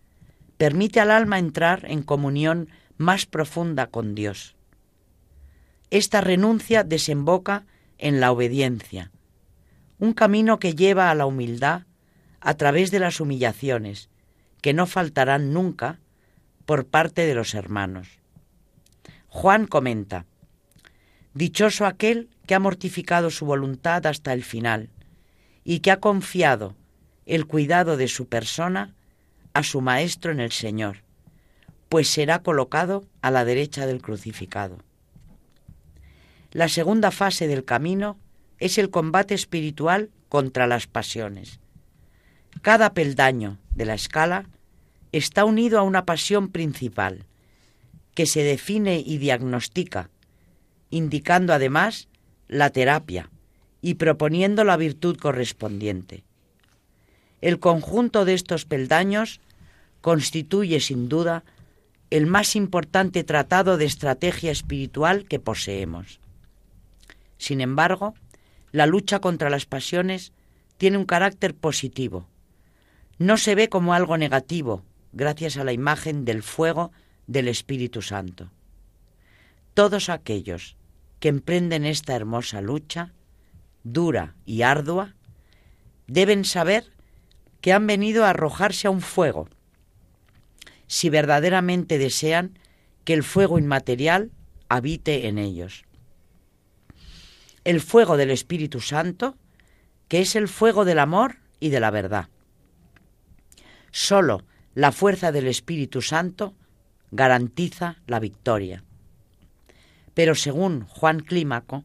permite 0.57 1.01
al 1.01 1.11
alma 1.11 1.39
entrar 1.39 1.85
en 1.89 2.03
comunión 2.03 2.69
más 2.97 3.27
profunda 3.27 3.89
con 3.89 4.15
Dios. 4.15 4.57
Esta 5.91 6.21
renuncia 6.21 6.85
desemboca 6.85 7.67
en 7.99 8.21
la 8.21 8.33
obediencia, 8.33 9.11
un 10.03 10.15
camino 10.15 10.59
que 10.59 10.75
lleva 10.75 11.13
a 11.13 11.15
la 11.15 11.27
humildad 11.27 11.83
a 12.41 12.55
través 12.55 12.91
de 12.91 12.99
las 12.99 13.21
humillaciones, 13.21 14.11
que 14.61 14.73
no 14.73 14.89
faltarán 14.89 15.53
nunca 15.53 16.01
por 16.67 16.89
parte 16.89 17.25
de 17.25 17.37
los 17.37 17.55
hermanos. 17.55 18.19
Juan 19.29 19.69
comenta, 19.69 20.27
Dichoso 21.35 21.87
aquel 21.87 22.31
que 22.49 22.57
ha 22.57 22.59
mortificado 22.59 23.31
su 23.31 23.47
voluntad 23.47 24.05
hasta 24.07 24.33
el 24.33 24.43
final, 24.43 24.91
y 25.63 25.79
que 25.79 25.93
ha 25.93 26.01
confiado 26.01 26.75
el 27.25 27.47
cuidado 27.47 27.97
de 27.97 28.09
su 28.09 28.27
persona 28.27 28.97
a 29.55 29.63
su 29.63 29.83
Maestro 29.83 30.33
en 30.33 30.41
el 30.41 30.51
Señor, 30.51 31.05
pues 31.89 32.09
será 32.09 32.43
colocado 32.43 33.05
a 33.21 33.31
la 33.31 33.45
derecha 33.45 33.87
del 33.87 34.03
crucificado. 34.03 34.79
La 36.51 36.69
segunda 36.69 37.13
fase 37.13 37.47
del 37.47 37.65
camino 37.65 38.19
es 38.63 38.79
el 38.79 38.91
combate 38.91 39.35
espiritual 39.35 40.09
contra 40.29 40.69
las 40.69 40.87
pasiones. 40.87 41.59
Cada 42.63 42.95
peldaño 42.95 43.59
de 43.75 43.87
la 43.87 43.95
escala 43.95 44.49
está 45.11 45.45
unido 45.45 45.81
a 45.81 45.83
una 45.83 46.05
pasión 46.05 46.49
principal, 46.49 47.27
que 48.15 48.25
se 48.25 48.45
define 48.45 49.03
y 49.05 49.19
diagnostica, 49.19 50.11
indicando 50.91 51.53
además 51.53 52.07
la 52.47 52.71
terapia, 52.71 53.31
y 53.81 53.95
proponiendo 53.95 54.63
la 54.63 54.77
virtud 54.77 55.17
correspondiente. 55.17 56.23
El 57.41 57.59
conjunto 57.59 58.25
de 58.25 58.35
estos 58.35 58.65
peldaños 58.65 59.41
constituye 60.03 60.79
sin 60.79 61.09
duda 61.09 61.43
el 62.11 62.29
más 62.29 62.55
importante 62.55 63.25
tratado 63.25 63.77
de 63.77 63.87
estrategia 63.87 64.53
espiritual 64.53 65.25
que 65.25 65.41
poseemos. 65.41 66.21
Sin 67.39 67.61
embargo, 67.61 68.15
la 68.73 68.87
lucha 68.87 69.21
contra 69.21 69.51
las 69.51 69.67
pasiones 69.67 70.33
tiene 70.79 70.99
un 70.99 71.05
carácter 71.05 71.55
positivo. 71.55 72.27
No 73.19 73.37
se 73.37 73.55
ve 73.55 73.69
como 73.69 73.95
algo 73.95 74.19
negativo 74.19 74.83
gracias 75.13 75.57
a 75.57 75.65
la 75.65 75.73
imagen 75.73 76.25
del 76.25 76.43
fuego 76.43 76.91
del 77.27 77.49
Espíritu 77.49 78.03
Santo. 78.03 78.51
Todos 79.75 80.09
aquellos 80.09 80.77
que 81.21 81.29
emprenden 81.29 81.85
esta 81.85 82.17
hermosa 82.17 82.61
lucha 82.61 83.13
dura 83.85 84.35
y 84.45 84.63
ardua, 84.63 85.15
deben 86.07 86.45
saber 86.45 86.85
que 87.61 87.73
han 87.73 87.87
venido 87.87 88.25
a 88.25 88.31
arrojarse 88.31 88.89
a 88.89 88.91
un 88.91 89.01
fuego, 89.01 89.49
si 90.87 91.11
verdaderamente 91.11 91.99
desean 91.99 92.59
que 93.05 93.15
el 93.15 93.23
fuego 93.23 93.59
inmaterial 93.59 94.31
habite 94.69 95.29
en 95.29 95.39
ellos. 95.39 95.85
El 97.65 97.81
fuego 97.81 98.17
del 98.17 98.31
Espíritu 98.31 98.81
Santo, 98.81 99.37
que 100.09 100.21
es 100.21 100.37
el 100.37 100.49
fuego 100.49 100.85
del 100.85 100.99
amor 100.99 101.37
y 101.61 101.71
de 101.71 101.81
la 101.81 101.91
verdad. 101.91 102.29
Solo 103.91 104.45
la 104.75 104.91
fuerza 104.91 105.33
del 105.33 105.47
Espíritu 105.47 106.03
Santo 106.03 106.55
garantiza 107.11 107.97
la 108.07 108.19
victoria. 108.19 108.83
Pero 110.15 110.35
según 110.35 110.85
Juan 110.87 111.21
Clímaco, 111.21 111.85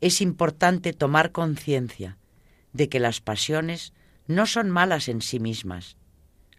es 0.00 0.20
importante 0.20 0.92
tomar 0.92 1.30
conciencia 1.32 2.18
de 2.72 2.88
que 2.88 2.98
las 2.98 3.20
pasiones 3.20 3.92
no 4.26 4.46
son 4.46 4.70
malas 4.70 5.08
en 5.08 5.20
sí 5.20 5.38
mismas, 5.38 5.96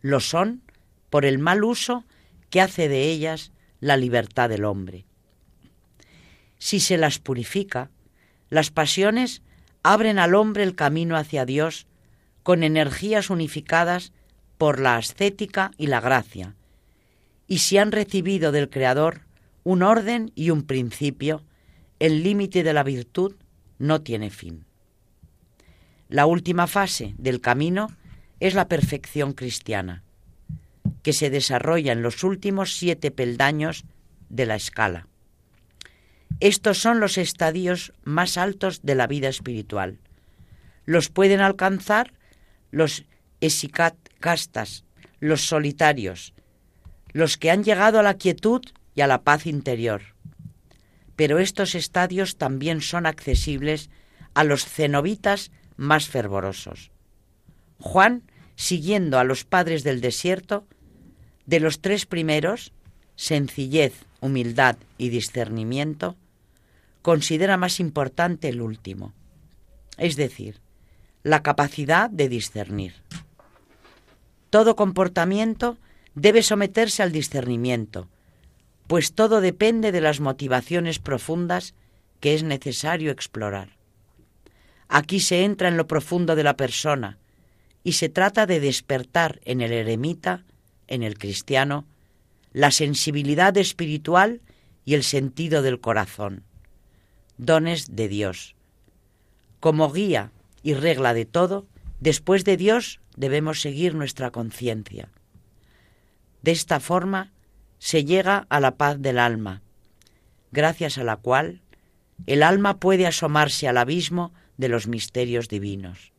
lo 0.01 0.19
son 0.19 0.61
por 1.09 1.25
el 1.25 1.39
mal 1.39 1.63
uso 1.63 2.05
que 2.49 2.61
hace 2.61 2.87
de 2.87 3.09
ellas 3.09 3.51
la 3.79 3.97
libertad 3.97 4.49
del 4.49 4.65
hombre. 4.65 5.05
Si 6.57 6.79
se 6.79 6.97
las 6.97 7.19
purifica, 7.19 7.89
las 8.53 8.69
pasiones 8.69 9.41
abren 9.81 10.19
al 10.19 10.35
hombre 10.35 10.61
el 10.61 10.75
camino 10.75 11.17
hacia 11.17 11.43
Dios 11.43 11.87
con 12.43 12.61
energías 12.61 13.31
unificadas 13.31 14.13
por 14.59 14.79
la 14.79 14.95
ascética 14.95 15.71
y 15.75 15.87
la 15.87 15.99
gracia, 15.99 16.55
y 17.47 17.57
si 17.57 17.79
han 17.79 17.91
recibido 17.91 18.51
del 18.51 18.69
Creador 18.69 19.21
un 19.63 19.81
orden 19.81 20.31
y 20.35 20.51
un 20.51 20.61
principio, 20.61 21.41
el 21.97 22.21
límite 22.21 22.61
de 22.61 22.73
la 22.73 22.83
virtud 22.83 23.33
no 23.79 24.01
tiene 24.01 24.29
fin. 24.29 24.65
La 26.07 26.27
última 26.27 26.67
fase 26.67 27.15
del 27.17 27.41
camino 27.41 27.87
es 28.39 28.53
la 28.53 28.67
perfección 28.67 29.33
cristiana, 29.33 30.03
que 31.01 31.13
se 31.13 31.31
desarrolla 31.31 31.91
en 31.91 32.03
los 32.03 32.23
últimos 32.23 32.77
siete 32.77 33.09
peldaños 33.09 33.83
de 34.29 34.45
la 34.45 34.55
escala. 34.55 35.07
Estos 36.39 36.77
son 36.77 36.99
los 36.99 37.17
estadios 37.17 37.93
más 38.03 38.37
altos 38.37 38.81
de 38.81 38.95
la 38.95 39.07
vida 39.07 39.29
espiritual. 39.29 39.99
Los 40.85 41.09
pueden 41.09 41.41
alcanzar 41.41 42.13
los 42.71 43.05
esicastas, 43.39 44.83
los 45.19 45.47
solitarios, 45.47 46.33
los 47.11 47.37
que 47.37 47.51
han 47.51 47.63
llegado 47.63 47.99
a 47.99 48.03
la 48.03 48.15
quietud 48.15 48.61
y 48.95 49.01
a 49.01 49.07
la 49.07 49.21
paz 49.21 49.45
interior. 49.45 50.01
Pero 51.15 51.39
estos 51.39 51.75
estadios 51.75 52.37
también 52.37 52.81
son 52.81 53.05
accesibles 53.05 53.89
a 54.33 54.43
los 54.43 54.65
cenobitas 54.65 55.51
más 55.77 56.07
fervorosos. 56.07 56.91
Juan, 57.79 58.23
siguiendo 58.55 59.19
a 59.19 59.23
los 59.23 59.45
padres 59.45 59.83
del 59.83 60.01
desierto, 60.01 60.65
de 61.45 61.59
los 61.59 61.81
tres 61.81 62.05
primeros, 62.05 62.73
sencillez, 63.15 63.93
humildad 64.21 64.77
y 64.97 65.09
discernimiento, 65.09 66.15
considera 67.03 67.57
más 67.57 67.79
importante 67.79 68.49
el 68.49 68.61
último, 68.61 69.13
es 69.97 70.15
decir, 70.15 70.61
la 71.21 71.43
capacidad 71.43 72.09
de 72.09 72.29
discernir. 72.29 72.95
Todo 74.49 74.75
comportamiento 74.75 75.77
debe 76.15 76.41
someterse 76.41 77.03
al 77.03 77.11
discernimiento, 77.11 78.07
pues 78.87 79.13
todo 79.13 79.41
depende 79.41 79.91
de 79.91 80.01
las 80.01 80.21
motivaciones 80.21 80.99
profundas 80.99 81.75
que 82.19 82.33
es 82.33 82.43
necesario 82.43 83.11
explorar. 83.11 83.77
Aquí 84.87 85.19
se 85.19 85.43
entra 85.43 85.67
en 85.67 85.75
lo 85.77 85.87
profundo 85.87 86.35
de 86.35 86.43
la 86.43 86.55
persona 86.55 87.17
y 87.83 87.93
se 87.93 88.07
trata 88.07 88.45
de 88.45 88.61
despertar 88.61 89.41
en 89.43 89.59
el 89.59 89.73
eremita, 89.73 90.45
en 90.87 91.03
el 91.03 91.17
cristiano, 91.17 91.85
la 92.53 92.71
sensibilidad 92.71 93.57
espiritual 93.57 94.39
y 94.85 94.93
el 94.93 95.03
sentido 95.03 95.61
del 95.61 95.81
corazón, 95.81 96.43
dones 97.37 97.95
de 97.95 98.07
Dios. 98.07 98.55
Como 99.59 99.91
guía 99.91 100.31
y 100.61 100.73
regla 100.73 101.13
de 101.13 101.25
todo, 101.25 101.65
después 101.99 102.43
de 102.45 102.57
Dios 102.57 102.99
debemos 103.15 103.61
seguir 103.61 103.95
nuestra 103.95 104.31
conciencia. 104.31 105.09
De 106.41 106.51
esta 106.51 106.79
forma 106.79 107.31
se 107.79 108.05
llega 108.05 108.45
a 108.49 108.59
la 108.59 108.75
paz 108.75 108.99
del 108.99 109.19
alma, 109.19 109.61
gracias 110.51 110.97
a 110.97 111.03
la 111.03 111.17
cual 111.17 111.61
el 112.27 112.43
alma 112.43 112.79
puede 112.79 113.07
asomarse 113.07 113.67
al 113.67 113.77
abismo 113.77 114.33
de 114.57 114.69
los 114.69 114.87
misterios 114.87 115.49
divinos. 115.49 116.11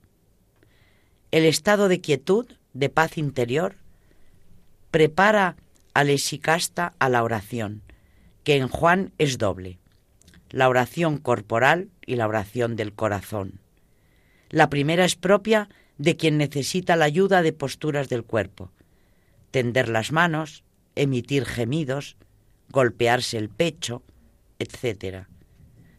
El 1.31 1.45
estado 1.45 1.89
de 1.89 2.01
quietud, 2.01 2.47
de 2.73 2.89
paz 2.89 3.19
interior, 3.19 3.77
prepara 4.91 5.57
al 5.95 6.11
exicasta 6.11 6.95
a 6.99 7.09
la 7.09 7.23
oración, 7.23 7.83
que 8.43 8.57
en 8.57 8.69
Juan 8.69 9.13
es 9.19 9.39
doble, 9.39 9.79
la 10.55 10.69
oración 10.69 11.19
corporal 11.19 11.89
y 12.07 12.15
la 12.15 12.29
oración 12.29 12.77
del 12.77 12.93
corazón. 12.93 13.59
La 14.51 14.71
primera 14.71 15.05
es 15.05 15.17
propia 15.17 15.69
de 15.99 16.17
quien 16.17 16.39
necesita 16.39 16.95
la 16.95 17.07
ayuda 17.07 17.43
de 17.43 17.53
posturas 17.53 18.09
del 18.09 18.23
cuerpo, 18.23 18.71
tender 19.51 19.89
las 19.89 20.13
manos, 20.13 20.63
emitir 20.95 21.45
gemidos, 21.45 22.17
golpearse 22.71 23.37
el 23.37 23.49
pecho, 23.49 24.05
etc. 24.61 25.27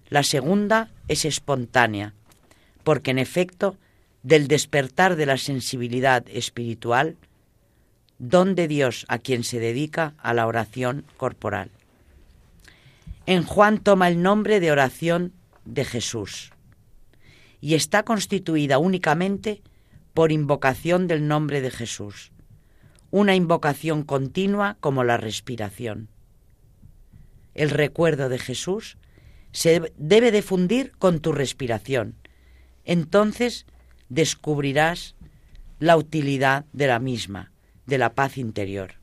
La 0.07 0.23
segunda 0.23 0.89
es 1.09 1.25
espontánea, 1.25 2.13
porque 2.85 3.11
en 3.11 3.19
efecto, 3.19 3.75
del 4.23 4.47
despertar 4.47 5.17
de 5.17 5.25
la 5.25 5.37
sensibilidad 5.37 6.23
espiritual, 6.29 7.17
don 8.19 8.55
de 8.55 8.69
Dios 8.69 9.05
a 9.09 9.19
quien 9.19 9.43
se 9.43 9.59
dedica 9.59 10.13
a 10.17 10.33
la 10.33 10.47
oración 10.47 11.03
corporal. 11.17 11.71
En 13.25 13.43
Juan 13.43 13.79
toma 13.79 14.07
el 14.07 14.21
nombre 14.21 14.59
de 14.59 14.71
oración 14.71 15.33
de 15.65 15.83
Jesús 15.83 16.51
y 17.59 17.73
está 17.73 18.03
constituida 18.03 18.77
únicamente 18.77 19.63
por 20.13 20.31
invocación 20.31 21.07
del 21.07 21.27
nombre 21.27 21.61
de 21.61 21.71
Jesús, 21.71 22.31
una 23.09 23.35
invocación 23.35 24.03
continua 24.03 24.77
como 24.79 25.03
la 25.03 25.17
respiración. 25.17 26.09
El 27.55 27.71
recuerdo 27.71 28.29
de 28.29 28.37
Jesús 28.37 28.97
se 29.51 29.93
debe 29.97 30.31
difundir 30.31 30.91
con 30.99 31.19
tu 31.19 31.31
respiración. 31.31 32.15
Entonces 32.83 33.65
descubrirás 34.09 35.15
la 35.79 35.97
utilidad 35.97 36.65
de 36.73 36.87
la 36.87 36.99
misma 36.99 37.51
de 37.85 37.97
la 37.97 38.13
paz 38.13 38.37
interior. 38.37 38.95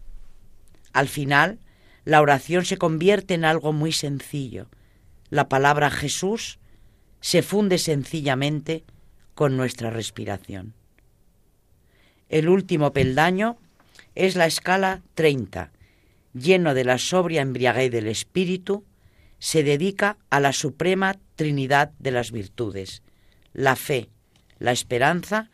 Al 0.93 1.09
final, 1.09 1.59
la 2.05 2.21
oración 2.21 2.65
se 2.65 2.79
convierte 2.79 3.35
en 3.35 3.45
algo 3.45 3.73
muy 3.73 3.93
sencillo. 3.93 4.69
La 5.31 5.49
palabra 5.49 5.91
Jesús 5.91 6.59
se 7.21 7.43
funde 7.43 7.79
sencillamente 7.79 8.85
con 9.35 9.57
nuestra 9.57 9.91
respiración. 9.91 10.75
El 12.29 12.49
último 12.49 12.93
peldaño 12.93 13.57
es 14.15 14.37
la 14.37 14.47
escala 14.47 15.03
30, 15.15 15.71
lleno 16.35 16.75
de 16.75 16.85
la 16.85 16.99
sobria 16.99 17.43
embriaguez 17.43 17.91
del 17.91 18.09
espíritu, 18.09 18.85
se 19.39 19.63
dedica 19.63 20.19
a 20.31 20.41
la 20.41 20.53
suprema 20.53 21.19
Trinidad 21.37 21.93
de 21.99 22.11
las 22.11 22.31
virtudes, 22.31 23.03
la 23.53 23.77
fe, 23.77 24.09
la 24.59 24.73
esperanza 24.73 25.51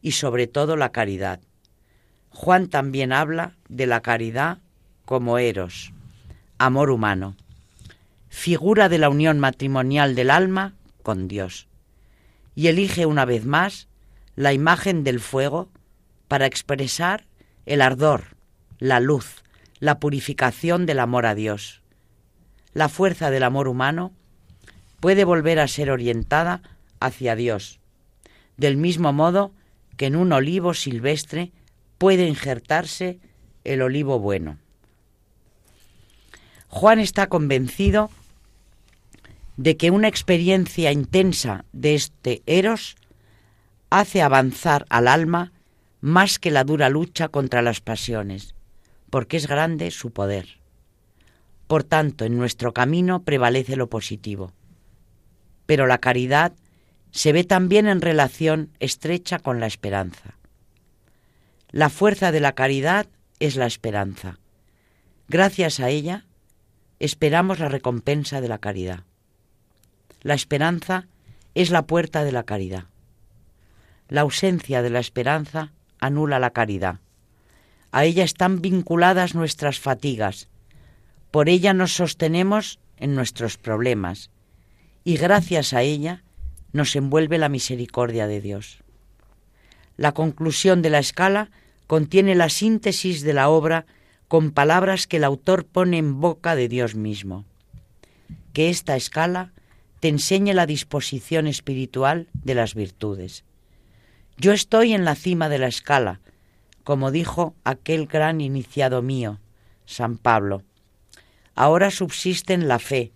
y 0.00 0.12
sobre 0.12 0.46
todo 0.46 0.76
la 0.76 0.92
caridad. 0.92 1.40
Juan 2.30 2.68
también 2.68 3.12
habla 3.12 3.56
de 3.68 3.86
la 3.86 4.00
caridad 4.00 4.58
como 5.04 5.38
eros, 5.38 5.92
amor 6.58 6.90
humano, 6.90 7.36
figura 8.28 8.88
de 8.88 8.98
la 8.98 9.08
unión 9.08 9.38
matrimonial 9.38 10.14
del 10.14 10.30
alma 10.30 10.74
con 11.02 11.28
Dios, 11.28 11.68
y 12.54 12.68
elige 12.68 13.06
una 13.06 13.24
vez 13.24 13.44
más 13.44 13.88
la 14.36 14.52
imagen 14.52 15.04
del 15.04 15.20
fuego 15.20 15.68
para 16.28 16.46
expresar 16.46 17.26
el 17.66 17.82
ardor, 17.82 18.36
la 18.78 19.00
luz, 19.00 19.42
la 19.80 19.98
purificación 19.98 20.86
del 20.86 21.00
amor 21.00 21.26
a 21.26 21.34
Dios. 21.34 21.82
La 22.72 22.88
fuerza 22.88 23.30
del 23.30 23.42
amor 23.42 23.68
humano 23.68 24.12
puede 25.00 25.24
volver 25.24 25.58
a 25.58 25.68
ser 25.68 25.90
orientada 25.90 26.62
hacia 27.00 27.36
Dios, 27.36 27.80
del 28.56 28.76
mismo 28.76 29.12
modo 29.12 29.52
que 29.96 30.06
en 30.06 30.16
un 30.16 30.32
olivo 30.32 30.72
silvestre 30.72 31.52
puede 31.98 32.26
injertarse 32.26 33.20
el 33.64 33.82
olivo 33.82 34.18
bueno. 34.18 34.58
Juan 36.74 37.00
está 37.00 37.26
convencido 37.26 38.10
de 39.58 39.76
que 39.76 39.90
una 39.90 40.08
experiencia 40.08 40.90
intensa 40.90 41.66
de 41.74 41.94
este 41.94 42.42
eros 42.46 42.96
hace 43.90 44.22
avanzar 44.22 44.86
al 44.88 45.06
alma 45.06 45.52
más 46.00 46.38
que 46.38 46.50
la 46.50 46.64
dura 46.64 46.88
lucha 46.88 47.28
contra 47.28 47.60
las 47.60 47.82
pasiones, 47.82 48.54
porque 49.10 49.36
es 49.36 49.46
grande 49.46 49.90
su 49.90 50.12
poder. 50.12 50.60
Por 51.66 51.84
tanto, 51.84 52.24
en 52.24 52.38
nuestro 52.38 52.72
camino 52.72 53.22
prevalece 53.22 53.76
lo 53.76 53.90
positivo. 53.90 54.54
Pero 55.66 55.86
la 55.86 55.98
caridad 55.98 56.54
se 57.10 57.34
ve 57.34 57.44
también 57.44 57.86
en 57.86 58.00
relación 58.00 58.70
estrecha 58.80 59.38
con 59.40 59.60
la 59.60 59.66
esperanza. 59.66 60.38
La 61.70 61.90
fuerza 61.90 62.32
de 62.32 62.40
la 62.40 62.52
caridad 62.52 63.08
es 63.40 63.56
la 63.56 63.66
esperanza. 63.66 64.38
Gracias 65.28 65.78
a 65.78 65.90
ella 65.90 66.24
esperamos 67.04 67.58
la 67.58 67.68
recompensa 67.68 68.40
de 68.40 68.46
la 68.46 68.58
caridad. 68.58 69.00
La 70.22 70.34
esperanza 70.34 71.08
es 71.54 71.70
la 71.70 71.86
puerta 71.86 72.22
de 72.22 72.30
la 72.30 72.44
caridad. 72.44 72.84
La 74.08 74.20
ausencia 74.20 74.82
de 74.82 74.90
la 74.90 75.00
esperanza 75.00 75.72
anula 75.98 76.38
la 76.38 76.50
caridad. 76.50 77.00
A 77.90 78.04
ella 78.04 78.22
están 78.22 78.62
vinculadas 78.62 79.34
nuestras 79.34 79.80
fatigas. 79.80 80.48
Por 81.32 81.48
ella 81.48 81.74
nos 81.74 81.92
sostenemos 81.92 82.78
en 82.98 83.16
nuestros 83.16 83.58
problemas 83.58 84.30
y 85.02 85.16
gracias 85.16 85.72
a 85.72 85.82
ella 85.82 86.22
nos 86.72 86.94
envuelve 86.94 87.36
la 87.36 87.48
misericordia 87.48 88.28
de 88.28 88.40
Dios. 88.40 88.78
La 89.96 90.12
conclusión 90.12 90.82
de 90.82 90.90
la 90.90 91.00
escala 91.00 91.50
contiene 91.88 92.36
la 92.36 92.48
síntesis 92.48 93.22
de 93.22 93.32
la 93.32 93.48
obra 93.48 93.86
con 94.32 94.50
palabras 94.50 95.06
que 95.06 95.18
el 95.18 95.24
autor 95.24 95.66
pone 95.66 95.98
en 95.98 96.18
boca 96.18 96.56
de 96.56 96.66
Dios 96.66 96.94
mismo. 96.94 97.44
Que 98.54 98.70
esta 98.70 98.96
escala 98.96 99.52
te 100.00 100.08
enseñe 100.08 100.54
la 100.54 100.64
disposición 100.64 101.46
espiritual 101.46 102.28
de 102.32 102.54
las 102.54 102.74
virtudes. 102.74 103.44
Yo 104.38 104.52
estoy 104.52 104.94
en 104.94 105.04
la 105.04 105.16
cima 105.16 105.50
de 105.50 105.58
la 105.58 105.66
escala, 105.66 106.20
como 106.82 107.10
dijo 107.10 107.54
aquel 107.62 108.06
gran 108.06 108.40
iniciado 108.40 109.02
mío, 109.02 109.38
San 109.84 110.16
Pablo. 110.16 110.62
Ahora 111.54 111.90
subsisten 111.90 112.68
la 112.68 112.78
fe, 112.78 113.12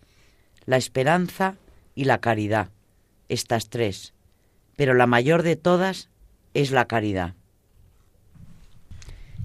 la 0.67 0.77
esperanza 0.77 1.57
y 1.95 2.05
la 2.05 2.19
caridad, 2.19 2.69
estas 3.31 3.71
tres, 3.71 4.13
pero 4.77 4.93
la 4.93 5.07
mayor 5.07 5.43
de 5.43 5.57
todas 5.57 6.11
es 6.53 6.73
la 6.73 6.85
caridad. 6.85 7.33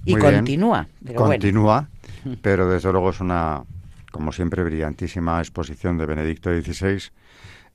Y 0.06 0.16
continúa. 0.16 0.88
Pero 1.06 1.16
continúa, 1.20 1.90
pero 2.42 2.70
desde 2.70 2.92
luego 2.92 3.12
es 3.12 3.20
una, 3.20 3.64
como 4.12 4.32
siempre, 4.32 4.64
brillantísima 4.64 5.40
exposición 5.40 5.98
de 5.98 6.06
Benedicto 6.06 6.50
XVI, 6.50 7.04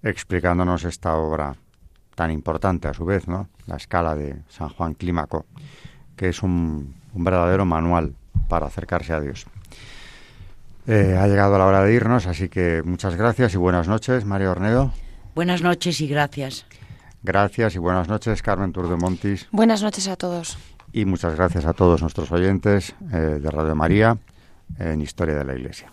explicándonos 0.03 0.85
esta 0.85 1.14
obra 1.14 1.55
tan 2.14 2.31
importante 2.31 2.89
a 2.89 2.95
su 2.95 3.05
vez, 3.05 3.29
¿no? 3.29 3.49
La 3.66 3.77
escala 3.77 4.14
de 4.16 4.37
San 4.49 4.70
Juan 4.70 4.95
Clímaco, 4.95 5.47
que 6.16 6.29
es 6.29 6.43
un, 6.43 6.95
verdadero 7.14 7.64
manual 7.64 8.14
para 8.49 8.66
acercarse 8.66 9.12
a 9.12 9.20
Dios. 9.20 9.47
Eh, 10.87 11.16
ha 11.18 11.27
llegado 11.27 11.59
la 11.59 11.66
hora 11.66 11.83
de 11.83 11.95
irnos, 11.95 12.27
así 12.27 12.49
que 12.49 12.83
muchas 12.85 13.16
gracias 13.16 13.55
y 13.55 13.57
buenas 13.57 13.89
noches, 13.89 14.24
María 14.24 14.51
Ornedo. 14.51 14.93
Buenas 15.35 15.62
noches 15.62 16.01
y 16.01 16.09
gracias. 16.09 16.64
Gracias 17.22 17.74
y 17.74 17.79
buenas 17.79 18.09
noches, 18.09 18.41
Carmen 18.43 18.72
Turdemontis. 18.72 19.49
Buenas 19.51 19.83
noches 19.83 20.09
a 20.09 20.16
todos. 20.16 20.57
Y 20.97 21.05
muchas 21.05 21.37
gracias 21.37 21.67
a 21.67 21.75
todos 21.75 22.01
nuestros 22.01 22.33
oyentes 22.33 22.95
eh, 23.13 23.39
de 23.39 23.51
Radio 23.51 23.75
María 23.75 24.17
en 24.79 25.03
Historia 25.03 25.35
de 25.35 25.45
la 25.45 25.55
Iglesia. 25.55 25.93